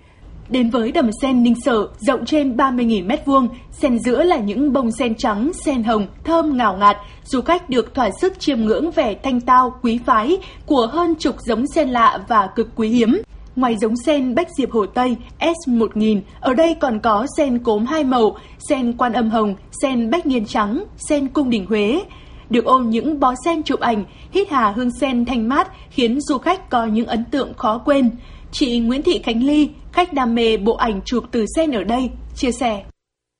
Đến 0.49 0.69
với 0.69 0.91
đầm 0.91 1.09
sen 1.21 1.43
Ninh 1.43 1.55
Sở, 1.65 1.87
rộng 1.99 2.25
trên 2.25 2.55
30.000 2.57 3.07
m2, 3.07 3.47
sen 3.71 3.99
giữa 3.99 4.23
là 4.23 4.37
những 4.37 4.73
bông 4.73 4.91
sen 4.91 5.15
trắng, 5.15 5.51
sen 5.65 5.83
hồng, 5.83 6.07
thơm 6.23 6.57
ngào 6.57 6.77
ngạt. 6.77 6.97
Du 7.23 7.41
khách 7.41 7.69
được 7.69 7.93
thỏa 7.93 8.09
sức 8.21 8.39
chiêm 8.39 8.61
ngưỡng 8.61 8.91
vẻ 8.91 9.15
thanh 9.23 9.41
tao, 9.41 9.79
quý 9.81 9.99
phái 10.05 10.37
của 10.65 10.87
hơn 10.91 11.15
chục 11.19 11.35
giống 11.39 11.67
sen 11.67 11.89
lạ 11.89 12.19
và 12.27 12.47
cực 12.55 12.67
quý 12.75 12.89
hiếm. 12.89 13.21
Ngoài 13.55 13.77
giống 13.81 13.95
sen 14.05 14.35
Bách 14.35 14.47
Diệp 14.57 14.71
Hồ 14.71 14.85
Tây 14.85 15.15
S1000, 15.39 16.21
ở 16.39 16.53
đây 16.53 16.75
còn 16.79 16.99
có 16.99 17.27
sen 17.37 17.59
cốm 17.59 17.85
hai 17.85 18.03
màu, 18.03 18.37
sen 18.69 18.93
quan 18.97 19.13
âm 19.13 19.29
hồng, 19.29 19.55
sen 19.81 20.09
bách 20.09 20.25
niên 20.25 20.45
trắng, 20.45 20.83
sen 21.09 21.27
cung 21.27 21.49
đình 21.49 21.65
Huế. 21.65 22.01
Được 22.49 22.65
ôm 22.65 22.89
những 22.89 23.19
bó 23.19 23.33
sen 23.45 23.63
chụp 23.63 23.79
ảnh, 23.79 24.03
hít 24.31 24.49
hà 24.49 24.71
hương 24.71 24.91
sen 24.91 25.25
thanh 25.25 25.49
mát 25.49 25.67
khiến 25.89 26.21
du 26.21 26.37
khách 26.37 26.69
có 26.69 26.85
những 26.85 27.05
ấn 27.05 27.25
tượng 27.31 27.53
khó 27.53 27.81
quên. 27.85 28.11
Chị 28.51 28.79
Nguyễn 28.79 29.03
Thị 29.03 29.21
Khánh 29.23 29.43
Ly, 29.43 29.69
khách 29.91 30.13
đam 30.13 30.35
mê 30.35 30.57
bộ 30.57 30.75
ảnh 30.75 31.01
chụp 31.05 31.23
từ 31.31 31.45
sen 31.55 31.71
ở 31.71 31.83
đây, 31.83 32.09
chia 32.35 32.51
sẻ. 32.51 32.83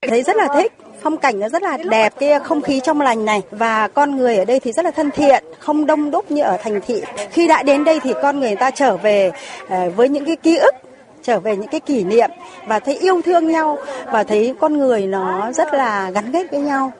Thấy 0.07 0.23
rất 0.23 0.35
là 0.35 0.47
thích, 0.55 0.73
phong 1.01 1.17
cảnh 1.17 1.39
nó 1.39 1.49
rất 1.49 1.63
là 1.63 1.77
đẹp, 1.89 2.13
cái 2.19 2.39
không 2.39 2.61
khí 2.61 2.79
trong 2.83 3.01
lành 3.01 3.25
này 3.25 3.41
và 3.51 3.87
con 3.87 4.17
người 4.17 4.37
ở 4.37 4.45
đây 4.45 4.59
thì 4.59 4.71
rất 4.71 4.85
là 4.85 4.91
thân 4.91 5.11
thiện, 5.11 5.43
không 5.59 5.85
đông 5.85 6.11
đúc 6.11 6.31
như 6.31 6.41
ở 6.41 6.57
thành 6.63 6.79
thị. 6.87 7.01
Khi 7.31 7.47
đã 7.47 7.63
đến 7.63 7.83
đây 7.83 7.99
thì 7.99 8.13
con 8.21 8.39
người 8.39 8.55
ta 8.55 8.71
trở 8.71 8.97
về 8.97 9.31
ờ, 9.69 9.89
với 9.89 10.09
những 10.09 10.25
cái 10.25 10.35
ký 10.35 10.57
ức 10.57 10.75
trở 11.23 11.39
về 11.39 11.55
những 11.55 11.67
cái 11.67 11.79
kỷ 11.79 12.03
niệm 12.03 12.29
và 12.67 12.79
thấy 12.79 12.97
yêu 12.97 13.21
thương 13.21 13.47
nhau 13.47 13.77
và 14.11 14.23
thấy 14.23 14.53
con 14.59 14.77
người 14.77 15.07
nó 15.07 15.51
rất 15.51 15.73
là 15.73 16.11
gắn 16.11 16.31
kết 16.31 16.51
với 16.51 16.59
nhau. 16.59 16.91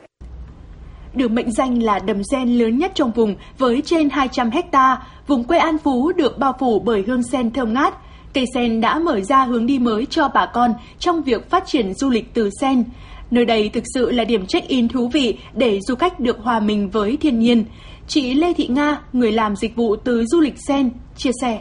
Được 1.18 1.30
mệnh 1.30 1.52
danh 1.52 1.82
là 1.82 1.98
đầm 1.98 2.22
sen 2.30 2.58
lớn 2.58 2.78
nhất 2.78 2.92
trong 2.94 3.10
vùng 3.10 3.34
với 3.58 3.82
trên 3.86 4.10
200 4.10 4.50
hecta, 4.50 4.98
vùng 5.26 5.44
quê 5.44 5.58
An 5.58 5.78
Phú 5.78 6.12
được 6.12 6.38
bao 6.38 6.54
phủ 6.58 6.78
bởi 6.78 7.04
hương 7.06 7.22
sen 7.22 7.50
thơm 7.50 7.74
ngát. 7.74 7.94
Cây 8.34 8.44
sen 8.54 8.80
đã 8.80 8.98
mở 8.98 9.20
ra 9.20 9.44
hướng 9.44 9.66
đi 9.66 9.78
mới 9.78 10.06
cho 10.06 10.28
bà 10.34 10.46
con 10.46 10.74
trong 10.98 11.22
việc 11.22 11.50
phát 11.50 11.66
triển 11.66 11.94
du 11.94 12.10
lịch 12.10 12.34
từ 12.34 12.50
sen. 12.60 12.84
Nơi 13.30 13.44
đây 13.44 13.68
thực 13.68 13.84
sự 13.94 14.10
là 14.10 14.24
điểm 14.24 14.46
check-in 14.46 14.88
thú 14.88 15.08
vị 15.08 15.38
để 15.54 15.80
du 15.80 15.94
khách 15.94 16.20
được 16.20 16.38
hòa 16.42 16.60
mình 16.60 16.90
với 16.90 17.16
thiên 17.20 17.38
nhiên. 17.38 17.64
Chị 18.08 18.34
Lê 18.34 18.52
Thị 18.52 18.66
Nga, 18.66 18.98
người 19.12 19.32
làm 19.32 19.56
dịch 19.56 19.76
vụ 19.76 19.96
từ 19.96 20.24
du 20.26 20.40
lịch 20.40 20.56
sen, 20.66 20.90
chia 21.16 21.32
sẻ. 21.42 21.60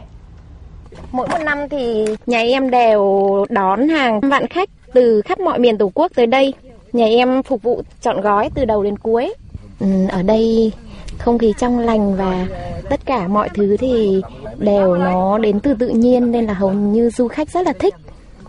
Mỗi 1.12 1.28
một 1.28 1.40
năm 1.46 1.58
thì 1.72 2.06
nhà 2.26 2.40
em 2.40 2.70
đều 2.70 3.46
đón 3.50 3.90
hàng 3.90 4.20
vạn 4.20 4.48
khách 4.48 4.70
từ 4.94 5.22
khắp 5.26 5.40
mọi 5.40 5.60
miền 5.60 5.78
Tổ 5.78 5.92
quốc 5.94 6.12
tới 6.16 6.28
đây. 6.28 6.54
Nhà 6.94 7.06
em 7.06 7.44
phục 7.44 7.64
vụ 7.64 7.82
chọn 8.02 8.22
gói 8.22 8.50
từ 8.56 8.66
đầu 8.66 8.84
đến 8.84 8.98
cuối. 8.98 9.34
Ừ, 9.80 9.88
ở 10.10 10.22
đây 10.22 10.72
không 11.18 11.38
khí 11.38 11.54
trong 11.58 11.80
lành 11.80 12.16
và 12.16 12.48
tất 12.90 13.06
cả 13.06 13.28
mọi 13.28 13.50
thứ 13.56 13.78
thì 13.78 14.22
đều 14.58 14.98
nó 14.98 15.38
đến 15.38 15.60
từ 15.60 15.74
tự 15.74 15.90
nhiên 15.90 16.32
nên 16.32 16.46
là 16.46 16.54
hầu 16.54 16.74
như 16.74 17.10
du 17.10 17.28
khách 17.28 17.50
rất 17.50 17.66
là 17.66 17.74
thích. 17.80 17.96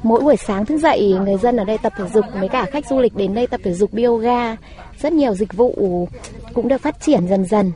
Mỗi 0.02 0.20
buổi 0.20 0.36
sáng 0.36 0.66
thức 0.66 0.78
dậy 0.78 1.14
người 1.24 1.36
dân 1.36 1.56
ở 1.56 1.64
đây 1.64 1.78
tập 1.78 1.92
thể 1.98 2.04
dục 2.14 2.24
với 2.40 2.48
cả 2.48 2.64
khách 2.64 2.86
du 2.86 3.00
lịch 3.00 3.16
đến 3.16 3.34
đây 3.34 3.46
tập 3.46 3.60
thể 3.64 3.72
dục 3.72 3.90
yoga, 3.96 4.56
rất 5.00 5.12
nhiều 5.12 5.34
dịch 5.34 5.52
vụ 5.52 6.08
cũng 6.54 6.68
được 6.68 6.80
phát 6.80 7.00
triển 7.00 7.26
dần 7.28 7.44
dần. 7.44 7.72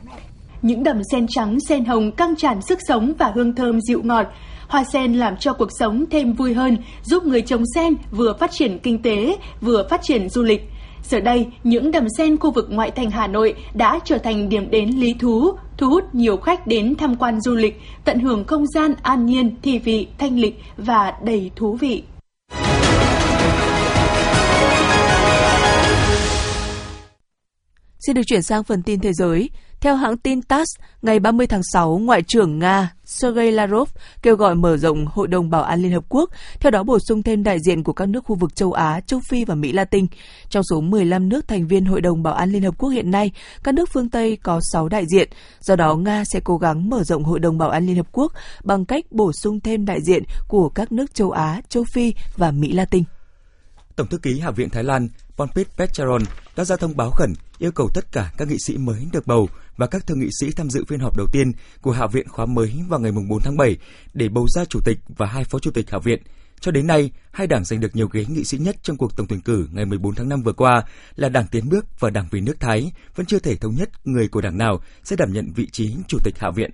Những 0.61 0.83
đầm 0.83 1.01
sen 1.11 1.25
trắng, 1.29 1.57
sen 1.59 1.85
hồng 1.85 2.11
căng 2.11 2.35
tràn 2.35 2.61
sức 2.61 2.79
sống 2.87 3.13
và 3.17 3.31
hương 3.35 3.55
thơm 3.55 3.81
dịu 3.81 4.01
ngọt. 4.03 4.25
Hoa 4.67 4.83
sen 4.83 5.13
làm 5.13 5.37
cho 5.37 5.53
cuộc 5.53 5.69
sống 5.79 6.05
thêm 6.11 6.33
vui 6.33 6.53
hơn, 6.53 6.77
giúp 7.03 7.25
người 7.25 7.41
trồng 7.41 7.63
sen 7.75 7.93
vừa 8.11 8.33
phát 8.39 8.51
triển 8.51 8.79
kinh 8.79 9.01
tế, 9.01 9.37
vừa 9.61 9.87
phát 9.89 10.01
triển 10.03 10.29
du 10.29 10.43
lịch. 10.43 10.69
Giờ 11.03 11.19
đây, 11.19 11.47
những 11.63 11.91
đầm 11.91 12.07
sen 12.17 12.37
khu 12.37 12.51
vực 12.51 12.67
ngoại 12.69 12.91
thành 12.91 13.11
Hà 13.11 13.27
Nội 13.27 13.55
đã 13.73 13.99
trở 14.05 14.17
thành 14.17 14.49
điểm 14.49 14.69
đến 14.71 14.89
lý 14.89 15.13
thú, 15.13 15.51
thu 15.77 15.89
hút 15.89 16.15
nhiều 16.15 16.37
khách 16.37 16.67
đến 16.67 16.95
tham 16.95 17.15
quan 17.15 17.41
du 17.41 17.55
lịch, 17.55 17.81
tận 18.05 18.19
hưởng 18.19 18.45
không 18.45 18.67
gian 18.67 18.93
an 19.01 19.25
nhiên, 19.25 19.55
thi 19.61 19.79
vị, 19.79 20.07
thanh 20.17 20.39
lịch 20.39 20.59
và 20.77 21.13
đầy 21.23 21.51
thú 21.55 21.73
vị. 21.73 22.03
Xin 27.99 28.15
được 28.15 28.21
chuyển 28.27 28.41
sang 28.41 28.63
phần 28.63 28.83
tin 28.83 28.99
thế 28.99 29.13
giới. 29.13 29.49
Theo 29.83 29.95
hãng 29.95 30.17
tin 30.17 30.41
TASS, 30.41 30.67
ngày 31.01 31.19
30 31.19 31.47
tháng 31.47 31.61
6, 31.73 31.97
Ngoại 31.97 32.21
trưởng 32.21 32.59
Nga 32.59 32.93
Sergei 33.05 33.51
Lavrov 33.51 33.89
kêu 34.21 34.35
gọi 34.35 34.55
mở 34.55 34.77
rộng 34.77 35.05
Hội 35.05 35.27
đồng 35.27 35.49
Bảo 35.49 35.63
an 35.63 35.81
Liên 35.81 35.91
Hợp 35.91 36.03
Quốc, 36.09 36.29
theo 36.59 36.71
đó 36.71 36.83
bổ 36.83 36.97
sung 36.99 37.23
thêm 37.23 37.43
đại 37.43 37.57
diện 37.59 37.83
của 37.83 37.93
các 37.93 38.09
nước 38.09 38.23
khu 38.25 38.35
vực 38.35 38.55
châu 38.55 38.71
Á, 38.71 38.99
châu 38.99 39.19
Phi 39.29 39.45
và 39.45 39.55
Mỹ 39.55 39.71
Latin. 39.71 40.05
Trong 40.49 40.63
số 40.63 40.81
15 40.81 41.29
nước 41.29 41.47
thành 41.47 41.67
viên 41.67 41.85
Hội 41.85 42.01
đồng 42.01 42.23
Bảo 42.23 42.33
an 42.33 42.51
Liên 42.51 42.63
Hợp 42.63 42.77
Quốc 42.77 42.89
hiện 42.89 43.11
nay, 43.11 43.31
các 43.63 43.73
nước 43.73 43.89
phương 43.93 44.09
Tây 44.09 44.37
có 44.43 44.59
6 44.71 44.89
đại 44.89 45.05
diện. 45.13 45.29
Do 45.59 45.75
đó, 45.75 45.95
Nga 45.95 46.23
sẽ 46.25 46.39
cố 46.43 46.57
gắng 46.57 46.89
mở 46.89 47.03
rộng 47.03 47.23
Hội 47.23 47.39
đồng 47.39 47.57
Bảo 47.57 47.69
an 47.69 47.85
Liên 47.85 47.95
Hợp 47.95 48.07
Quốc 48.11 48.31
bằng 48.63 48.85
cách 48.85 49.05
bổ 49.11 49.31
sung 49.33 49.59
thêm 49.59 49.85
đại 49.85 50.01
diện 50.01 50.23
của 50.47 50.69
các 50.69 50.91
nước 50.91 51.15
châu 51.15 51.31
Á, 51.31 51.61
châu 51.69 51.83
Phi 51.93 52.13
và 52.37 52.51
Mỹ 52.51 52.71
Latin. 52.73 53.03
Tổng 53.95 54.07
thư 54.07 54.17
ký 54.17 54.39
Hạ 54.39 54.51
viện 54.51 54.69
Thái 54.69 54.83
Lan 54.83 55.07
Ponpit 55.37 55.67
Petcharon 55.77 56.21
đã 56.55 56.63
ra 56.65 56.75
thông 56.75 56.97
báo 56.97 57.11
khẩn 57.11 57.33
yêu 57.59 57.71
cầu 57.71 57.89
tất 57.93 58.11
cả 58.11 58.31
các 58.37 58.47
nghị 58.47 58.57
sĩ 58.65 58.77
mới 58.77 59.07
được 59.11 59.27
bầu 59.27 59.49
và 59.77 59.87
các 59.87 60.07
thượng 60.07 60.19
nghị 60.19 60.29
sĩ 60.39 60.51
tham 60.51 60.69
dự 60.69 60.83
phiên 60.87 60.99
họp 60.99 61.17
đầu 61.17 61.27
tiên 61.31 61.51
của 61.81 61.91
Hạ 61.91 62.07
viện 62.07 62.27
khóa 62.27 62.45
mới 62.45 62.73
vào 62.87 62.99
ngày 62.99 63.11
4 63.11 63.39
tháng 63.43 63.57
7 63.57 63.77
để 64.13 64.29
bầu 64.29 64.47
ra 64.55 64.65
chủ 64.65 64.79
tịch 64.85 64.97
và 65.07 65.25
hai 65.25 65.43
phó 65.43 65.59
chủ 65.59 65.71
tịch 65.71 65.89
Hạ 65.89 65.99
viện. 66.03 66.21
Cho 66.59 66.71
đến 66.71 66.87
nay, 66.87 67.11
hai 67.31 67.47
đảng 67.47 67.65
giành 67.65 67.79
được 67.79 67.95
nhiều 67.95 68.07
ghế 68.07 68.25
nghị 68.25 68.43
sĩ 68.43 68.57
nhất 68.57 68.75
trong 68.83 68.97
cuộc 68.97 69.15
tổng 69.15 69.27
tuyển 69.27 69.41
cử 69.41 69.67
ngày 69.71 69.85
14 69.85 70.15
tháng 70.15 70.29
5 70.29 70.41
vừa 70.41 70.53
qua 70.53 70.83
là 71.15 71.29
Đảng 71.29 71.47
Tiến 71.47 71.69
bước 71.69 71.85
và 71.99 72.09
Đảng 72.09 72.27
Vì 72.31 72.41
nước 72.41 72.59
Thái 72.59 72.91
vẫn 73.15 73.25
chưa 73.25 73.39
thể 73.39 73.55
thống 73.55 73.75
nhất 73.75 73.89
người 74.03 74.27
của 74.27 74.41
đảng 74.41 74.57
nào 74.57 74.81
sẽ 75.03 75.15
đảm 75.15 75.33
nhận 75.33 75.51
vị 75.55 75.67
trí 75.71 75.95
chủ 76.07 76.17
tịch 76.23 76.37
Hạ 76.39 76.51
viện. 76.55 76.71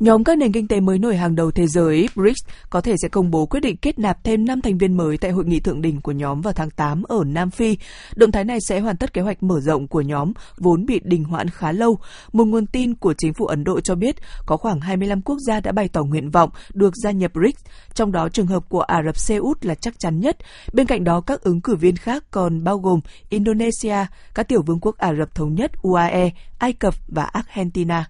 Nhóm 0.00 0.24
các 0.24 0.38
nền 0.38 0.52
kinh 0.52 0.68
tế 0.68 0.80
mới 0.80 0.98
nổi 0.98 1.16
hàng 1.16 1.34
đầu 1.34 1.50
thế 1.50 1.66
giới 1.66 2.08
BRICS 2.16 2.46
có 2.70 2.80
thể 2.80 2.94
sẽ 3.02 3.08
công 3.08 3.30
bố 3.30 3.46
quyết 3.46 3.60
định 3.60 3.76
kết 3.76 3.98
nạp 3.98 4.24
thêm 4.24 4.44
5 4.44 4.60
thành 4.60 4.78
viên 4.78 4.96
mới 4.96 5.18
tại 5.18 5.30
hội 5.30 5.44
nghị 5.44 5.60
thượng 5.60 5.82
đỉnh 5.82 6.00
của 6.00 6.12
nhóm 6.12 6.40
vào 6.40 6.52
tháng 6.52 6.70
8 6.70 7.02
ở 7.02 7.24
Nam 7.26 7.50
Phi. 7.50 7.76
Động 8.16 8.32
thái 8.32 8.44
này 8.44 8.58
sẽ 8.68 8.80
hoàn 8.80 8.96
tất 8.96 9.12
kế 9.12 9.22
hoạch 9.22 9.42
mở 9.42 9.60
rộng 9.60 9.88
của 9.88 10.00
nhóm 10.00 10.32
vốn 10.58 10.86
bị 10.86 11.00
đình 11.04 11.24
hoãn 11.24 11.48
khá 11.48 11.72
lâu. 11.72 11.98
Một 12.32 12.44
nguồn 12.44 12.66
tin 12.66 12.94
của 12.94 13.14
chính 13.18 13.34
phủ 13.34 13.46
Ấn 13.46 13.64
Độ 13.64 13.80
cho 13.80 13.94
biết 13.94 14.16
có 14.46 14.56
khoảng 14.56 14.80
25 14.80 15.22
quốc 15.22 15.38
gia 15.46 15.60
đã 15.60 15.72
bày 15.72 15.88
tỏ 15.88 16.04
nguyện 16.04 16.30
vọng 16.30 16.50
được 16.74 16.96
gia 16.96 17.10
nhập 17.10 17.30
BRICS, 17.34 17.64
trong 17.94 18.12
đó 18.12 18.28
trường 18.28 18.46
hợp 18.46 18.68
của 18.68 18.80
Ả 18.80 19.02
Rập 19.06 19.16
Xê 19.16 19.36
Út 19.36 19.64
là 19.64 19.74
chắc 19.74 19.98
chắn 19.98 20.20
nhất. 20.20 20.36
Bên 20.72 20.86
cạnh 20.86 21.04
đó, 21.04 21.20
các 21.20 21.42
ứng 21.42 21.60
cử 21.60 21.76
viên 21.76 21.96
khác 21.96 22.24
còn 22.30 22.64
bao 22.64 22.78
gồm 22.78 23.00
Indonesia, 23.28 24.06
các 24.34 24.48
tiểu 24.48 24.62
vương 24.66 24.80
quốc 24.80 24.98
Ả 24.98 25.14
Rập 25.18 25.34
Thống 25.34 25.54
Nhất 25.54 25.70
UAE, 25.82 26.30
Ai 26.58 26.72
Cập 26.72 26.94
và 27.08 27.22
Argentina. 27.22 28.06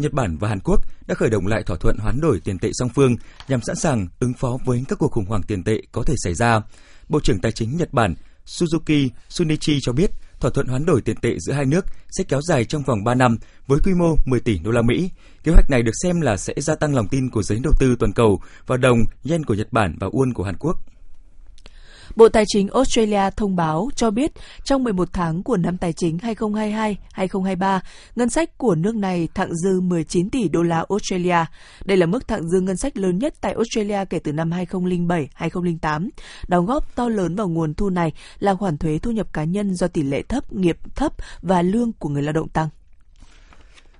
Nhật 0.00 0.12
Bản 0.12 0.36
và 0.36 0.48
Hàn 0.48 0.60
Quốc 0.60 0.80
đã 1.06 1.14
khởi 1.14 1.30
động 1.30 1.46
lại 1.46 1.62
thỏa 1.62 1.76
thuận 1.76 1.96
hoán 1.98 2.20
đổi 2.20 2.40
tiền 2.40 2.58
tệ 2.58 2.70
song 2.72 2.88
phương 2.94 3.16
nhằm 3.48 3.60
sẵn 3.62 3.76
sàng 3.76 4.08
ứng 4.20 4.34
phó 4.34 4.58
với 4.64 4.84
các 4.88 4.98
cuộc 4.98 5.12
khủng 5.12 5.26
hoảng 5.26 5.42
tiền 5.42 5.64
tệ 5.64 5.82
có 5.92 6.02
thể 6.06 6.14
xảy 6.24 6.34
ra. 6.34 6.60
Bộ 7.08 7.20
trưởng 7.20 7.40
Tài 7.40 7.52
chính 7.52 7.76
Nhật 7.76 7.92
Bản 7.92 8.14
Suzuki 8.46 9.08
Sunichi 9.28 9.78
cho 9.82 9.92
biết 9.92 10.10
thỏa 10.40 10.50
thuận 10.50 10.66
hoán 10.66 10.86
đổi 10.86 11.00
tiền 11.00 11.16
tệ 11.16 11.38
giữa 11.38 11.52
hai 11.52 11.64
nước 11.64 11.84
sẽ 12.10 12.24
kéo 12.24 12.40
dài 12.42 12.64
trong 12.64 12.82
vòng 12.82 13.04
3 13.04 13.14
năm 13.14 13.38
với 13.66 13.78
quy 13.84 13.94
mô 13.94 14.16
10 14.26 14.40
tỷ 14.40 14.58
đô 14.58 14.70
la 14.70 14.82
Mỹ. 14.82 15.10
Kế 15.44 15.52
hoạch 15.52 15.70
này 15.70 15.82
được 15.82 15.92
xem 16.02 16.20
là 16.20 16.36
sẽ 16.36 16.54
gia 16.56 16.74
tăng 16.74 16.94
lòng 16.94 17.08
tin 17.08 17.30
của 17.30 17.42
giới 17.42 17.58
đầu 17.62 17.72
tư 17.78 17.96
toàn 17.98 18.12
cầu 18.12 18.40
vào 18.66 18.78
đồng, 18.78 18.98
yen 19.24 19.44
của 19.44 19.54
Nhật 19.54 19.72
Bản 19.72 19.96
và 20.00 20.06
won 20.06 20.32
của 20.34 20.44
Hàn 20.44 20.56
Quốc. 20.58 20.76
Bộ 22.16 22.28
Tài 22.28 22.44
chính 22.46 22.68
Australia 22.68 23.30
thông 23.36 23.56
báo 23.56 23.88
cho 23.96 24.10
biết 24.10 24.32
trong 24.64 24.84
11 24.84 25.08
tháng 25.12 25.42
của 25.42 25.56
năm 25.56 25.76
tài 25.76 25.92
chính 25.92 26.18
2022-2023, 27.16 27.80
ngân 28.16 28.30
sách 28.30 28.58
của 28.58 28.74
nước 28.74 28.94
này 28.94 29.28
thặng 29.34 29.54
dư 29.54 29.80
19 29.80 30.30
tỷ 30.30 30.48
đô 30.48 30.62
la 30.62 30.84
Australia. 30.88 31.44
Đây 31.84 31.96
là 31.96 32.06
mức 32.06 32.28
thặng 32.28 32.48
dư 32.48 32.60
ngân 32.60 32.76
sách 32.76 32.96
lớn 32.96 33.18
nhất 33.18 33.34
tại 33.40 33.54
Australia 33.54 34.04
kể 34.10 34.18
từ 34.18 34.32
năm 34.32 34.50
2007-2008. 34.50 36.08
Đóng 36.48 36.66
góp 36.66 36.94
to 36.94 37.08
lớn 37.08 37.36
vào 37.36 37.48
nguồn 37.48 37.74
thu 37.74 37.90
này 37.90 38.12
là 38.38 38.54
khoản 38.54 38.78
thuế 38.78 38.98
thu 38.98 39.10
nhập 39.10 39.32
cá 39.32 39.44
nhân 39.44 39.74
do 39.74 39.88
tỷ 39.88 40.02
lệ 40.02 40.22
thấp 40.22 40.52
nghiệp 40.52 40.78
thấp 40.94 41.12
và 41.42 41.62
lương 41.62 41.92
của 41.92 42.08
người 42.08 42.22
lao 42.22 42.32
động 42.32 42.48
tăng. 42.48 42.68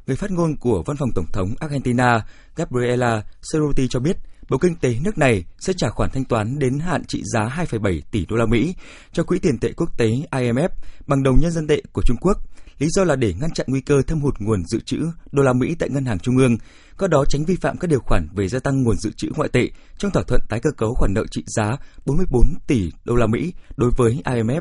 Người 0.06 0.16
phát 0.16 0.30
ngôn 0.30 0.56
của 0.56 0.82
Văn 0.86 0.96
phòng 0.96 1.10
Tổng 1.14 1.26
thống 1.32 1.48
Argentina 1.58 2.26
Gabriela 2.56 3.22
Cerruti 3.52 3.88
cho 3.90 4.00
biết 4.00 4.16
Bộ 4.50 4.58
Kinh 4.58 4.74
tế 4.74 4.96
nước 5.04 5.18
này 5.18 5.44
sẽ 5.58 5.72
trả 5.76 5.88
khoản 5.88 6.10
thanh 6.10 6.24
toán 6.24 6.58
đến 6.58 6.78
hạn 6.78 7.04
trị 7.04 7.22
giá 7.34 7.40
2,7 7.40 8.00
tỷ 8.10 8.26
đô 8.26 8.36
la 8.36 8.46
Mỹ 8.46 8.74
cho 9.12 9.22
Quỹ 9.22 9.38
tiền 9.38 9.58
tệ 9.58 9.72
quốc 9.76 9.98
tế 9.98 10.06
IMF 10.30 10.68
bằng 11.06 11.22
đồng 11.22 11.40
nhân 11.40 11.50
dân 11.50 11.66
tệ 11.66 11.82
của 11.92 12.02
Trung 12.02 12.16
Quốc. 12.20 12.36
Lý 12.78 12.88
do 12.90 13.04
là 13.04 13.16
để 13.16 13.34
ngăn 13.40 13.50
chặn 13.50 13.66
nguy 13.70 13.80
cơ 13.80 14.02
thâm 14.06 14.20
hụt 14.20 14.34
nguồn 14.38 14.64
dự 14.64 14.80
trữ 14.80 14.98
đô 15.32 15.42
la 15.42 15.52
Mỹ 15.52 15.76
tại 15.78 15.88
ngân 15.88 16.04
hàng 16.04 16.18
trung 16.18 16.36
ương, 16.36 16.56
có 16.96 17.06
đó 17.06 17.24
tránh 17.28 17.44
vi 17.44 17.56
phạm 17.56 17.76
các 17.76 17.90
điều 17.90 18.00
khoản 18.00 18.28
về 18.34 18.48
gia 18.48 18.58
tăng 18.58 18.82
nguồn 18.82 18.96
dự 18.96 19.10
trữ 19.16 19.28
ngoại 19.36 19.48
tệ 19.48 19.68
trong 19.98 20.10
thỏa 20.10 20.22
thuận 20.22 20.40
tái 20.48 20.60
cơ 20.62 20.70
cấu 20.76 20.94
khoản 20.94 21.14
nợ 21.14 21.24
trị 21.30 21.44
giá 21.46 21.76
44 22.06 22.42
tỷ 22.66 22.92
đô 23.04 23.14
la 23.14 23.26
Mỹ 23.26 23.52
đối 23.76 23.90
với 23.96 24.22
IMF 24.24 24.60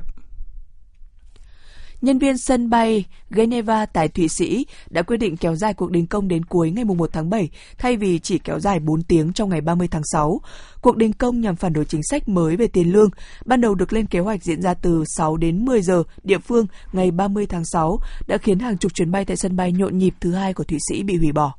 nhân 2.02 2.20
viên 2.20 2.38
sân 2.38 2.70
bay 2.70 3.06
Geneva 3.30 3.86
tại 3.86 4.08
Thụy 4.08 4.28
Sĩ 4.28 4.66
đã 4.90 5.02
quyết 5.02 5.18
định 5.18 5.38
kéo 5.38 5.56
dài 5.56 5.74
cuộc 5.74 5.92
đình 5.92 6.06
công 6.06 6.28
đến 6.28 6.46
cuối 6.46 6.72
ngày 6.72 6.84
1 6.84 7.10
tháng 7.14 7.30
7 7.30 7.50
thay 7.78 7.98
vì 7.98 8.20
chỉ 8.20 8.40
kéo 8.40 8.60
dài 8.60 8.80
4 8.80 9.04
tiếng 9.04 9.34
trong 9.34 9.50
ngày 9.50 9.62
30 9.62 9.88
tháng 9.88 10.02
6. 10.12 10.42
Cuộc 10.82 10.98
đình 10.98 11.14
công 11.14 11.42
nhằm 11.42 11.56
phản 11.56 11.74
đối 11.74 11.86
chính 11.86 12.04
sách 12.04 12.30
mới 12.30 12.56
về 12.56 12.68
tiền 12.68 12.92
lương, 12.92 13.10
ban 13.46 13.62
đầu 13.62 13.76
được 13.76 13.94
lên 13.94 14.06
kế 14.06 14.20
hoạch 14.20 14.44
diễn 14.44 14.62
ra 14.62 14.74
từ 14.74 15.04
6 15.08 15.38
đến 15.38 15.66
10 15.66 15.82
giờ 15.82 16.04
địa 16.24 16.40
phương 16.40 16.66
ngày 16.94 17.12
30 17.12 17.46
tháng 17.46 17.66
6, 17.66 18.00
đã 18.28 18.38
khiến 18.38 18.60
hàng 18.60 18.78
chục 18.78 18.94
chuyến 18.94 19.12
bay 19.12 19.26
tại 19.26 19.38
sân 19.38 19.56
bay 19.56 19.72
nhộn 19.72 19.98
nhịp 19.98 20.14
thứ 20.20 20.34
hai 20.34 20.54
của 20.54 20.64
Thụy 20.64 20.78
Sĩ 20.90 21.04
bị 21.04 21.18
hủy 21.18 21.32
bỏ. 21.32 21.54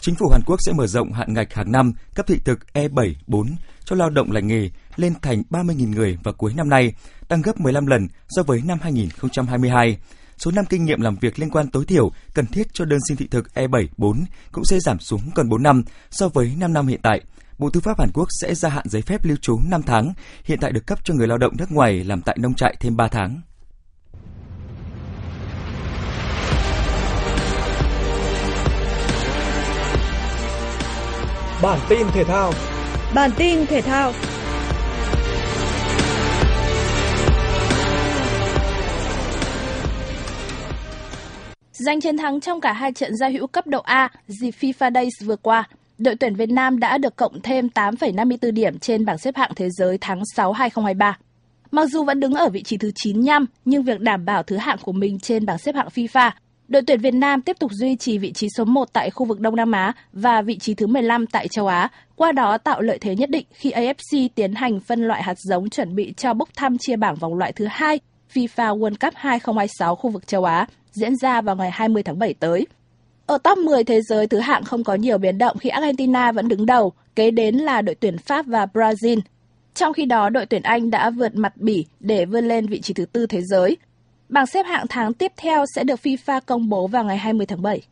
Chính 0.00 0.14
phủ 0.14 0.28
Hàn 0.32 0.40
Quốc 0.46 0.56
sẽ 0.66 0.72
mở 0.72 0.86
rộng 0.86 1.12
hạn 1.12 1.34
ngạch 1.34 1.54
hàng 1.54 1.72
năm 1.72 1.92
cấp 2.14 2.26
thị 2.26 2.38
thực 2.44 2.58
E7, 2.74 3.14
4 3.26 3.56
cho 3.84 3.96
lao 3.96 4.10
động 4.10 4.32
lành 4.32 4.46
nghề 4.46 4.70
lên 4.96 5.14
thành 5.22 5.42
30.000 5.50 5.94
người 5.94 6.18
vào 6.22 6.34
cuối 6.34 6.54
năm 6.56 6.68
nay, 6.68 6.94
tăng 7.28 7.42
gấp 7.42 7.60
15 7.60 7.86
lần 7.86 8.08
so 8.28 8.42
với 8.42 8.62
năm 8.64 8.78
2022. 8.82 9.98
Số 10.38 10.50
năm 10.50 10.64
kinh 10.68 10.84
nghiệm 10.84 11.00
làm 11.00 11.16
việc 11.16 11.38
liên 11.38 11.50
quan 11.50 11.70
tối 11.70 11.84
thiểu 11.84 12.10
cần 12.34 12.46
thiết 12.46 12.66
cho 12.72 12.84
đơn 12.84 12.98
xin 13.08 13.16
thị 13.16 13.26
thực 13.30 13.46
E7, 13.54 13.86
4 13.96 14.24
cũng 14.52 14.64
sẽ 14.64 14.80
giảm 14.80 14.98
xuống 14.98 15.20
còn 15.34 15.48
4 15.48 15.62
năm 15.62 15.82
so 16.10 16.28
với 16.28 16.52
5 16.58 16.72
năm 16.72 16.86
hiện 16.86 17.00
tại. 17.02 17.20
Bộ 17.58 17.70
Tư 17.70 17.80
pháp 17.80 18.00
Hàn 18.00 18.10
Quốc 18.14 18.28
sẽ 18.40 18.54
gia 18.54 18.68
hạn 18.68 18.88
giấy 18.88 19.02
phép 19.02 19.24
lưu 19.24 19.36
trú 19.36 19.58
5 19.68 19.82
tháng, 19.82 20.12
hiện 20.44 20.58
tại 20.60 20.72
được 20.72 20.86
cấp 20.86 20.98
cho 21.04 21.14
người 21.14 21.26
lao 21.26 21.38
động 21.38 21.56
nước 21.58 21.72
ngoài 21.72 22.04
làm 22.04 22.22
tại 22.22 22.36
nông 22.40 22.54
trại 22.54 22.76
thêm 22.80 22.96
3 22.96 23.08
tháng. 23.08 23.40
Bản 31.62 31.78
tin 31.88 32.06
thể 32.12 32.24
thao 32.24 32.52
Bản 33.14 33.30
tin 33.36 33.66
thể 33.66 33.80
thao 33.80 34.12
Giành 41.72 42.00
chiến 42.00 42.16
thắng 42.16 42.40
trong 42.40 42.60
cả 42.60 42.72
hai 42.72 42.92
trận 42.92 43.16
giao 43.16 43.30
hữu 43.30 43.46
cấp 43.46 43.66
độ 43.66 43.80
A 43.80 44.08
dịp 44.26 44.50
FIFA 44.60 44.94
Days 44.94 45.12
vừa 45.24 45.36
qua, 45.36 45.68
đội 45.98 46.16
tuyển 46.16 46.34
Việt 46.34 46.50
Nam 46.50 46.80
đã 46.80 46.98
được 46.98 47.16
cộng 47.16 47.40
thêm 47.40 47.68
8,54 47.74 48.52
điểm 48.52 48.78
trên 48.78 49.04
bảng 49.04 49.18
xếp 49.18 49.36
hạng 49.36 49.50
thế 49.56 49.70
giới 49.70 49.98
tháng 50.00 50.22
6 50.34 50.52
2023. 50.52 51.18
Mặc 51.70 51.86
dù 51.86 52.04
vẫn 52.04 52.20
đứng 52.20 52.34
ở 52.34 52.48
vị 52.48 52.62
trí 52.62 52.76
thứ 52.76 52.90
95, 52.94 53.46
nhưng 53.64 53.82
việc 53.82 54.00
đảm 54.00 54.24
bảo 54.24 54.42
thứ 54.42 54.56
hạng 54.56 54.78
của 54.82 54.92
mình 54.92 55.18
trên 55.18 55.46
bảng 55.46 55.58
xếp 55.58 55.74
hạng 55.74 55.88
FIFA, 55.94 56.30
đội 56.68 56.82
tuyển 56.86 57.00
Việt 57.00 57.14
Nam 57.14 57.42
tiếp 57.42 57.56
tục 57.58 57.70
duy 57.72 57.96
trì 57.96 58.18
vị 58.18 58.32
trí 58.32 58.48
số 58.56 58.64
1 58.64 58.92
tại 58.92 59.10
khu 59.10 59.26
vực 59.26 59.40
Đông 59.40 59.56
Nam 59.56 59.72
Á 59.72 59.92
và 60.12 60.42
vị 60.42 60.58
trí 60.58 60.74
thứ 60.74 60.86
15 60.86 61.26
tại 61.26 61.48
châu 61.48 61.66
Á, 61.66 61.88
qua 62.16 62.32
đó 62.32 62.58
tạo 62.58 62.80
lợi 62.80 62.98
thế 62.98 63.14
nhất 63.14 63.30
định 63.30 63.46
khi 63.52 63.70
AFC 63.70 64.28
tiến 64.34 64.54
hành 64.54 64.80
phân 64.80 65.08
loại 65.08 65.22
hạt 65.22 65.38
giống 65.38 65.70
chuẩn 65.70 65.94
bị 65.94 66.14
cho 66.16 66.34
bốc 66.34 66.48
thăm 66.56 66.78
chia 66.78 66.96
bảng 66.96 67.14
vòng 67.14 67.34
loại 67.34 67.52
thứ 67.52 67.66
hai 67.70 68.00
FIFA 68.34 68.78
World 68.78 68.96
Cup 69.00 69.14
2026 69.16 69.96
khu 69.96 70.10
vực 70.10 70.26
châu 70.26 70.44
Á 70.44 70.66
diễn 70.92 71.16
ra 71.16 71.40
vào 71.40 71.56
ngày 71.56 71.70
20 71.70 72.02
tháng 72.02 72.18
7 72.18 72.34
tới. 72.34 72.66
Ở 73.26 73.38
top 73.38 73.58
10 73.58 73.84
thế 73.84 74.00
giới 74.02 74.26
thứ 74.26 74.38
hạng 74.38 74.64
không 74.64 74.84
có 74.84 74.94
nhiều 74.94 75.18
biến 75.18 75.38
động 75.38 75.58
khi 75.58 75.68
Argentina 75.68 76.32
vẫn 76.32 76.48
đứng 76.48 76.66
đầu, 76.66 76.92
kế 77.14 77.30
đến 77.30 77.54
là 77.54 77.82
đội 77.82 77.94
tuyển 77.94 78.18
Pháp 78.18 78.46
và 78.46 78.66
Brazil. 78.74 79.20
Trong 79.74 79.92
khi 79.92 80.04
đó, 80.04 80.28
đội 80.28 80.46
tuyển 80.46 80.62
Anh 80.62 80.90
đã 80.90 81.10
vượt 81.10 81.34
mặt 81.34 81.56
Bỉ 81.56 81.86
để 82.00 82.24
vươn 82.24 82.48
lên 82.48 82.66
vị 82.66 82.80
trí 82.80 82.94
thứ 82.94 83.04
tư 83.04 83.26
thế 83.26 83.40
giới. 83.42 83.76
Bảng 84.28 84.46
xếp 84.46 84.66
hạng 84.66 84.86
tháng 84.88 85.14
tiếp 85.14 85.32
theo 85.36 85.64
sẽ 85.74 85.84
được 85.84 86.00
FIFA 86.02 86.40
công 86.46 86.68
bố 86.68 86.86
vào 86.86 87.04
ngày 87.04 87.16
20 87.16 87.46
tháng 87.46 87.62
7. 87.62 87.82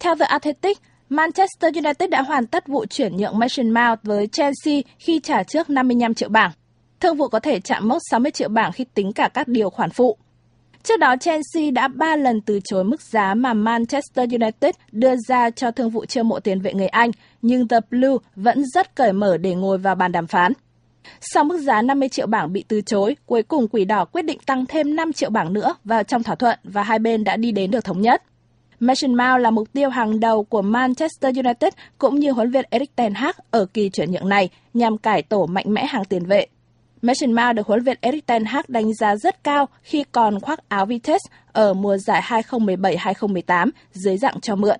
Theo 0.00 0.14
The 0.14 0.24
Athletic, 0.24 0.78
Manchester 1.08 1.74
United 1.74 2.10
đã 2.10 2.22
hoàn 2.22 2.46
tất 2.46 2.68
vụ 2.68 2.86
chuyển 2.86 3.16
nhượng 3.16 3.38
Mason 3.38 3.70
Mount 3.70 3.98
với 4.02 4.26
Chelsea 4.26 4.80
khi 4.98 5.20
trả 5.20 5.42
trước 5.42 5.70
55 5.70 6.14
triệu 6.14 6.28
bảng. 6.28 6.50
Thương 7.00 7.16
vụ 7.16 7.28
có 7.28 7.40
thể 7.40 7.60
chạm 7.60 7.88
mốc 7.88 7.98
60 8.10 8.30
triệu 8.30 8.48
bảng 8.48 8.72
khi 8.72 8.84
tính 8.94 9.12
cả 9.12 9.28
các 9.34 9.48
điều 9.48 9.70
khoản 9.70 9.90
phụ. 9.90 10.16
Trước 10.82 11.00
đó, 11.00 11.16
Chelsea 11.20 11.70
đã 11.70 11.88
3 11.88 12.16
lần 12.16 12.40
từ 12.40 12.60
chối 12.64 12.84
mức 12.84 13.02
giá 13.02 13.34
mà 13.34 13.54
Manchester 13.54 14.30
United 14.32 14.74
đưa 14.92 15.14
ra 15.28 15.50
cho 15.50 15.70
thương 15.70 15.90
vụ 15.90 16.04
chiêu 16.04 16.24
mộ 16.24 16.40
tiền 16.40 16.60
vệ 16.60 16.74
người 16.74 16.88
Anh, 16.88 17.10
nhưng 17.42 17.68
The 17.68 17.80
Blue 17.90 18.16
vẫn 18.36 18.64
rất 18.74 18.94
cởi 18.94 19.12
mở 19.12 19.36
để 19.36 19.54
ngồi 19.54 19.78
vào 19.78 19.94
bàn 19.94 20.12
đàm 20.12 20.26
phán. 20.26 20.52
Sau 21.20 21.44
mức 21.44 21.58
giá 21.58 21.82
50 21.82 22.08
triệu 22.08 22.26
bảng 22.26 22.52
bị 22.52 22.64
từ 22.68 22.80
chối, 22.80 23.16
cuối 23.26 23.42
cùng 23.42 23.68
Quỷ 23.68 23.84
Đỏ 23.84 24.04
quyết 24.04 24.22
định 24.22 24.38
tăng 24.46 24.66
thêm 24.66 24.96
5 24.96 25.12
triệu 25.12 25.30
bảng 25.30 25.52
nữa 25.52 25.74
vào 25.84 26.02
trong 26.02 26.22
thỏa 26.22 26.34
thuận 26.34 26.58
và 26.64 26.82
hai 26.82 26.98
bên 26.98 27.24
đã 27.24 27.36
đi 27.36 27.52
đến 27.52 27.70
được 27.70 27.84
thống 27.84 28.00
nhất. 28.00 28.22
Mason 28.80 29.14
Mount 29.14 29.42
là 29.42 29.50
mục 29.50 29.72
tiêu 29.72 29.90
hàng 29.90 30.20
đầu 30.20 30.44
của 30.44 30.62
Manchester 30.62 31.36
United 31.36 31.72
cũng 31.98 32.20
như 32.20 32.32
huấn 32.32 32.50
luyện 32.50 32.64
viên 32.64 32.70
Erik 32.70 32.96
ten 32.96 33.14
Hag 33.14 33.34
ở 33.50 33.66
kỳ 33.66 33.88
chuyển 33.88 34.10
nhượng 34.12 34.28
này 34.28 34.48
nhằm 34.74 34.98
cải 34.98 35.22
tổ 35.22 35.46
mạnh 35.46 35.64
mẽ 35.68 35.86
hàng 35.86 36.04
tiền 36.04 36.24
vệ. 36.24 36.46
Mason 37.02 37.32
Mount 37.32 37.56
được 37.56 37.66
huấn 37.66 37.78
luyện 37.78 37.84
viên 37.84 37.98
Erik 38.00 38.26
ten 38.26 38.44
Hag 38.44 38.64
đánh 38.68 38.94
giá 38.94 39.16
rất 39.16 39.44
cao 39.44 39.68
khi 39.82 40.04
còn 40.12 40.40
khoác 40.40 40.68
áo 40.68 40.86
Vitesse 40.86 41.28
ở 41.52 41.74
mùa 41.74 41.96
giải 41.96 42.22
2017-2018 42.22 43.70
dưới 43.92 44.16
dạng 44.16 44.40
cho 44.40 44.56
mượn. 44.56 44.76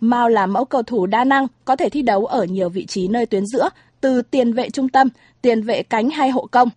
Mao 0.00 0.28
là 0.28 0.46
mẫu 0.46 0.64
cầu 0.64 0.82
thủ 0.82 1.06
đa 1.06 1.24
năng, 1.24 1.46
có 1.64 1.76
thể 1.76 1.88
thi 1.88 2.02
đấu 2.02 2.26
ở 2.26 2.44
nhiều 2.44 2.68
vị 2.68 2.86
trí 2.86 3.08
nơi 3.08 3.26
tuyến 3.26 3.46
giữa, 3.46 3.68
từ 4.02 4.22
tiền 4.22 4.52
vệ 4.52 4.70
trung 4.70 4.88
tâm, 4.88 5.08
tiền 5.42 5.62
vệ 5.62 5.82
cánh 5.82 6.10
hay 6.10 6.30
hộ 6.30 6.46
công. 6.50 6.68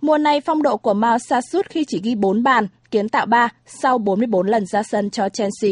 Mùa 0.00 0.18
này 0.18 0.40
phong 0.40 0.62
độ 0.62 0.76
của 0.76 0.94
Mao 0.94 1.18
sa 1.18 1.40
sút 1.40 1.66
khi 1.70 1.84
chỉ 1.88 2.00
ghi 2.02 2.14
4 2.14 2.42
bàn, 2.42 2.66
kiến 2.90 3.08
tạo 3.08 3.26
3 3.26 3.48
sau 3.66 3.98
44 3.98 4.46
lần 4.46 4.66
ra 4.66 4.82
sân 4.82 5.10
cho 5.10 5.28
Chelsea. 5.28 5.70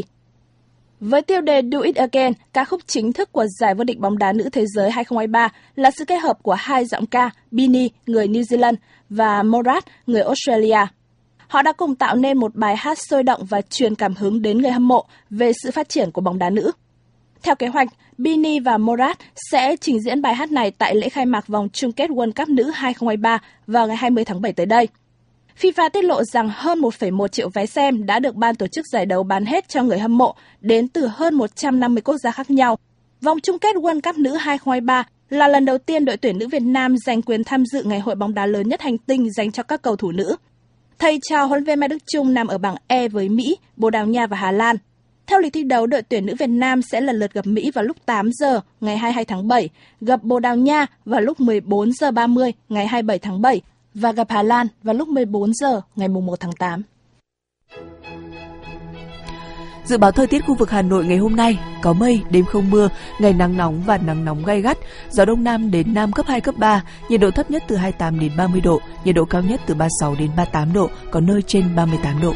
Với 1.01 1.23
tiêu 1.23 1.40
đề 1.40 1.62
Do 1.73 1.81
It 1.81 1.97
Again, 1.97 2.33
ca 2.53 2.64
khúc 2.64 2.81
chính 2.87 3.12
thức 3.12 3.33
của 3.33 3.47
giải 3.61 3.75
vô 3.75 3.85
địch 3.85 3.99
bóng 3.99 4.19
đá 4.19 4.33
nữ 4.33 4.49
thế 4.53 4.64
giới 4.67 4.90
2023 4.90 5.49
là 5.77 5.90
sự 5.90 6.05
kết 6.05 6.17
hợp 6.17 6.43
của 6.43 6.55
hai 6.59 6.85
giọng 6.85 7.07
ca 7.07 7.31
Bini, 7.51 7.88
người 8.07 8.29
New 8.29 8.43
Zealand, 8.43 8.75
và 9.09 9.43
Morat, 9.43 9.85
người 10.07 10.23
Australia. 10.23 10.87
Họ 11.49 11.62
đã 11.62 11.73
cùng 11.73 11.95
tạo 11.95 12.17
nên 12.17 12.38
một 12.38 12.55
bài 12.55 12.77
hát 12.77 12.99
sôi 12.99 13.23
động 13.23 13.45
và 13.45 13.61
truyền 13.61 13.95
cảm 13.95 14.14
hứng 14.14 14.43
đến 14.43 14.59
người 14.59 14.71
hâm 14.71 14.88
mộ 14.88 15.05
về 15.31 15.53
sự 15.62 15.71
phát 15.71 15.88
triển 15.88 16.11
của 16.11 16.21
bóng 16.21 16.38
đá 16.38 16.51
nữ. 16.51 16.71
Theo 17.43 17.55
kế 17.55 17.67
hoạch, 17.67 17.88
Bini 18.18 18.61
và 18.61 18.79
Morat 18.79 19.18
sẽ 19.53 19.77
trình 19.77 20.00
diễn 20.00 20.22
bài 20.22 20.35
hát 20.35 20.53
này 20.53 20.70
tại 20.70 20.94
lễ 20.94 21.09
khai 21.09 21.27
mạc 21.27 21.46
vòng 21.46 21.68
chung 21.72 21.92
kết 21.92 22.11
World 22.11 22.33
Cup 22.33 22.48
nữ 22.48 22.70
2023 22.74 23.38
vào 23.66 23.87
ngày 23.87 23.96
20 23.96 24.24
tháng 24.24 24.40
7 24.40 24.53
tới 24.53 24.66
đây. 24.66 24.88
FIFA 25.61 25.90
tiết 25.90 26.05
lộ 26.05 26.24
rằng 26.24 26.50
hơn 26.55 26.81
1,1 26.81 27.29
triệu 27.29 27.48
vé 27.48 27.66
xem 27.66 28.07
đã 28.07 28.18
được 28.18 28.35
ban 28.35 28.55
tổ 28.55 28.66
chức 28.66 28.85
giải 28.92 29.07
đấu 29.07 29.22
bán 29.22 29.46
hết 29.46 29.68
cho 29.68 29.83
người 29.83 29.98
hâm 29.98 30.18
mộ 30.18 30.35
đến 30.61 30.88
từ 30.88 31.07
hơn 31.07 31.35
150 31.35 32.03
quốc 32.03 32.16
gia 32.16 32.31
khác 32.31 32.50
nhau. 32.50 32.79
Vòng 33.20 33.40
chung 33.40 33.59
kết 33.59 33.77
World 33.77 34.00
Cup 34.00 34.18
nữ 34.18 34.37
2023 34.37 35.05
là 35.31 35.48
lần 35.48 35.64
đầu 35.64 35.79
tiên 35.79 36.05
đội 36.05 36.16
tuyển 36.16 36.38
nữ 36.38 36.48
Việt 36.48 36.62
Nam 36.62 36.96
giành 37.07 37.22
quyền 37.22 37.44
tham 37.44 37.66
dự 37.66 37.83
ngày 37.83 38.00
hội 38.00 38.14
bóng 38.14 38.35
đá 38.35 38.46
lớn 38.46 38.68
nhất 38.68 38.81
hành 38.81 38.98
tinh 38.98 39.33
dành 39.33 39.53
cho 39.53 39.62
các 39.62 39.83
cầu 39.83 39.96
thủ 39.96 40.12
nữ. 40.12 40.37
Thầy 40.98 41.18
trò 41.31 41.44
huấn 41.44 41.59
luyện 41.59 41.64
viên 41.64 41.81
Mai 41.81 41.88
Đức 41.88 41.98
Chung 42.07 42.35
nằm 42.35 42.46
ở 42.46 42.59
bảng 42.59 42.77
E 42.87 43.09
với 43.09 43.29
Mỹ, 43.29 43.57
Bồ 43.77 43.90
Đào 43.90 44.07
Nha 44.07 44.27
và 44.27 44.37
Hà 44.37 44.53
Lan. 44.53 44.77
Theo 45.26 45.40
lịch 45.40 45.52
thi 45.52 45.62
đấu, 45.62 45.87
đội 45.87 46.02
tuyển 46.02 46.26
nữ 46.26 46.34
Việt 46.38 46.46
Nam 46.46 46.82
sẽ 46.82 47.00
lần 47.00 47.16
lượt 47.16 47.32
gặp 47.32 47.46
Mỹ 47.46 47.70
vào 47.70 47.84
lúc 47.84 47.96
8 48.06 48.30
giờ 48.32 48.60
ngày 48.80 48.98
22 48.98 49.24
tháng 49.24 49.48
7, 49.48 49.68
gặp 50.00 50.22
Bồ 50.22 50.40
Đào 50.40 50.56
Nha 50.56 50.87
vào 51.04 51.20
lúc 51.20 51.40
14 51.40 51.92
giờ 51.92 52.10
30 52.10 52.52
ngày 52.68 52.87
27 52.87 53.18
tháng 53.18 53.42
7 53.42 53.60
và 53.94 54.12
gặp 54.12 54.26
Hà 54.30 54.42
Lan 54.42 54.66
vào 54.82 54.94
lúc 54.94 55.08
14 55.08 55.54
giờ 55.54 55.80
ngày 55.96 56.08
1 56.08 56.40
tháng 56.40 56.52
8. 56.52 56.82
Dự 59.84 59.98
báo 59.98 60.12
thời 60.12 60.26
tiết 60.26 60.44
khu 60.46 60.54
vực 60.54 60.70
Hà 60.70 60.82
Nội 60.82 61.04
ngày 61.04 61.18
hôm 61.18 61.37
nay 61.37 61.58
có 61.82 61.92
mây, 61.92 62.20
đêm 62.30 62.44
không 62.44 62.70
mưa, 62.70 62.88
ngày 63.18 63.32
nắng 63.32 63.56
nóng 63.56 63.82
và 63.87 63.98
nắng 63.98 64.24
nóng 64.24 64.44
gay 64.44 64.60
gắt, 64.60 64.78
gió 65.10 65.24
đông 65.24 65.44
nam 65.44 65.70
đến 65.70 65.94
nam 65.94 66.12
cấp 66.12 66.26
2 66.26 66.40
cấp 66.40 66.54
3, 66.58 66.84
nhiệt 67.08 67.20
độ 67.20 67.30
thấp 67.30 67.50
nhất 67.50 67.62
từ 67.68 67.76
28 67.76 68.20
đến 68.20 68.32
30 68.37 68.60
độ, 68.60 68.80
nhiệt 69.04 69.14
độ 69.14 69.24
cao 69.24 69.42
nhất 69.42 69.60
từ 69.66 69.74
36 69.74 70.14
đến 70.18 70.30
38 70.37 70.72
độ, 70.72 70.90
có 71.10 71.20
nơi 71.20 71.42
trên 71.42 71.76
38 71.76 72.22
độ. 72.22 72.34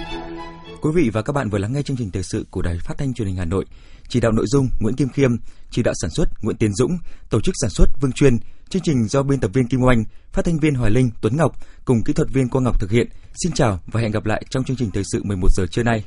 Quý 0.83 0.91
vị 0.95 1.11
và 1.13 1.23
các 1.23 1.33
bạn 1.33 1.51
vừa 1.51 1.59
lắng 1.59 1.73
nghe 1.73 1.83
chương 1.83 1.97
trình 1.97 2.11
thời 2.11 2.23
sự 2.23 2.47
của 2.51 2.63
Đài 2.63 2.79
Phát 2.79 2.99
thanh 2.99 3.15
Truyền 3.15 3.29
hình 3.29 3.37
Hà 3.37 3.45
Nội. 3.45 3.65
Chỉ 4.09 4.21
đạo 4.21 4.33
nội 4.33 4.47
dung 4.49 4.69
Nguyễn 4.81 4.95
Kim 4.97 5.09
Khiêm, 5.09 5.31
chỉ 5.71 5.83
đạo 5.83 5.95
sản 6.03 6.11
xuất 6.11 6.29
Nguyễn 6.43 6.57
Tiến 6.57 6.75
Dũng, 6.75 6.99
tổ 7.31 7.41
chức 7.41 7.55
sản 7.61 7.71
xuất 7.71 7.87
Vương 8.01 8.13
Chuyên, 8.13 8.39
chương 8.69 8.83
trình 8.83 9.09
do 9.09 9.23
biên 9.23 9.41
tập 9.41 9.51
viên 9.55 9.69
Kim 9.69 9.83
Oanh, 9.83 10.05
phát 10.33 10.45
thanh 10.45 10.59
viên 10.59 10.75
Hoài 10.75 10.91
Linh, 10.91 11.11
Tuấn 11.21 11.37
Ngọc 11.37 11.53
cùng 11.85 12.03
kỹ 12.05 12.13
thuật 12.13 12.29
viên 12.31 12.49
Quang 12.49 12.65
Ngọc 12.65 12.81
thực 12.81 12.91
hiện. 12.91 13.09
Xin 13.43 13.53
chào 13.53 13.81
và 13.87 14.01
hẹn 14.01 14.11
gặp 14.11 14.27
lại 14.27 14.43
trong 14.51 14.65
chương 14.65 14.77
trình 14.77 14.91
thời 14.91 15.03
sự 15.13 15.23
11 15.25 15.49
giờ 15.57 15.67
trưa 15.67 15.83
nay. 15.83 16.05